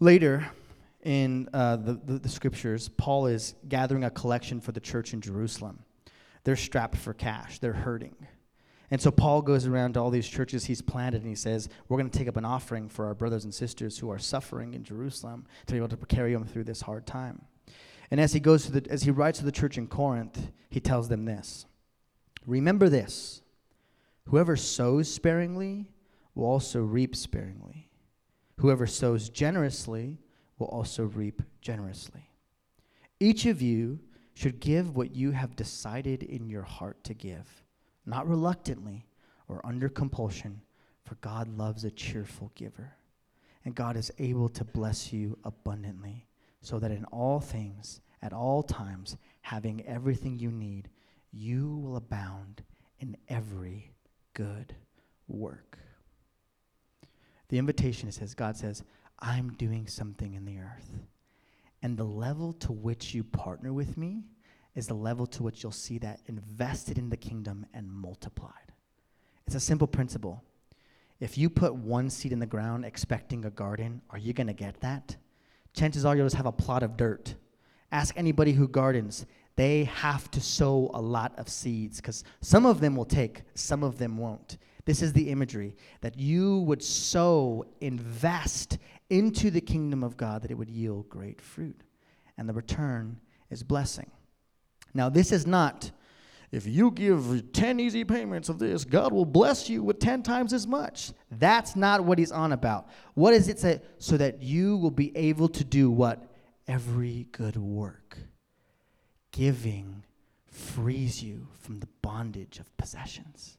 Later 0.00 0.46
in 1.02 1.48
uh, 1.52 1.76
the, 1.76 2.00
the, 2.04 2.18
the 2.20 2.28
scriptures, 2.28 2.88
Paul 2.88 3.26
is 3.26 3.54
gathering 3.68 4.04
a 4.04 4.10
collection 4.10 4.60
for 4.60 4.72
the 4.72 4.80
church 4.80 5.12
in 5.12 5.20
Jerusalem. 5.20 5.80
They're 6.44 6.56
strapped 6.56 6.96
for 6.96 7.14
cash, 7.14 7.58
they're 7.58 7.72
hurting. 7.72 8.14
And 8.94 9.02
so 9.02 9.10
Paul 9.10 9.42
goes 9.42 9.66
around 9.66 9.94
to 9.94 10.00
all 10.00 10.10
these 10.10 10.28
churches 10.28 10.66
he's 10.66 10.80
planted 10.80 11.22
and 11.22 11.28
he 11.28 11.34
says, 11.34 11.68
We're 11.88 11.98
going 11.98 12.08
to 12.08 12.16
take 12.16 12.28
up 12.28 12.36
an 12.36 12.44
offering 12.44 12.88
for 12.88 13.06
our 13.06 13.14
brothers 13.14 13.42
and 13.42 13.52
sisters 13.52 13.98
who 13.98 14.08
are 14.08 14.20
suffering 14.20 14.72
in 14.72 14.84
Jerusalem 14.84 15.46
to 15.66 15.72
be 15.72 15.78
able 15.78 15.88
to 15.88 15.96
carry 15.96 16.32
them 16.32 16.44
through 16.44 16.62
this 16.62 16.82
hard 16.82 17.04
time. 17.04 17.44
And 18.12 18.20
as 18.20 18.32
he 18.32 18.38
goes 18.38 18.66
to 18.66 18.78
the, 18.78 18.88
as 18.88 19.02
he 19.02 19.10
writes 19.10 19.40
to 19.40 19.44
the 19.44 19.50
church 19.50 19.78
in 19.78 19.88
Corinth, 19.88 20.52
he 20.70 20.78
tells 20.78 21.08
them 21.08 21.24
this 21.24 21.66
Remember 22.46 22.88
this 22.88 23.42
whoever 24.28 24.54
sows 24.54 25.12
sparingly 25.12 25.88
will 26.36 26.46
also 26.46 26.80
reap 26.80 27.16
sparingly. 27.16 27.90
Whoever 28.60 28.86
sows 28.86 29.28
generously 29.28 30.20
will 30.60 30.68
also 30.68 31.02
reap 31.02 31.42
generously. 31.60 32.30
Each 33.18 33.44
of 33.46 33.60
you 33.60 33.98
should 34.34 34.60
give 34.60 34.94
what 34.94 35.16
you 35.16 35.32
have 35.32 35.56
decided 35.56 36.22
in 36.22 36.48
your 36.48 36.62
heart 36.62 37.02
to 37.02 37.14
give, 37.14 37.63
not 38.06 38.28
reluctantly 38.28 39.06
or 39.48 39.64
under 39.64 39.88
compulsion, 39.88 40.60
for 41.04 41.16
God 41.16 41.48
loves 41.48 41.84
a 41.84 41.90
cheerful 41.90 42.50
giver. 42.54 42.94
And 43.64 43.74
God 43.74 43.96
is 43.96 44.12
able 44.18 44.48
to 44.50 44.64
bless 44.64 45.12
you 45.12 45.38
abundantly, 45.44 46.26
so 46.60 46.78
that 46.78 46.90
in 46.90 47.04
all 47.06 47.40
things, 47.40 48.00
at 48.22 48.32
all 48.32 48.62
times, 48.62 49.16
having 49.42 49.84
everything 49.86 50.38
you 50.38 50.50
need, 50.50 50.88
you 51.32 51.76
will 51.76 51.96
abound 51.96 52.62
in 53.00 53.16
every 53.28 53.92
good 54.34 54.74
work. 55.28 55.78
The 57.48 57.58
invitation 57.58 58.10
says, 58.12 58.34
God 58.34 58.56
says, 58.56 58.82
I'm 59.18 59.52
doing 59.54 59.86
something 59.86 60.34
in 60.34 60.44
the 60.44 60.58
earth. 60.58 60.90
And 61.82 61.96
the 61.96 62.04
level 62.04 62.52
to 62.54 62.72
which 62.72 63.14
you 63.14 63.24
partner 63.24 63.72
with 63.72 63.96
me 63.96 64.24
is 64.74 64.86
the 64.86 64.94
level 64.94 65.26
to 65.26 65.42
which 65.42 65.62
you'll 65.62 65.72
see 65.72 65.98
that 65.98 66.20
invested 66.26 66.98
in 66.98 67.08
the 67.08 67.16
kingdom 67.16 67.66
and 67.72 67.90
multiplied. 67.90 68.72
It's 69.46 69.54
a 69.54 69.60
simple 69.60 69.86
principle. 69.86 70.42
If 71.20 71.38
you 71.38 71.48
put 71.48 71.74
one 71.74 72.10
seed 72.10 72.32
in 72.32 72.38
the 72.38 72.46
ground 72.46 72.84
expecting 72.84 73.44
a 73.44 73.50
garden, 73.50 74.02
are 74.10 74.18
you 74.18 74.32
going 74.32 74.48
to 74.48 74.52
get 74.52 74.80
that? 74.80 75.16
Chances 75.74 76.04
are 76.04 76.16
you'll 76.16 76.26
just 76.26 76.36
have 76.36 76.46
a 76.46 76.52
plot 76.52 76.82
of 76.82 76.96
dirt. 76.96 77.34
Ask 77.92 78.16
anybody 78.16 78.52
who 78.52 78.66
gardens. 78.66 79.26
They 79.56 79.84
have 79.84 80.30
to 80.32 80.40
sow 80.40 80.90
a 80.94 81.00
lot 81.00 81.38
of 81.38 81.48
seeds 81.48 82.00
because 82.00 82.24
some 82.40 82.66
of 82.66 82.80
them 82.80 82.96
will 82.96 83.04
take, 83.04 83.42
some 83.54 83.84
of 83.84 83.98
them 83.98 84.18
won't. 84.18 84.58
This 84.84 85.00
is 85.00 85.12
the 85.12 85.30
imagery 85.30 85.76
that 86.00 86.18
you 86.18 86.58
would 86.60 86.82
sow, 86.82 87.64
invest 87.80 88.78
into 89.10 89.50
the 89.50 89.60
kingdom 89.60 90.02
of 90.02 90.16
God, 90.16 90.42
that 90.42 90.50
it 90.50 90.58
would 90.58 90.68
yield 90.68 91.08
great 91.08 91.40
fruit. 91.40 91.80
And 92.36 92.48
the 92.48 92.52
return 92.52 93.20
is 93.50 93.62
blessing. 93.62 94.10
Now, 94.94 95.08
this 95.08 95.32
is 95.32 95.46
not, 95.46 95.90
if 96.52 96.66
you 96.66 96.90
give 96.90 97.52
10 97.52 97.80
easy 97.80 98.04
payments 98.04 98.48
of 98.48 98.58
this, 98.58 98.84
God 98.84 99.12
will 99.12 99.26
bless 99.26 99.68
you 99.68 99.82
with 99.82 99.98
10 99.98 100.22
times 100.22 100.52
as 100.52 100.66
much. 100.66 101.12
That's 101.30 101.74
not 101.74 102.04
what 102.04 102.18
he's 102.18 102.32
on 102.32 102.52
about. 102.52 102.88
What 103.14 103.32
does 103.32 103.48
it 103.48 103.58
say? 103.58 103.82
So 103.98 104.16
that 104.16 104.42
you 104.42 104.76
will 104.76 104.92
be 104.92 105.14
able 105.16 105.48
to 105.48 105.64
do 105.64 105.90
what? 105.90 106.24
Every 106.68 107.26
good 107.32 107.56
work. 107.56 108.16
Giving 109.32 110.04
frees 110.46 111.22
you 111.22 111.48
from 111.58 111.80
the 111.80 111.88
bondage 112.00 112.60
of 112.60 112.74
possessions 112.76 113.58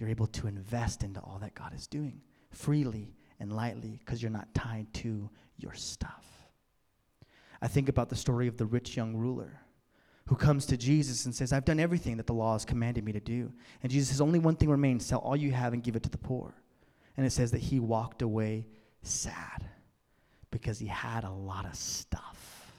you're 0.00 0.08
able 0.08 0.26
to 0.26 0.46
invest 0.46 1.04
into 1.04 1.20
all 1.20 1.38
that 1.40 1.54
God 1.54 1.74
is 1.74 1.86
doing 1.86 2.22
freely 2.50 3.14
and 3.38 3.52
lightly 3.52 4.00
because 4.04 4.22
you're 4.22 4.30
not 4.30 4.52
tied 4.54 4.92
to 4.94 5.28
your 5.58 5.74
stuff. 5.74 6.24
I 7.62 7.68
think 7.68 7.90
about 7.90 8.08
the 8.08 8.16
story 8.16 8.48
of 8.48 8.56
the 8.56 8.64
rich 8.64 8.96
young 8.96 9.14
ruler 9.14 9.60
who 10.30 10.36
comes 10.36 10.64
to 10.64 10.76
Jesus 10.76 11.24
and 11.24 11.34
says, 11.34 11.52
I've 11.52 11.64
done 11.64 11.80
everything 11.80 12.16
that 12.18 12.28
the 12.28 12.32
law 12.32 12.52
has 12.52 12.64
commanded 12.64 13.04
me 13.04 13.10
to 13.10 13.18
do. 13.18 13.52
And 13.82 13.90
Jesus 13.90 14.10
says, 14.10 14.20
Only 14.20 14.38
one 14.38 14.54
thing 14.54 14.70
remains 14.70 15.04
sell 15.04 15.18
all 15.18 15.34
you 15.34 15.50
have 15.50 15.72
and 15.72 15.82
give 15.82 15.96
it 15.96 16.04
to 16.04 16.08
the 16.08 16.18
poor. 16.18 16.54
And 17.16 17.26
it 17.26 17.30
says 17.30 17.50
that 17.50 17.58
he 17.58 17.80
walked 17.80 18.22
away 18.22 18.68
sad 19.02 19.68
because 20.52 20.78
he 20.78 20.86
had 20.86 21.24
a 21.24 21.32
lot 21.32 21.66
of 21.66 21.74
stuff. 21.74 22.72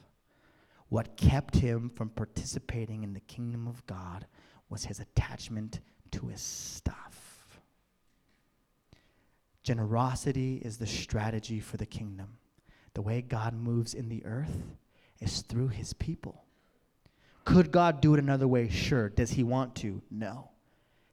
What 0.88 1.18
kept 1.18 1.58
him 1.58 1.90
from 1.90 2.08
participating 2.12 3.04
in 3.04 3.12
the 3.12 3.20
kingdom 3.20 3.68
of 3.68 3.86
God 3.86 4.28
was 4.70 4.86
his 4.86 5.02
attachment 5.02 5.82
to 6.12 6.28
his 6.28 6.40
stuff. 6.40 7.60
Generosity 9.62 10.62
is 10.64 10.78
the 10.78 10.88
strategy 10.88 11.60
for 11.60 11.76
the 11.76 11.86
kingdom. 11.86 12.38
The 12.94 13.02
way 13.02 13.22
God 13.22 13.54
moves 13.54 13.94
in 13.94 14.08
the 14.08 14.26
earth 14.26 14.64
is 15.20 15.42
through 15.42 15.68
his 15.68 15.92
people. 15.92 16.46
Could 17.46 17.72
God 17.72 18.02
do 18.02 18.14
it 18.14 18.20
another 18.20 18.48
way? 18.48 18.70
Sure. 18.70 19.10
Does 19.10 19.32
he 19.32 19.44
want 19.44 19.76
to? 19.78 20.02
No. 20.12 20.50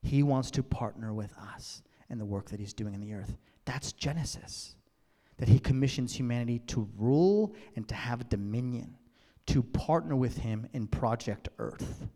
He 0.02 0.22
wants 0.22 0.50
to 0.52 0.62
partner 0.62 1.12
with 1.12 1.32
us 1.54 1.82
in 2.10 2.18
the 2.18 2.24
work 2.24 2.50
that 2.50 2.60
he's 2.60 2.74
doing 2.74 2.94
in 2.94 3.00
the 3.00 3.14
earth. 3.14 3.36
That's 3.64 3.92
Genesis. 3.92 4.74
That 5.38 5.48
he 5.48 5.58
commissions 5.58 6.14
humanity 6.14 6.60
to 6.68 6.88
rule 6.96 7.54
and 7.76 7.86
to 7.88 7.94
have 7.94 8.28
dominion, 8.28 8.96
to 9.46 9.62
partner 9.62 10.16
with 10.16 10.36
him 10.36 10.66
in 10.72 10.86
Project 10.86 11.48
Earth. 11.58 12.08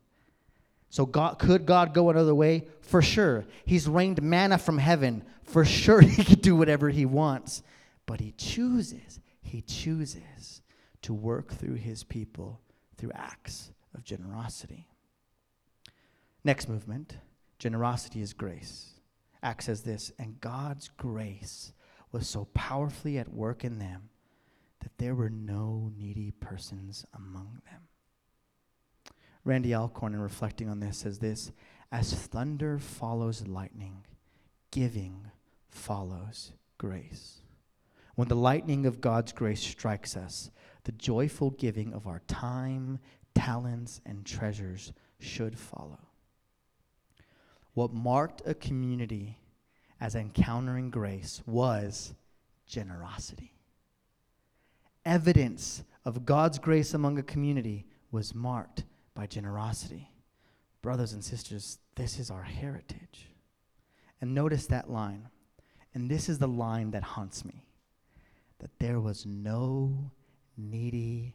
So 0.91 1.07
God 1.07 1.39
could 1.39 1.65
God 1.65 1.95
go 1.95 2.11
another 2.11 2.35
way? 2.35 2.67
For 2.81 3.01
sure. 3.01 3.47
He's 3.65 3.89
rained 3.89 4.21
manna 4.21 4.59
from 4.59 4.77
heaven. 4.77 5.25
For 5.45 5.65
sure 5.65 6.01
he 6.03 6.25
could 6.25 6.43
do 6.43 6.57
whatever 6.57 6.91
he 6.91 7.07
wants. 7.07 7.63
But 8.07 8.21
he 8.21 8.33
chooses, 8.33 9.21
he 9.41 9.63
chooses 9.63 10.61
to 11.03 11.15
work 11.15 11.53
through 11.55 11.75
his 11.75 12.05
people 12.05 12.61
through 12.97 13.13
acts 13.15 13.73
of 13.95 14.05
generosity. 14.05 14.89
Next 16.45 16.69
movement, 16.69 17.19
generosity 17.59 18.21
is 18.21 18.33
grace. 18.33 19.01
Acts 19.43 19.67
says 19.67 19.83
this, 19.83 20.13
and 20.19 20.41
God's 20.41 20.89
grace 20.97 21.73
was 22.11 22.29
so 22.29 22.47
powerfully 22.55 23.19
at 23.19 23.33
work 23.33 23.65
in 23.65 23.79
them 23.79 24.11
that 24.81 24.99
there 24.99 25.15
were 25.15 25.31
no 25.31 25.91
needy 25.97 26.33
persons 26.33 27.05
among 27.15 27.61
them. 27.71 27.83
Randy 29.45 29.75
Alcorn, 29.75 30.15
in 30.15 30.21
reflecting 30.21 30.69
on 30.69 30.81
this, 30.81 30.99
says 30.99 31.19
this 31.19 31.53
As 31.91 32.13
thunder 32.13 32.79
follows 32.79 33.47
lightning, 33.47 34.05
giving 34.71 35.31
follows 35.71 36.53
grace. 36.79 37.39
When 38.15 38.29
the 38.29 38.37
lightning 38.37 38.87
of 38.87 39.01
God's 39.01 39.33
grace 39.33 39.61
strikes 39.61 40.17
us, 40.17 40.51
the 40.85 40.93
joyful 40.93 41.51
giving 41.51 41.95
of 41.95 42.07
our 42.07 42.21
time, 42.27 42.99
talents, 43.35 44.01
and 44.05 44.25
treasures 44.25 44.93
should 45.21 45.59
follow. 45.59 45.99
What 47.75 47.93
marked 47.93 48.43
a 48.47 48.55
community 48.55 49.39
as 50.01 50.15
encountering 50.15 50.91
grace 50.91 51.43
was 51.47 52.15
generosity. 52.67 53.53
Evidence 55.05 55.85
of 56.05 56.27
God's 56.27 56.59
grace 56.59 56.95
among 56.95 57.19
a 57.19 57.23
community 57.23 57.87
was 58.11 58.35
marked 58.35 58.85
by 59.15 59.27
generosity. 59.27 60.11
Brothers 60.83 61.13
and 61.13 61.25
sisters, 61.25 61.79
this 61.95 62.19
is 62.19 62.31
our 62.31 62.43
heritage. 62.43 63.29
And 64.21 64.35
notice 64.35 64.67
that 64.67 64.91
line. 64.91 65.29
And 65.95 66.11
this 66.11 66.29
is 66.29 66.39
the 66.39 66.49
line 66.49 66.91
that 66.93 67.03
haunts 67.03 67.45
me 67.45 67.65
that 68.59 68.79
there 68.79 69.01
was 69.01 69.27
no 69.27 70.13
needy 70.57 71.35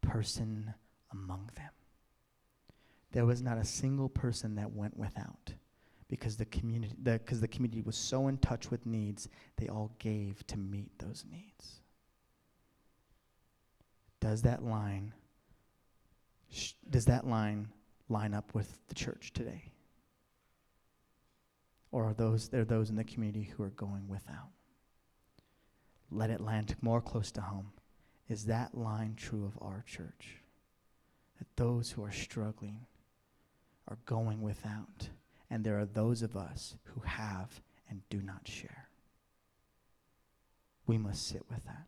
person 0.00 0.72
among 1.12 1.50
them. 1.56 1.70
There 3.12 3.26
was 3.26 3.42
not 3.42 3.58
a 3.58 3.64
single 3.64 4.08
person 4.08 4.56
that 4.56 4.72
went 4.72 4.96
without 4.96 5.54
because 6.08 6.36
the 6.36 6.44
community 6.46 6.94
because 7.02 7.40
the, 7.40 7.46
the 7.46 7.52
community 7.52 7.82
was 7.82 7.96
so 7.96 8.28
in 8.28 8.38
touch 8.38 8.70
with 8.70 8.86
needs, 8.86 9.28
they 9.56 9.68
all 9.68 9.92
gave 9.98 10.46
to 10.48 10.58
meet 10.58 10.90
those 10.98 11.24
needs. 11.30 11.80
Does 14.20 14.42
that 14.42 14.64
line 14.64 15.12
sh- 16.50 16.72
does 16.88 17.04
that 17.06 17.26
line 17.26 17.68
line 18.08 18.34
up 18.34 18.54
with 18.54 18.78
the 18.88 18.94
church 18.94 19.32
today? 19.32 19.70
Or 21.90 22.04
are 22.10 22.14
those 22.14 22.48
there 22.48 22.62
are 22.62 22.66
those 22.66 22.90
in 22.90 22.96
the 22.96 23.04
community 23.04 23.44
who 23.44 23.62
are 23.62 23.70
going 23.70 24.08
without? 24.08 24.50
Let 26.10 26.30
it 26.30 26.40
land 26.40 26.74
more 26.80 27.00
close 27.00 27.30
to 27.32 27.40
home. 27.40 27.72
Is 28.28 28.46
that 28.46 28.76
line 28.76 29.14
true 29.16 29.44
of 29.44 29.58
our 29.62 29.84
church? 29.86 30.42
That 31.38 31.56
those 31.56 31.90
who 31.90 32.04
are 32.04 32.12
struggling 32.12 32.86
are 33.86 33.98
going 34.06 34.42
without, 34.42 35.08
and 35.50 35.64
there 35.64 35.78
are 35.78 35.86
those 35.86 36.22
of 36.22 36.36
us 36.36 36.76
who 36.84 37.00
have 37.00 37.60
and 37.88 38.02
do 38.10 38.20
not 38.20 38.46
share. 38.46 38.88
We 40.86 40.98
must 40.98 41.26
sit 41.26 41.44
with 41.48 41.64
that. 41.64 41.86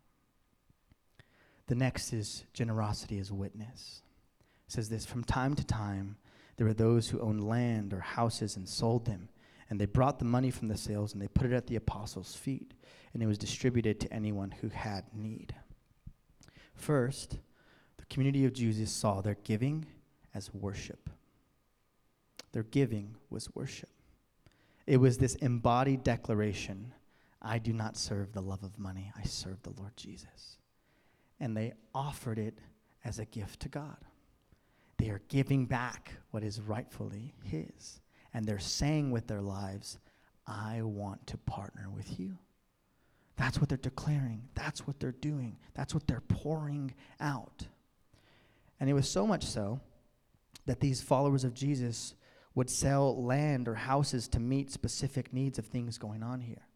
The 1.67 1.75
next 1.75 2.13
is 2.13 2.45
generosity 2.53 3.17
as 3.17 3.31
witness. 3.31 4.01
It 4.67 4.71
says 4.73 4.89
this 4.89 5.05
from 5.05 5.23
time 5.23 5.55
to 5.55 5.63
time, 5.63 6.17
there 6.57 6.67
were 6.67 6.73
those 6.73 7.09
who 7.09 7.19
owned 7.19 7.47
land 7.47 7.93
or 7.93 7.99
houses 7.99 8.55
and 8.55 8.67
sold 8.67 9.05
them, 9.05 9.29
and 9.69 9.79
they 9.79 9.85
brought 9.85 10.19
the 10.19 10.25
money 10.25 10.51
from 10.51 10.67
the 10.67 10.77
sales 10.77 11.13
and 11.13 11.21
they 11.21 11.27
put 11.27 11.47
it 11.47 11.53
at 11.53 11.67
the 11.67 11.75
apostles' 11.75 12.35
feet, 12.35 12.73
and 13.13 13.23
it 13.23 13.27
was 13.27 13.37
distributed 13.37 13.99
to 13.99 14.13
anyone 14.13 14.51
who 14.51 14.69
had 14.69 15.05
need. 15.13 15.55
First, 16.73 17.37
community 18.11 18.43
of 18.45 18.53
Jesus 18.53 18.91
saw 18.91 19.21
their 19.21 19.37
giving 19.43 19.85
as 20.35 20.53
worship. 20.53 21.09
Their 22.51 22.63
giving 22.63 23.15
was 23.29 23.55
worship. 23.55 23.89
It 24.85 24.97
was 24.97 25.17
this 25.17 25.35
embodied 25.35 26.03
declaration 26.03 26.93
I 27.41 27.57
do 27.57 27.73
not 27.73 27.97
serve 27.97 28.33
the 28.33 28.41
love 28.41 28.63
of 28.63 28.77
money, 28.77 29.11
I 29.17 29.23
serve 29.23 29.63
the 29.63 29.73
Lord 29.79 29.95
Jesus. 29.95 30.57
And 31.39 31.57
they 31.57 31.73
offered 31.95 32.37
it 32.37 32.59
as 33.03 33.17
a 33.17 33.25
gift 33.25 33.61
to 33.61 33.69
God. 33.69 33.97
They 34.97 35.09
are 35.09 35.21
giving 35.29 35.65
back 35.65 36.11
what 36.29 36.43
is 36.43 36.61
rightfully 36.61 37.33
His. 37.43 38.01
And 38.33 38.45
they're 38.45 38.59
saying 38.59 39.09
with 39.09 39.25
their 39.25 39.41
lives, 39.41 39.97
I 40.45 40.81
want 40.83 41.25
to 41.27 41.37
partner 41.37 41.89
with 41.89 42.19
you. 42.19 42.37
That's 43.37 43.59
what 43.59 43.69
they're 43.69 43.77
declaring. 43.77 44.43
That's 44.53 44.85
what 44.85 44.99
they're 44.99 45.13
doing. 45.13 45.57
That's 45.73 45.95
what 45.95 46.05
they're 46.05 46.21
pouring 46.27 46.93
out. 47.19 47.65
And 48.81 48.89
it 48.89 48.93
was 48.93 49.07
so 49.07 49.27
much 49.27 49.45
so 49.45 49.79
that 50.65 50.79
these 50.79 51.01
followers 51.01 51.43
of 51.43 51.53
Jesus 51.53 52.15
would 52.55 52.69
sell 52.69 53.23
land 53.23 53.67
or 53.67 53.75
houses 53.75 54.27
to 54.29 54.39
meet 54.39 54.71
specific 54.71 55.31
needs 55.31 55.59
of 55.59 55.67
things 55.67 55.99
going 55.99 56.23
on 56.23 56.41
here. 56.41 56.67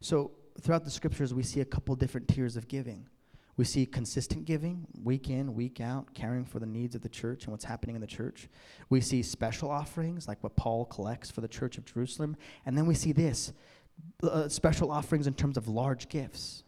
So 0.00 0.32
throughout 0.60 0.84
the 0.84 0.90
scriptures, 0.90 1.32
we 1.32 1.44
see 1.44 1.60
a 1.60 1.64
couple 1.64 1.94
different 1.94 2.26
tiers 2.26 2.56
of 2.56 2.66
giving. 2.66 3.08
We 3.56 3.64
see 3.64 3.86
consistent 3.86 4.44
giving, 4.44 4.88
week 5.04 5.30
in, 5.30 5.54
week 5.54 5.80
out, 5.80 6.12
caring 6.14 6.44
for 6.44 6.58
the 6.58 6.66
needs 6.66 6.96
of 6.96 7.02
the 7.02 7.08
church 7.08 7.44
and 7.44 7.52
what's 7.52 7.64
happening 7.64 7.94
in 7.94 8.00
the 8.00 8.08
church. 8.08 8.48
We 8.90 9.00
see 9.00 9.22
special 9.22 9.70
offerings, 9.70 10.26
like 10.26 10.42
what 10.42 10.56
Paul 10.56 10.84
collects 10.86 11.30
for 11.30 11.42
the 11.42 11.48
church 11.48 11.78
of 11.78 11.84
Jerusalem. 11.84 12.36
And 12.66 12.76
then 12.76 12.86
we 12.86 12.94
see 12.94 13.12
this 13.12 13.52
uh, 14.24 14.48
special 14.48 14.90
offerings 14.90 15.28
in 15.28 15.34
terms 15.34 15.56
of 15.56 15.68
large 15.68 16.08
gifts. 16.08 16.64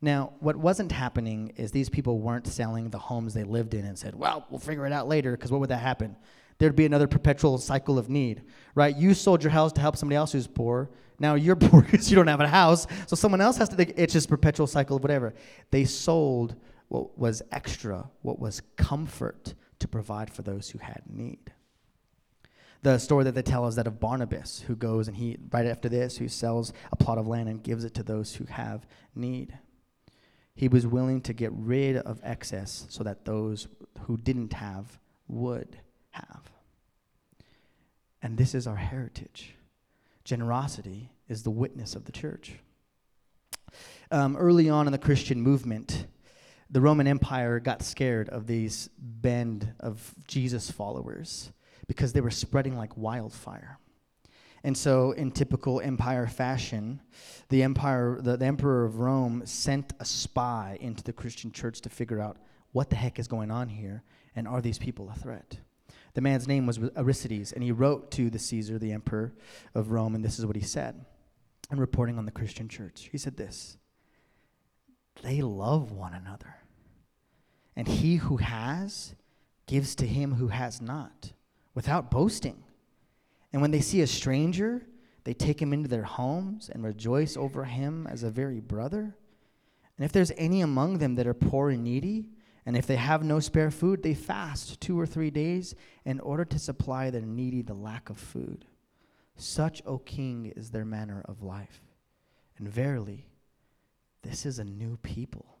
Now, 0.00 0.32
what 0.38 0.56
wasn't 0.56 0.92
happening 0.92 1.52
is 1.56 1.72
these 1.72 1.88
people 1.88 2.20
weren't 2.20 2.46
selling 2.46 2.90
the 2.90 2.98
homes 2.98 3.34
they 3.34 3.42
lived 3.42 3.74
in 3.74 3.84
and 3.84 3.98
said, 3.98 4.14
well, 4.14 4.46
we'll 4.48 4.60
figure 4.60 4.86
it 4.86 4.92
out 4.92 5.08
later, 5.08 5.32
because 5.32 5.50
what 5.50 5.60
would 5.60 5.70
that 5.70 5.80
happen? 5.80 6.16
There'd 6.58 6.76
be 6.76 6.86
another 6.86 7.06
perpetual 7.06 7.58
cycle 7.58 7.98
of 7.98 8.08
need, 8.08 8.42
right? 8.74 8.96
You 8.96 9.14
sold 9.14 9.42
your 9.42 9.50
house 9.50 9.72
to 9.72 9.80
help 9.80 9.96
somebody 9.96 10.16
else 10.16 10.32
who's 10.32 10.46
poor. 10.46 10.90
Now 11.18 11.34
you're 11.34 11.56
poor 11.56 11.82
because 11.82 12.10
you 12.10 12.16
don't 12.16 12.26
have 12.28 12.40
a 12.40 12.48
house, 12.48 12.86
so 13.06 13.16
someone 13.16 13.40
else 13.40 13.56
has 13.56 13.68
to, 13.70 13.76
think 13.76 13.94
it's 13.96 14.12
just 14.12 14.28
perpetual 14.28 14.66
cycle 14.66 14.96
of 14.96 15.02
whatever. 15.02 15.34
They 15.70 15.84
sold 15.84 16.54
what 16.88 17.18
was 17.18 17.42
extra, 17.52 18.08
what 18.22 18.38
was 18.38 18.62
comfort 18.76 19.54
to 19.80 19.88
provide 19.88 20.30
for 20.30 20.42
those 20.42 20.70
who 20.70 20.78
had 20.78 21.02
need. 21.08 21.52
The 22.82 22.98
story 22.98 23.24
that 23.24 23.34
they 23.34 23.42
tell 23.42 23.66
is 23.66 23.74
that 23.74 23.88
of 23.88 23.98
Barnabas, 23.98 24.60
who 24.66 24.76
goes 24.76 25.08
and 25.08 25.16
he, 25.16 25.36
right 25.52 25.66
after 25.66 25.88
this, 25.88 26.16
who 26.16 26.28
sells 26.28 26.72
a 26.92 26.96
plot 26.96 27.18
of 27.18 27.26
land 27.26 27.48
and 27.48 27.62
gives 27.62 27.84
it 27.84 27.94
to 27.94 28.04
those 28.04 28.34
who 28.36 28.44
have 28.46 28.86
need. 29.16 29.58
He 30.58 30.66
was 30.66 30.88
willing 30.88 31.20
to 31.20 31.32
get 31.32 31.52
rid 31.52 31.98
of 31.98 32.20
excess 32.24 32.84
so 32.88 33.04
that 33.04 33.24
those 33.24 33.68
who 34.00 34.16
didn't 34.16 34.54
have 34.54 34.98
would 35.28 35.78
have. 36.10 36.50
And 38.20 38.36
this 38.36 38.56
is 38.56 38.66
our 38.66 38.74
heritage. 38.74 39.54
Generosity 40.24 41.12
is 41.28 41.44
the 41.44 41.50
witness 41.52 41.94
of 41.94 42.06
the 42.06 42.12
church. 42.12 42.54
Um, 44.10 44.36
early 44.36 44.68
on 44.68 44.88
in 44.88 44.92
the 44.92 44.98
Christian 44.98 45.40
movement, 45.40 46.08
the 46.68 46.80
Roman 46.80 47.06
Empire 47.06 47.60
got 47.60 47.82
scared 47.84 48.28
of 48.28 48.48
these 48.48 48.90
band 48.98 49.74
of 49.78 50.12
Jesus 50.26 50.72
followers 50.72 51.52
because 51.86 52.14
they 52.14 52.20
were 52.20 52.32
spreading 52.32 52.76
like 52.76 52.96
wildfire. 52.96 53.78
And 54.64 54.76
so, 54.76 55.12
in 55.12 55.30
typical 55.30 55.80
empire 55.80 56.26
fashion, 56.26 57.00
the 57.48 57.62
empire, 57.62 58.18
the, 58.20 58.36
the, 58.36 58.46
emperor 58.46 58.84
of 58.84 58.98
Rome 58.98 59.42
sent 59.46 59.92
a 60.00 60.04
spy 60.04 60.78
into 60.80 61.02
the 61.04 61.12
Christian 61.12 61.52
church 61.52 61.80
to 61.82 61.88
figure 61.88 62.20
out 62.20 62.38
what 62.72 62.90
the 62.90 62.96
heck 62.96 63.18
is 63.18 63.28
going 63.28 63.50
on 63.50 63.68
here, 63.68 64.02
and 64.34 64.48
are 64.48 64.60
these 64.60 64.78
people 64.78 65.10
a 65.10 65.18
threat? 65.18 65.58
The 66.14 66.20
man's 66.20 66.48
name 66.48 66.66
was 66.66 66.80
Aristides, 66.96 67.52
and 67.52 67.62
he 67.62 67.72
wrote 67.72 68.10
to 68.12 68.30
the 68.30 68.38
Caesar, 68.38 68.78
the 68.78 68.92
emperor 68.92 69.32
of 69.74 69.90
Rome, 69.90 70.14
and 70.14 70.24
this 70.24 70.38
is 70.38 70.46
what 70.46 70.56
he 70.56 70.62
said, 70.62 71.04
in 71.70 71.78
reporting 71.78 72.18
on 72.18 72.26
the 72.26 72.32
Christian 72.32 72.68
church. 72.68 73.08
He 73.12 73.18
said 73.18 73.36
this: 73.36 73.76
They 75.22 75.40
love 75.40 75.92
one 75.92 76.14
another, 76.14 76.56
and 77.76 77.86
he 77.86 78.16
who 78.16 78.38
has 78.38 79.14
gives 79.66 79.94
to 79.94 80.06
him 80.06 80.34
who 80.34 80.48
has 80.48 80.80
not 80.80 81.32
without 81.74 82.10
boasting. 82.10 82.64
And 83.52 83.62
when 83.62 83.70
they 83.70 83.80
see 83.80 84.00
a 84.00 84.06
stranger, 84.06 84.86
they 85.24 85.34
take 85.34 85.60
him 85.60 85.72
into 85.72 85.88
their 85.88 86.04
homes 86.04 86.70
and 86.72 86.84
rejoice 86.84 87.36
over 87.36 87.64
him 87.64 88.06
as 88.06 88.22
a 88.22 88.30
very 88.30 88.60
brother. 88.60 89.16
And 89.96 90.04
if 90.04 90.12
there's 90.12 90.32
any 90.36 90.60
among 90.60 90.98
them 90.98 91.16
that 91.16 91.26
are 91.26 91.34
poor 91.34 91.70
and 91.70 91.84
needy, 91.84 92.28
and 92.64 92.76
if 92.76 92.86
they 92.86 92.96
have 92.96 93.24
no 93.24 93.40
spare 93.40 93.70
food, 93.70 94.02
they 94.02 94.14
fast 94.14 94.80
two 94.80 94.98
or 94.98 95.06
three 95.06 95.30
days 95.30 95.74
in 96.04 96.20
order 96.20 96.44
to 96.44 96.58
supply 96.58 97.10
their 97.10 97.22
needy 97.22 97.62
the 97.62 97.74
lack 97.74 98.10
of 98.10 98.18
food. 98.18 98.66
Such, 99.36 99.80
O 99.86 99.98
king, 99.98 100.52
is 100.54 100.70
their 100.70 100.84
manner 100.84 101.22
of 101.24 101.42
life. 101.42 101.80
And 102.58 102.68
verily, 102.68 103.26
this 104.22 104.44
is 104.44 104.58
a 104.58 104.64
new 104.64 104.98
people. 104.98 105.58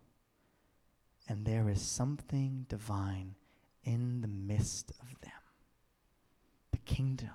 And 1.28 1.44
there 1.44 1.68
is 1.68 1.80
something 1.80 2.66
divine 2.68 3.36
in 3.84 4.20
the 4.20 4.28
midst 4.28 4.90
of 5.00 5.20
them 5.20 5.32
the 6.70 6.78
kingdom 6.78 7.30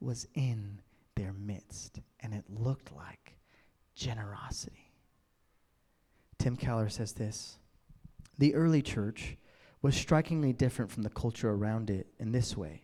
was 0.00 0.26
in 0.34 0.80
their 1.16 1.32
midst, 1.32 2.00
and 2.20 2.32
it 2.32 2.44
looked 2.48 2.92
like 2.94 3.36
generosity. 3.94 4.92
Tim 6.38 6.56
Keller 6.56 6.88
says 6.88 7.12
this 7.12 7.58
The 8.38 8.54
early 8.54 8.82
church 8.82 9.36
was 9.82 9.96
strikingly 9.96 10.52
different 10.52 10.90
from 10.90 11.02
the 11.02 11.10
culture 11.10 11.50
around 11.50 11.90
it 11.90 12.06
in 12.18 12.32
this 12.32 12.56
way 12.56 12.82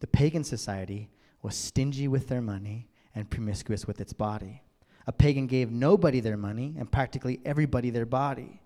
the 0.00 0.06
pagan 0.06 0.44
society 0.44 1.10
was 1.42 1.56
stingy 1.56 2.08
with 2.08 2.28
their 2.28 2.42
money 2.42 2.88
and 3.14 3.30
promiscuous 3.30 3.86
with 3.86 4.00
its 4.00 4.12
body. 4.12 4.62
A 5.06 5.12
pagan 5.12 5.46
gave 5.46 5.70
nobody 5.70 6.20
their 6.20 6.36
money 6.36 6.74
and 6.78 6.90
practically 6.90 7.40
everybody 7.44 7.90
their 7.90 8.06
body. 8.06 8.60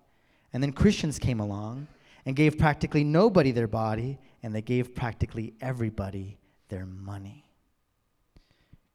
And 0.51 0.61
then 0.61 0.73
Christians 0.73 1.17
came 1.17 1.39
along 1.39 1.87
and 2.25 2.35
gave 2.35 2.57
practically 2.57 3.03
nobody 3.03 3.51
their 3.51 3.67
body, 3.67 4.19
and 4.43 4.53
they 4.53 4.61
gave 4.61 4.95
practically 4.95 5.53
everybody 5.61 6.37
their 6.69 6.85
money. 6.85 7.42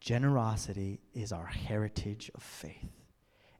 Generosity 0.00 1.00
is 1.14 1.32
our 1.32 1.46
heritage 1.46 2.30
of 2.34 2.42
faith. 2.42 2.90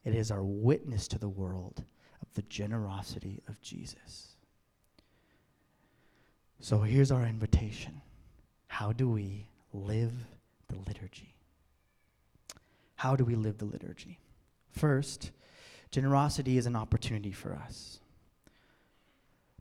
It 0.05 0.15
is 0.15 0.31
our 0.31 0.43
witness 0.43 1.09
to 1.09 1.19
the 1.19 1.29
world 1.29 1.85
of 2.23 2.33
the 2.35 2.43
generosity 2.43 3.43
of 3.49 3.61
Jesus. 3.61 4.37
So 6.61 6.81
here's 6.81 7.11
our 7.11 7.25
invitation 7.25 8.01
How 8.69 8.93
do 8.93 9.09
we 9.09 9.49
live 9.73 10.13
the 10.69 10.79
liturgy? 10.87 11.35
How 12.97 13.17
do 13.17 13.25
we 13.25 13.35
live 13.35 13.59
the 13.59 13.65
liturgy? 13.65 14.19
First, 14.71 15.31
generosity 15.91 16.59
is 16.59 16.67
an 16.67 16.77
opportunity 16.77 17.33
for 17.33 17.55
us. 17.55 18.01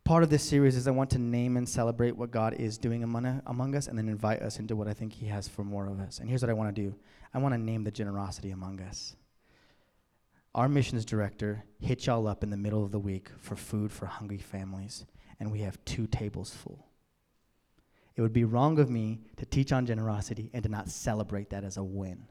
Part 0.08 0.22
of 0.22 0.30
this 0.30 0.42
series 0.42 0.74
is 0.74 0.88
I 0.88 0.92
want 0.92 1.10
to 1.10 1.18
name 1.18 1.58
and 1.58 1.68
celebrate 1.68 2.16
what 2.16 2.30
God 2.30 2.54
is 2.54 2.78
doing 2.78 3.04
among, 3.04 3.42
among 3.44 3.76
us 3.76 3.88
and 3.88 3.98
then 3.98 4.08
invite 4.08 4.40
us 4.40 4.58
into 4.58 4.74
what 4.74 4.88
I 4.88 4.94
think 4.94 5.12
He 5.12 5.26
has 5.26 5.46
for 5.46 5.64
more 5.64 5.86
of 5.86 6.00
us. 6.00 6.18
And 6.18 6.30
here's 6.30 6.40
what 6.40 6.48
I 6.48 6.54
want 6.54 6.74
to 6.74 6.82
do 6.82 6.94
I 7.34 7.38
want 7.38 7.52
to 7.52 7.60
name 7.60 7.84
the 7.84 7.90
generosity 7.90 8.50
among 8.50 8.80
us. 8.80 9.16
Our 10.54 10.66
missions 10.66 11.04
director 11.04 11.62
hit 11.78 12.06
y'all 12.06 12.26
up 12.26 12.42
in 12.42 12.48
the 12.48 12.56
middle 12.56 12.82
of 12.82 12.90
the 12.90 12.98
week 12.98 13.28
for 13.38 13.54
food 13.54 13.92
for 13.92 14.06
hungry 14.06 14.38
families, 14.38 15.04
and 15.40 15.52
we 15.52 15.60
have 15.60 15.84
two 15.84 16.06
tables 16.06 16.54
full. 16.54 16.86
It 18.16 18.22
would 18.22 18.32
be 18.32 18.44
wrong 18.44 18.78
of 18.78 18.88
me 18.88 19.20
to 19.36 19.44
teach 19.44 19.72
on 19.72 19.84
generosity 19.84 20.48
and 20.54 20.62
to 20.62 20.70
not 20.70 20.88
celebrate 20.88 21.50
that 21.50 21.64
as 21.64 21.76
a 21.76 21.84
win. 21.84 22.28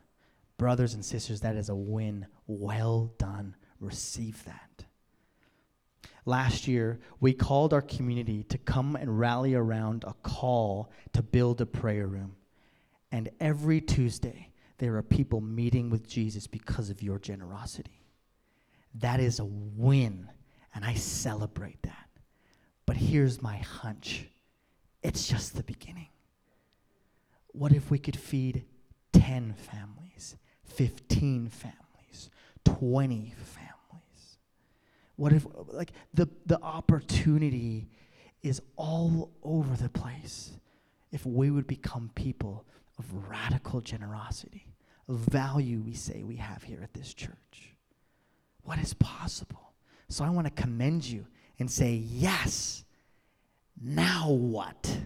Brothers 0.58 0.96
and 0.96 1.06
sisters, 1.06 1.42
that 1.42 1.56
is 1.56 1.70
a 1.70 1.76
win. 1.76 2.26
Well 2.48 3.14
done. 3.20 3.56
Receive 3.80 4.44
that. 4.46 4.87
Last 6.28 6.68
year, 6.68 7.00
we 7.22 7.32
called 7.32 7.74
our 7.74 7.82
community 7.82 8.44
to 8.50 8.58
come 8.58 8.98
and 8.98 9.18
rally 9.18 9.54
around 9.54 10.04
a 10.06 10.14
call 10.24 10.92
to 11.14 11.24
build 11.24 11.62
a 11.62 11.66
prayer 11.66 12.06
room. 12.06 12.36
And 13.14 13.30
every 13.40 13.80
Tuesday, 13.80 14.52
there 14.78 14.98
are 14.98 15.02
people 15.02 15.40
meeting 15.40 15.90
with 15.90 16.06
Jesus 16.06 16.46
because 16.46 16.90
of 16.90 17.02
your 17.02 17.18
generosity. 17.18 18.04
That 18.96 19.22
is 19.22 19.40
a 19.40 19.46
win, 19.46 20.30
and 20.76 20.84
I 20.84 20.96
celebrate 20.96 21.82
that. 21.84 22.10
But 22.86 22.98
here's 22.98 23.42
my 23.42 23.60
hunch 23.60 24.26
it's 25.02 25.30
just 25.30 25.56
the 25.56 25.64
beginning. 25.64 26.10
What 27.54 27.72
if 27.72 27.90
we 27.90 28.00
could 28.00 28.18
feed 28.18 28.66
10 29.14 29.54
families, 29.54 30.36
15 30.66 31.48
families, 31.48 32.30
20 32.66 33.34
families? 33.38 33.67
What 35.18 35.34
if, 35.34 35.46
like, 35.68 35.92
the, 36.14 36.30
the 36.46 36.62
opportunity 36.62 37.90
is 38.44 38.62
all 38.76 39.32
over 39.44 39.76
the 39.76 39.90
place 39.90 40.52
if 41.12 41.26
we 41.26 41.52
would 41.52 41.68
become 41.68 42.12
people 42.16 42.66
of 42.98 43.06
radical 43.30 43.82
generosity, 43.82 44.68
of 45.10 45.18
value 45.18 45.82
we 45.82 45.94
say 45.94 46.24
we 46.24 46.38
have 46.38 46.64
here 46.64 46.80
at 46.82 46.94
this 46.94 47.14
church? 47.14 47.74
What 48.64 48.80
is 48.80 48.94
possible? 48.94 49.74
So 50.10 50.24
I 50.24 50.30
want 50.30 50.46
to 50.48 50.62
commend 50.62 51.04
you 51.06 51.26
and 51.60 51.70
say, 51.70 51.94
yes. 51.94 52.86
Now 53.82 54.30
what? 54.30 54.98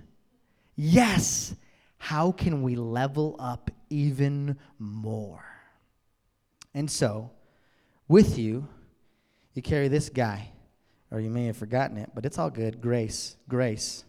Yes. 0.75 1.55
How 1.97 2.31
can 2.31 2.63
we 2.63 2.75
level 2.75 3.35
up 3.39 3.71
even 3.89 4.57
more? 4.77 5.45
And 6.73 6.89
so, 6.89 7.31
with 8.07 8.37
you, 8.37 8.67
you 9.53 9.61
carry 9.61 9.87
this 9.87 10.09
guy, 10.09 10.51
or 11.11 11.19
you 11.19 11.29
may 11.29 11.45
have 11.45 11.57
forgotten 11.57 11.97
it, 11.97 12.11
but 12.13 12.25
it's 12.25 12.37
all 12.39 12.49
good. 12.49 12.81
Grace, 12.81 13.35
grace. 13.49 14.05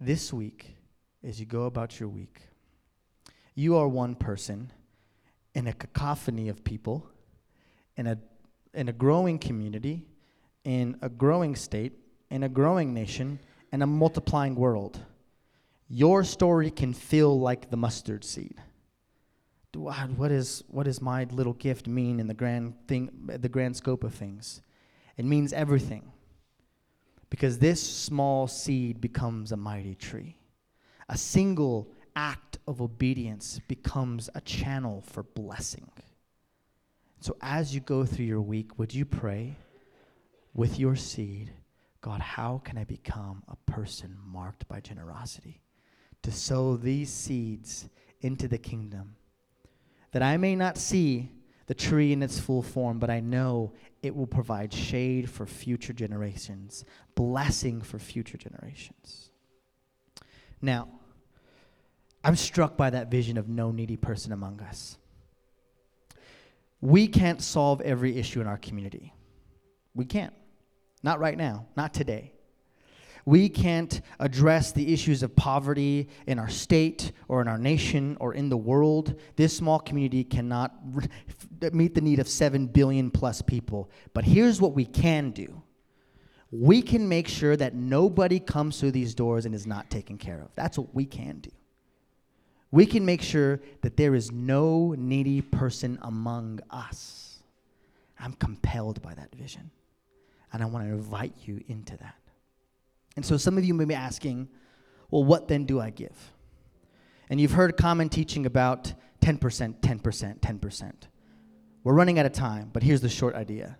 This 0.00 0.32
week, 0.32 0.76
as 1.22 1.38
you 1.38 1.46
go 1.46 1.64
about 1.64 2.00
your 2.00 2.08
week, 2.08 2.40
you 3.54 3.76
are 3.76 3.88
one 3.88 4.14
person 4.14 4.72
in 5.54 5.66
a 5.66 5.72
cacophony 5.72 6.48
of 6.48 6.64
people, 6.64 7.06
in 7.96 8.06
a, 8.06 8.18
in 8.72 8.88
a 8.88 8.92
growing 8.92 9.38
community, 9.38 10.06
in 10.64 10.96
a 11.02 11.08
growing 11.08 11.56
state, 11.56 11.92
in 12.30 12.44
a 12.44 12.48
growing 12.48 12.94
nation, 12.94 13.40
and 13.72 13.82
a 13.82 13.86
multiplying 13.86 14.54
world. 14.54 15.00
Your 15.88 16.22
story 16.24 16.70
can 16.70 16.92
feel 16.94 17.38
like 17.38 17.70
the 17.70 17.76
mustard 17.76 18.24
seed. 18.24 18.54
What 19.74 20.32
is 20.32 20.64
what 20.68 20.84
does 20.84 21.00
my 21.00 21.24
little 21.24 21.52
gift 21.52 21.86
mean 21.86 22.20
in 22.20 22.26
the 22.26 22.34
grand 22.34 22.74
thing, 22.86 23.10
the 23.26 23.48
grand 23.48 23.76
scope 23.76 24.02
of 24.02 24.14
things? 24.14 24.62
It 25.16 25.24
means 25.24 25.52
everything. 25.52 26.10
Because 27.30 27.58
this 27.58 27.82
small 27.82 28.46
seed 28.46 29.00
becomes 29.00 29.52
a 29.52 29.56
mighty 29.56 29.94
tree. 29.94 30.38
A 31.10 31.18
single 31.18 31.92
act 32.16 32.58
of 32.66 32.80
obedience 32.80 33.60
becomes 33.68 34.30
a 34.34 34.40
channel 34.40 35.02
for 35.06 35.22
blessing. 35.22 35.90
So 37.20 37.36
as 37.42 37.74
you 37.74 37.80
go 37.80 38.04
through 38.06 38.24
your 38.24 38.40
week, 38.40 38.78
would 38.78 38.94
you 38.94 39.04
pray 39.04 39.56
with 40.54 40.78
your 40.78 40.96
seed, 40.96 41.52
God, 42.00 42.20
how 42.20 42.62
can 42.64 42.78
I 42.78 42.84
become 42.84 43.42
a 43.48 43.70
person 43.70 44.16
marked 44.24 44.66
by 44.68 44.80
generosity? 44.80 45.60
To 46.22 46.32
sow 46.32 46.76
these 46.76 47.10
seeds 47.10 47.88
into 48.20 48.48
the 48.48 48.58
kingdom 48.58 49.16
that 50.12 50.22
I 50.22 50.36
may 50.36 50.56
not 50.56 50.78
see 50.78 51.30
the 51.66 51.74
tree 51.74 52.12
in 52.12 52.22
its 52.22 52.40
full 52.40 52.62
form, 52.62 52.98
but 52.98 53.10
I 53.10 53.20
know 53.20 53.72
it 54.02 54.14
will 54.16 54.26
provide 54.26 54.72
shade 54.72 55.28
for 55.28 55.44
future 55.44 55.92
generations, 55.92 56.84
blessing 57.14 57.82
for 57.82 57.98
future 57.98 58.38
generations. 58.38 59.30
Now, 60.62 60.88
I'm 62.24 62.36
struck 62.36 62.76
by 62.76 62.90
that 62.90 63.10
vision 63.10 63.36
of 63.36 63.48
no 63.48 63.70
needy 63.70 63.96
person 63.96 64.32
among 64.32 64.60
us. 64.60 64.96
We 66.80 67.06
can't 67.08 67.42
solve 67.42 67.80
every 67.80 68.16
issue 68.16 68.40
in 68.40 68.46
our 68.46 68.58
community. 68.58 69.12
We 69.94 70.04
can't. 70.04 70.34
Not 71.02 71.20
right 71.20 71.36
now, 71.36 71.66
not 71.76 71.92
today. 71.94 72.32
We 73.28 73.50
can't 73.50 74.00
address 74.20 74.72
the 74.72 74.90
issues 74.90 75.22
of 75.22 75.36
poverty 75.36 76.08
in 76.26 76.38
our 76.38 76.48
state 76.48 77.12
or 77.28 77.42
in 77.42 77.46
our 77.46 77.58
nation 77.58 78.16
or 78.20 78.32
in 78.32 78.48
the 78.48 78.56
world. 78.56 79.20
This 79.36 79.54
small 79.54 79.80
community 79.80 80.24
cannot 80.24 80.72
meet 81.72 81.94
the 81.94 82.00
need 82.00 82.20
of 82.20 82.26
7 82.26 82.68
billion 82.68 83.10
plus 83.10 83.42
people. 83.42 83.90
But 84.14 84.24
here's 84.24 84.62
what 84.62 84.72
we 84.72 84.86
can 84.86 85.32
do 85.32 85.62
we 86.50 86.80
can 86.80 87.06
make 87.06 87.28
sure 87.28 87.54
that 87.54 87.74
nobody 87.74 88.40
comes 88.40 88.80
through 88.80 88.92
these 88.92 89.14
doors 89.14 89.44
and 89.44 89.54
is 89.54 89.66
not 89.66 89.90
taken 89.90 90.16
care 90.16 90.40
of. 90.40 90.48
That's 90.54 90.78
what 90.78 90.94
we 90.94 91.04
can 91.04 91.40
do. 91.40 91.50
We 92.70 92.86
can 92.86 93.04
make 93.04 93.20
sure 93.20 93.60
that 93.82 93.98
there 93.98 94.14
is 94.14 94.32
no 94.32 94.94
needy 94.96 95.42
person 95.42 95.98
among 96.00 96.60
us. 96.70 97.42
I'm 98.18 98.32
compelled 98.32 99.02
by 99.02 99.12
that 99.12 99.34
vision. 99.34 99.70
And 100.50 100.62
I 100.62 100.64
want 100.64 100.86
to 100.86 100.94
invite 100.94 101.34
you 101.44 101.62
into 101.68 101.94
that. 101.98 102.14
And 103.18 103.26
so 103.26 103.36
some 103.36 103.58
of 103.58 103.64
you 103.64 103.74
may 103.74 103.84
be 103.84 103.94
asking, 103.94 104.48
well, 105.10 105.24
what 105.24 105.48
then 105.48 105.64
do 105.64 105.80
I 105.80 105.90
give? 105.90 106.16
And 107.28 107.40
you've 107.40 107.50
heard 107.50 107.76
common 107.76 108.08
teaching 108.08 108.46
about 108.46 108.92
10%, 109.22 109.80
10%, 109.80 110.38
10%. 110.38 110.92
We're 111.82 111.94
running 111.94 112.20
out 112.20 112.26
of 112.26 112.32
time, 112.32 112.70
but 112.72 112.84
here's 112.84 113.00
the 113.00 113.08
short 113.08 113.34
idea 113.34 113.76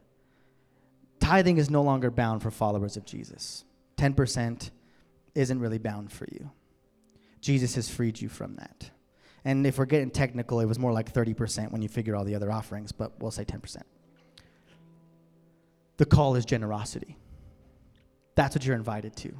tithing 1.21 1.59
is 1.59 1.71
no 1.71 1.83
longer 1.83 2.11
bound 2.11 2.43
for 2.43 2.51
followers 2.51 2.97
of 2.97 3.05
Jesus. 3.05 3.65
10% 3.97 4.71
isn't 5.37 5.61
really 5.61 5.79
bound 5.79 6.11
for 6.11 6.27
you. 6.33 6.51
Jesus 7.41 7.77
has 7.77 7.89
freed 7.89 8.21
you 8.21 8.29
from 8.29 8.57
that. 8.57 8.91
And 9.45 9.65
if 9.69 9.79
we're 9.79 9.85
getting 9.85 10.11
technical, 10.11 10.59
it 10.59 10.67
was 10.67 10.81
more 10.81 10.93
like 10.93 11.15
30% 11.15 11.71
when 11.71 11.81
you 11.81 11.89
figure 11.89 12.17
all 12.17 12.25
the 12.25 12.35
other 12.35 12.51
offerings, 12.51 12.91
but 12.91 13.13
we'll 13.21 13.31
say 13.31 13.45
10%. 13.45 13.83
The 15.97 16.07
call 16.07 16.35
is 16.35 16.45
generosity. 16.45 17.17
That's 18.39 18.55
what 18.55 18.65
you're 18.65 18.77
invited 18.77 19.17
to. 19.17 19.35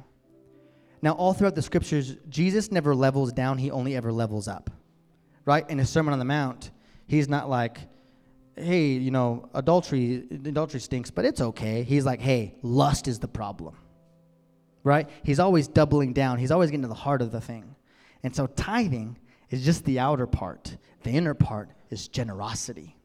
Now, 1.01 1.13
all 1.13 1.33
throughout 1.33 1.55
the 1.55 1.61
scriptures, 1.61 2.17
Jesus 2.27 2.69
never 2.69 2.93
levels 2.93 3.31
down, 3.31 3.57
he 3.57 3.71
only 3.71 3.95
ever 3.95 4.11
levels 4.11 4.49
up. 4.49 4.69
Right? 5.45 5.67
In 5.69 5.77
his 5.77 5.89
Sermon 5.89 6.11
on 6.11 6.19
the 6.19 6.25
Mount, 6.25 6.71
he's 7.07 7.29
not 7.29 7.49
like, 7.49 7.77
hey, 8.57 8.87
you 8.87 9.09
know, 9.09 9.47
adultery, 9.53 10.25
adultery 10.29 10.81
stinks, 10.81 11.11
but 11.11 11.23
it's 11.23 11.39
okay. 11.39 11.83
He's 11.83 12.05
like, 12.05 12.19
hey, 12.19 12.55
lust 12.61 13.07
is 13.07 13.19
the 13.19 13.27
problem. 13.29 13.77
Right? 14.83 15.09
He's 15.23 15.39
always 15.39 15.69
doubling 15.69 16.11
down. 16.11 16.37
He's 16.37 16.51
always 16.51 16.69
getting 16.69 16.81
to 16.81 16.89
the 16.89 16.93
heart 16.93 17.21
of 17.21 17.31
the 17.31 17.39
thing. 17.39 17.77
And 18.23 18.35
so 18.35 18.47
tithing 18.47 19.17
is 19.49 19.63
just 19.63 19.85
the 19.85 19.99
outer 19.99 20.27
part. 20.27 20.75
The 21.03 21.11
inner 21.11 21.33
part 21.33 21.69
is 21.89 22.09
generosity. 22.09 22.97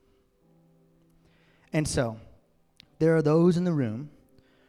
And 1.72 1.86
so, 1.86 2.18
there 2.98 3.14
are 3.14 3.22
those 3.22 3.56
in 3.56 3.62
the 3.62 3.72
room 3.72 4.10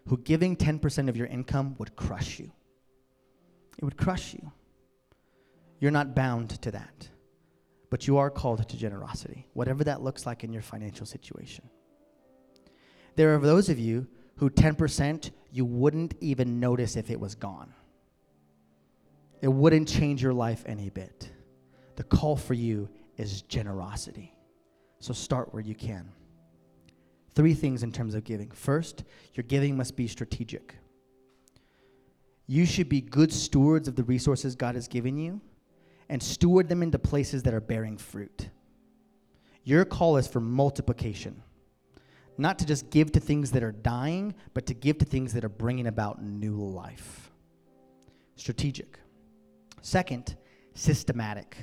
who 0.07 0.17
giving 0.17 0.55
10% 0.55 1.09
of 1.09 1.17
your 1.17 1.27
income 1.27 1.75
would 1.79 1.95
crush 1.95 2.39
you. 2.39 2.51
It 3.77 3.83
would 3.83 3.97
crush 3.97 4.33
you. 4.33 4.51
You're 5.79 5.91
not 5.91 6.15
bound 6.15 6.49
to 6.61 6.71
that, 6.71 7.09
but 7.89 8.07
you 8.07 8.17
are 8.17 8.29
called 8.29 8.67
to 8.67 8.77
generosity, 8.77 9.47
whatever 9.53 9.83
that 9.83 10.01
looks 10.01 10.25
like 10.25 10.43
in 10.43 10.53
your 10.53 10.61
financial 10.61 11.05
situation. 11.05 11.69
There 13.15 13.35
are 13.35 13.39
those 13.39 13.69
of 13.69 13.79
you 13.79 14.07
who 14.37 14.49
10% 14.49 15.31
you 15.51 15.65
wouldn't 15.65 16.15
even 16.19 16.59
notice 16.59 16.95
if 16.95 17.09
it 17.09 17.19
was 17.19 17.35
gone. 17.35 17.73
It 19.41 19.47
wouldn't 19.47 19.87
change 19.87 20.21
your 20.21 20.33
life 20.33 20.63
any 20.65 20.89
bit. 20.89 21.29
the 21.95 22.03
call 22.03 22.35
for 22.35 22.53
you 22.53 22.89
is 23.17 23.41
generosity. 23.43 24.33
So 24.99 25.13
start 25.13 25.53
where 25.53 25.63
you 25.63 25.75
can. 25.75 26.11
Three 27.35 27.53
things 27.53 27.83
in 27.83 27.91
terms 27.91 28.15
of 28.15 28.23
giving. 28.23 28.49
First, 28.51 29.03
your 29.33 29.43
giving 29.43 29.75
must 29.75 29.95
be 29.95 30.07
strategic. 30.07 30.75
You 32.47 32.65
should 32.65 32.87
be 32.87 33.01
good 33.01 33.33
stewards 33.33 33.87
of 33.87 33.95
the 33.95 34.03
resources 34.03 34.55
God 34.55 34.75
has 34.75 34.87
given 34.87 35.17
you 35.17 35.41
and 36.09 36.21
steward 36.21 36.69
them 36.69 36.81
into 36.81 36.97
places 36.97 37.43
that 37.43 37.53
are 37.53 37.61
bearing 37.61 37.97
fruit. 37.97 38.49
Your 39.63 39.83
call 39.83 40.17
is 40.17 40.27
for 40.27 40.39
multiplication, 40.39 41.41
not 42.37 42.59
to 42.59 42.65
just 42.65 42.89
give 42.91 43.11
to 43.13 43.19
things 43.19 43.51
that 43.51 43.63
are 43.63 43.71
dying, 43.71 44.35
but 44.53 44.67
to 44.67 44.73
give 44.73 44.99
to 44.99 45.05
things 45.05 45.33
that 45.33 45.43
are 45.43 45.49
bringing 45.49 45.87
about 45.87 46.23
new 46.23 46.55
life. 46.55 47.31
Strategic. 48.35 48.99
Second, 49.81 50.35
systematic. 50.75 51.57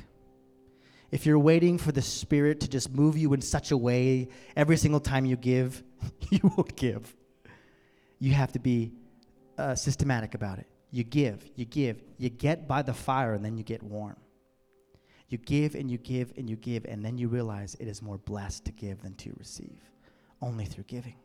If 1.13 1.27
you're 1.27 1.39
waiting 1.39 1.77
for 1.77 1.93
the 1.93 2.01
Spirit 2.01 2.61
to 2.61 2.69
just 2.69 2.91
move 2.91 3.19
you 3.19 3.35
in 3.35 3.43
such 3.43 3.71
a 3.71 3.77
way 3.77 4.29
every 4.57 4.79
single 4.79 4.99
time 4.99 5.27
you 5.27 5.37
give, 5.37 5.85
you 6.31 6.41
won't 6.57 6.75
give. 6.75 7.15
You 8.19 8.33
have 8.33 8.51
to 8.53 8.59
be 8.59 8.93
uh, 9.59 9.75
systematic 9.75 10.35
about 10.35 10.59
it. 10.59 10.67
You 10.91 11.05
give, 11.05 11.45
you 11.55 11.67
give, 11.67 12.03
you 12.17 12.31
get 12.31 12.67
by 12.67 12.81
the 12.81 12.95
fire, 12.95 13.35
and 13.35 13.45
then 13.45 13.59
you 13.59 13.63
get 13.63 13.83
warm. 13.83 14.17
You 15.29 15.39
give 15.39 15.75
and 15.75 15.91
you 15.91 15.99
give 15.99 16.33
and 16.37 16.49
you 16.49 16.57
give, 16.57 16.87
and 16.87 17.05
then 17.05 17.19
you 17.19 17.29
realize 17.29 17.75
it 17.79 17.89
is 17.89 18.01
more 18.03 18.19
blessed 18.19 18.65
to 18.67 18.73
give 18.73 19.03
than 19.03 19.15
to 19.17 19.35
receive. 19.39 19.81
Only 20.41 20.65
through 20.65 20.85
giving, 20.85 21.17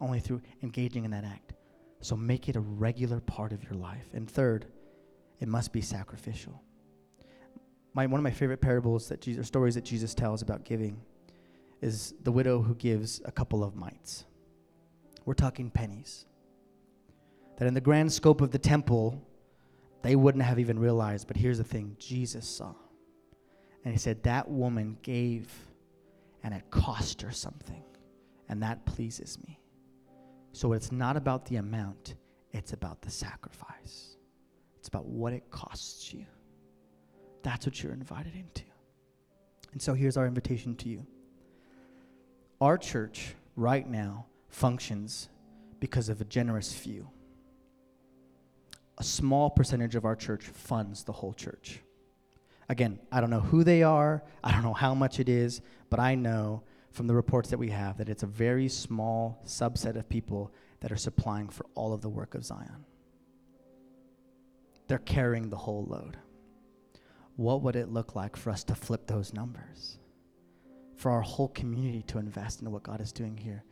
only 0.00 0.18
through 0.18 0.42
engaging 0.62 1.04
in 1.04 1.12
that 1.12 1.24
act. 1.24 1.54
So 2.00 2.16
make 2.16 2.48
it 2.48 2.56
a 2.56 2.60
regular 2.60 3.20
part 3.20 3.52
of 3.52 3.62
your 3.64 3.74
life. 3.74 4.10
And 4.12 4.28
third, 4.28 4.66
it 5.40 5.48
must 5.48 5.72
be 5.72 5.80
sacrificial. 5.80 6.62
My, 7.98 8.06
one 8.06 8.20
of 8.20 8.22
my 8.22 8.30
favorite 8.30 8.60
parables 8.60 9.08
that 9.08 9.20
Jesus, 9.20 9.48
stories 9.48 9.74
that 9.74 9.84
Jesus 9.84 10.14
tells 10.14 10.40
about 10.40 10.62
giving 10.62 11.00
is 11.80 12.14
the 12.22 12.30
widow 12.30 12.62
who 12.62 12.76
gives 12.76 13.20
a 13.24 13.32
couple 13.32 13.64
of 13.64 13.74
mites. 13.74 14.24
We're 15.24 15.34
talking 15.34 15.68
pennies. 15.68 16.24
That 17.56 17.66
in 17.66 17.74
the 17.74 17.80
grand 17.80 18.12
scope 18.12 18.40
of 18.40 18.52
the 18.52 18.58
temple, 18.58 19.20
they 20.02 20.14
wouldn't 20.14 20.44
have 20.44 20.60
even 20.60 20.78
realized. 20.78 21.26
But 21.26 21.36
here's 21.36 21.58
the 21.58 21.64
thing 21.64 21.96
Jesus 21.98 22.48
saw. 22.48 22.72
And 23.84 23.92
he 23.92 23.98
said, 23.98 24.22
That 24.22 24.48
woman 24.48 24.96
gave, 25.02 25.52
and 26.44 26.54
it 26.54 26.70
cost 26.70 27.20
her 27.22 27.32
something. 27.32 27.82
And 28.48 28.62
that 28.62 28.86
pleases 28.86 29.40
me. 29.44 29.58
So 30.52 30.72
it's 30.72 30.92
not 30.92 31.16
about 31.16 31.46
the 31.46 31.56
amount, 31.56 32.14
it's 32.52 32.74
about 32.74 33.02
the 33.02 33.10
sacrifice. 33.10 34.14
It's 34.76 34.86
about 34.86 35.06
what 35.06 35.32
it 35.32 35.50
costs 35.50 36.14
you. 36.14 36.26
That's 37.48 37.64
what 37.64 37.82
you're 37.82 37.94
invited 37.94 38.34
into. 38.34 38.64
And 39.72 39.80
so 39.80 39.94
here's 39.94 40.18
our 40.18 40.26
invitation 40.26 40.76
to 40.76 40.88
you. 40.90 41.06
Our 42.60 42.76
church 42.76 43.34
right 43.56 43.88
now 43.88 44.26
functions 44.50 45.30
because 45.80 46.10
of 46.10 46.20
a 46.20 46.26
generous 46.26 46.74
few. 46.74 47.08
A 48.98 49.02
small 49.02 49.48
percentage 49.48 49.94
of 49.94 50.04
our 50.04 50.14
church 50.14 50.44
funds 50.44 51.04
the 51.04 51.12
whole 51.12 51.32
church. 51.32 51.80
Again, 52.68 52.98
I 53.10 53.22
don't 53.22 53.30
know 53.30 53.40
who 53.40 53.64
they 53.64 53.82
are, 53.82 54.22
I 54.44 54.52
don't 54.52 54.62
know 54.62 54.74
how 54.74 54.94
much 54.94 55.18
it 55.18 55.30
is, 55.30 55.62
but 55.88 55.98
I 55.98 56.16
know 56.16 56.64
from 56.90 57.06
the 57.06 57.14
reports 57.14 57.48
that 57.48 57.58
we 57.58 57.70
have 57.70 57.96
that 57.96 58.10
it's 58.10 58.24
a 58.24 58.26
very 58.26 58.68
small 58.68 59.40
subset 59.46 59.96
of 59.96 60.06
people 60.06 60.52
that 60.80 60.92
are 60.92 60.98
supplying 60.98 61.48
for 61.48 61.64
all 61.74 61.94
of 61.94 62.02
the 62.02 62.10
work 62.10 62.34
of 62.34 62.44
Zion. 62.44 62.84
They're 64.86 64.98
carrying 64.98 65.48
the 65.48 65.56
whole 65.56 65.86
load. 65.86 66.18
What 67.38 67.62
would 67.62 67.76
it 67.76 67.88
look 67.88 68.16
like 68.16 68.36
for 68.36 68.50
us 68.50 68.64
to 68.64 68.74
flip 68.74 69.06
those 69.06 69.32
numbers? 69.32 70.00
For 70.96 71.12
our 71.12 71.20
whole 71.20 71.46
community 71.46 72.02
to 72.08 72.18
invest 72.18 72.62
in 72.62 72.72
what 72.72 72.82
God 72.82 73.00
is 73.00 73.12
doing 73.12 73.36
here 73.36 73.62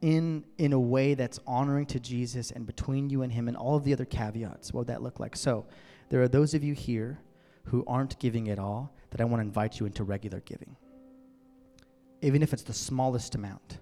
in 0.00 0.44
in 0.58 0.72
a 0.72 0.80
way 0.80 1.14
that's 1.14 1.38
honoring 1.46 1.86
to 1.86 2.00
Jesus 2.00 2.50
and 2.50 2.66
between 2.66 3.08
you 3.08 3.22
and 3.22 3.30
him 3.32 3.46
and 3.46 3.56
all 3.56 3.76
of 3.76 3.84
the 3.84 3.92
other 3.92 4.04
caveats. 4.04 4.72
What 4.72 4.80
would 4.80 4.86
that 4.88 5.00
look 5.00 5.20
like? 5.20 5.36
So, 5.36 5.64
there 6.08 6.20
are 6.22 6.26
those 6.26 6.54
of 6.54 6.64
you 6.64 6.74
here 6.74 7.20
who 7.66 7.84
aren't 7.86 8.18
giving 8.18 8.50
at 8.50 8.58
all 8.58 8.92
that 9.10 9.20
I 9.20 9.24
want 9.26 9.40
to 9.40 9.46
invite 9.46 9.78
you 9.78 9.86
into 9.86 10.02
regular 10.02 10.40
giving. 10.40 10.74
Even 12.20 12.42
if 12.42 12.52
it's 12.52 12.64
the 12.64 12.72
smallest 12.72 13.36
amount, 13.36 13.78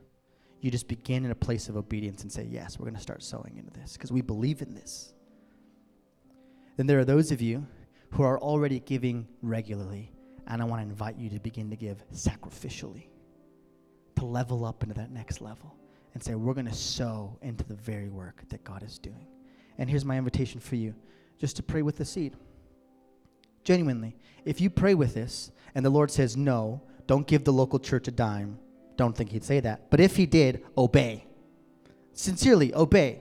you 0.60 0.70
just 0.70 0.88
begin 0.88 1.24
in 1.24 1.30
a 1.30 1.34
place 1.34 1.70
of 1.70 1.76
obedience 1.78 2.22
and 2.22 2.30
say, 2.30 2.46
Yes, 2.50 2.78
we're 2.78 2.84
going 2.84 2.96
to 2.96 3.00
start 3.00 3.22
sowing 3.22 3.56
into 3.56 3.70
this 3.70 3.94
because 3.94 4.12
we 4.12 4.20
believe 4.20 4.60
in 4.60 4.74
this. 4.74 5.14
Then 6.76 6.86
there 6.86 6.98
are 6.98 7.04
those 7.06 7.32
of 7.32 7.40
you 7.40 7.66
who 8.10 8.22
are 8.22 8.38
already 8.38 8.80
giving 8.80 9.26
regularly, 9.42 10.12
and 10.46 10.60
I 10.60 10.64
want 10.64 10.82
to 10.82 10.88
invite 10.88 11.16
you 11.16 11.30
to 11.30 11.40
begin 11.40 11.70
to 11.70 11.76
give 11.76 12.02
sacrificially, 12.12 13.08
to 14.16 14.24
level 14.24 14.64
up 14.64 14.82
into 14.82 14.94
that 14.94 15.10
next 15.10 15.40
level 15.40 15.76
and 16.14 16.22
say, 16.22 16.34
We're 16.34 16.54
going 16.54 16.66
to 16.66 16.74
sow 16.74 17.38
into 17.42 17.64
the 17.64 17.74
very 17.74 18.08
work 18.08 18.42
that 18.48 18.64
God 18.64 18.82
is 18.82 18.98
doing. 18.98 19.26
And 19.78 19.88
here's 19.88 20.04
my 20.04 20.18
invitation 20.18 20.60
for 20.60 20.76
you 20.76 20.94
just 21.38 21.56
to 21.56 21.62
pray 21.62 21.82
with 21.82 21.96
the 21.96 22.04
seed. 22.04 22.36
Genuinely, 23.64 24.16
if 24.44 24.60
you 24.60 24.70
pray 24.70 24.94
with 24.94 25.14
this 25.14 25.52
and 25.74 25.84
the 25.84 25.90
Lord 25.90 26.10
says, 26.10 26.36
No, 26.36 26.82
don't 27.06 27.26
give 27.26 27.44
the 27.44 27.52
local 27.52 27.78
church 27.78 28.08
a 28.08 28.10
dime, 28.10 28.58
don't 28.96 29.16
think 29.16 29.30
He'd 29.30 29.44
say 29.44 29.60
that. 29.60 29.90
But 29.90 30.00
if 30.00 30.16
He 30.16 30.26
did, 30.26 30.64
obey. 30.76 31.26
Sincerely, 32.12 32.74
obey. 32.74 33.20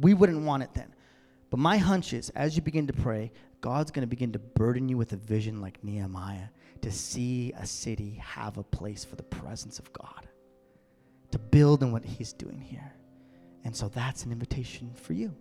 We 0.00 0.14
wouldn't 0.14 0.42
want 0.42 0.62
it 0.62 0.70
then. 0.74 0.94
But 1.50 1.58
my 1.58 1.76
hunch 1.76 2.12
is, 2.12 2.30
as 2.30 2.56
you 2.56 2.62
begin 2.62 2.86
to 2.86 2.92
pray, 2.92 3.32
God's 3.60 3.90
going 3.90 4.02
to 4.02 4.06
begin 4.06 4.32
to 4.32 4.38
burden 4.38 4.88
you 4.88 4.96
with 4.96 5.12
a 5.12 5.16
vision 5.16 5.60
like 5.60 5.82
Nehemiah 5.84 6.48
to 6.82 6.90
see 6.90 7.52
a 7.58 7.66
city 7.66 8.20
have 8.24 8.56
a 8.56 8.62
place 8.62 9.04
for 9.04 9.16
the 9.16 9.22
presence 9.22 9.78
of 9.78 9.92
God, 9.92 10.28
to 11.30 11.38
build 11.38 11.82
on 11.82 11.92
what 11.92 12.04
He's 12.04 12.32
doing 12.32 12.60
here. 12.60 12.92
And 13.64 13.76
so 13.76 13.88
that's 13.88 14.24
an 14.24 14.32
invitation 14.32 14.92
for 14.94 15.12
you. 15.12 15.34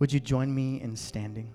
Would 0.00 0.12
you 0.12 0.18
join 0.18 0.52
me 0.52 0.80
in 0.80 0.96
standing? 0.96 1.52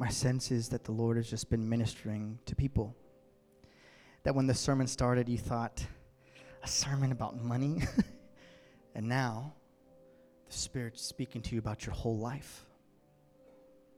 My 0.00 0.08
sense 0.08 0.50
is 0.50 0.70
that 0.70 0.82
the 0.82 0.92
Lord 0.92 1.18
has 1.18 1.28
just 1.28 1.50
been 1.50 1.68
ministering 1.68 2.38
to 2.46 2.56
people. 2.56 2.96
That 4.22 4.34
when 4.34 4.46
the 4.46 4.54
sermon 4.54 4.86
started, 4.86 5.28
you 5.28 5.36
thought, 5.36 5.84
a 6.62 6.66
sermon 6.66 7.12
about 7.12 7.44
money? 7.44 7.82
and 8.94 9.06
now, 9.06 9.52
the 10.46 10.54
Spirit's 10.54 11.02
speaking 11.02 11.42
to 11.42 11.54
you 11.54 11.58
about 11.58 11.84
your 11.84 11.94
whole 11.94 12.16
life, 12.16 12.64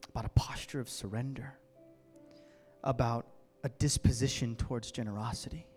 about 0.08 0.24
a 0.24 0.28
posture 0.30 0.80
of 0.80 0.88
surrender, 0.88 1.56
about 2.82 3.28
a 3.62 3.68
disposition 3.68 4.56
towards 4.56 4.90
generosity. 4.90 5.68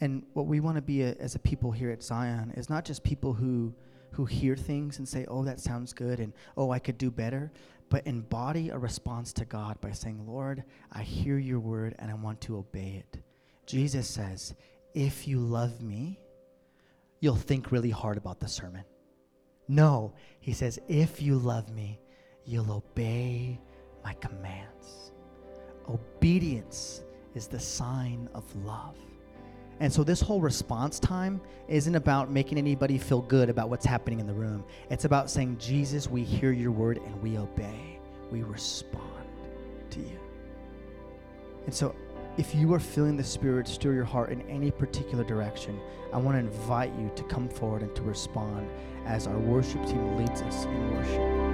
And 0.00 0.22
what 0.34 0.46
we 0.46 0.60
want 0.60 0.76
to 0.76 0.82
be 0.82 1.00
a, 1.00 1.14
as 1.14 1.34
a 1.34 1.38
people 1.38 1.72
here 1.72 1.90
at 1.90 2.02
Zion 2.02 2.52
is 2.58 2.68
not 2.68 2.84
just 2.84 3.02
people 3.02 3.32
who 3.32 3.74
who 4.12 4.24
hear 4.24 4.56
things 4.56 4.98
and 4.98 5.08
say, 5.08 5.26
"Oh, 5.28 5.44
that 5.44 5.60
sounds 5.60 5.92
good," 5.92 6.20
and 6.20 6.32
"Oh, 6.56 6.70
I 6.70 6.78
could 6.78 6.98
do 6.98 7.10
better," 7.10 7.52
but 7.88 8.06
embody 8.06 8.70
a 8.70 8.78
response 8.78 9.32
to 9.34 9.44
God 9.44 9.80
by 9.80 9.92
saying, 9.92 10.26
Lord, 10.26 10.64
I 10.92 11.02
hear 11.02 11.38
your 11.38 11.60
word 11.60 11.94
and 11.98 12.10
I 12.10 12.14
want 12.14 12.40
to 12.42 12.56
obey 12.56 13.04
it. 13.04 13.22
Jesus 13.66 14.08
says, 14.08 14.54
If 14.94 15.28
you 15.28 15.38
love 15.38 15.82
me, 15.82 16.18
you'll 17.20 17.36
think 17.36 17.70
really 17.70 17.90
hard 17.90 18.16
about 18.16 18.40
the 18.40 18.48
sermon. 18.48 18.84
No, 19.68 20.14
he 20.40 20.52
says, 20.52 20.78
If 20.88 21.22
you 21.22 21.36
love 21.36 21.70
me, 21.70 22.00
you'll 22.44 22.72
obey 22.72 23.60
my 24.04 24.14
commands. 24.14 25.12
Obedience 25.88 27.02
is 27.34 27.46
the 27.46 27.60
sign 27.60 28.28
of 28.34 28.44
love. 28.64 28.96
And 29.80 29.92
so 29.92 30.02
this 30.02 30.20
whole 30.20 30.40
response 30.40 30.98
time 30.98 31.40
isn't 31.68 31.94
about 31.94 32.30
making 32.30 32.58
anybody 32.58 32.96
feel 32.96 33.20
good 33.20 33.50
about 33.50 33.68
what's 33.68 33.84
happening 33.84 34.20
in 34.20 34.26
the 34.26 34.32
room. 34.32 34.64
It's 34.90 35.04
about 35.04 35.30
saying, 35.30 35.58
Jesus, 35.58 36.08
we 36.08 36.24
hear 36.24 36.52
your 36.52 36.70
word 36.70 36.98
and 36.98 37.22
we 37.22 37.36
obey. 37.36 37.98
We 38.30 38.42
respond 38.42 39.28
to 39.90 40.00
you. 40.00 40.18
And 41.66 41.74
so 41.74 41.94
if 42.38 42.54
you 42.54 42.72
are 42.74 42.80
feeling 42.80 43.16
the 43.16 43.24
Spirit 43.24 43.68
stir 43.68 43.92
your 43.92 44.04
heart 44.04 44.30
in 44.30 44.42
any 44.42 44.70
particular 44.70 45.24
direction, 45.24 45.78
I 46.12 46.18
want 46.18 46.36
to 46.36 46.40
invite 46.40 46.92
you 46.98 47.10
to 47.14 47.22
come 47.24 47.48
forward 47.48 47.82
and 47.82 47.94
to 47.96 48.02
respond 48.02 48.68
as 49.06 49.26
our 49.26 49.38
worship 49.38 49.84
team 49.86 50.16
leads 50.16 50.42
us 50.42 50.64
in 50.64 50.94
worship. 50.94 51.45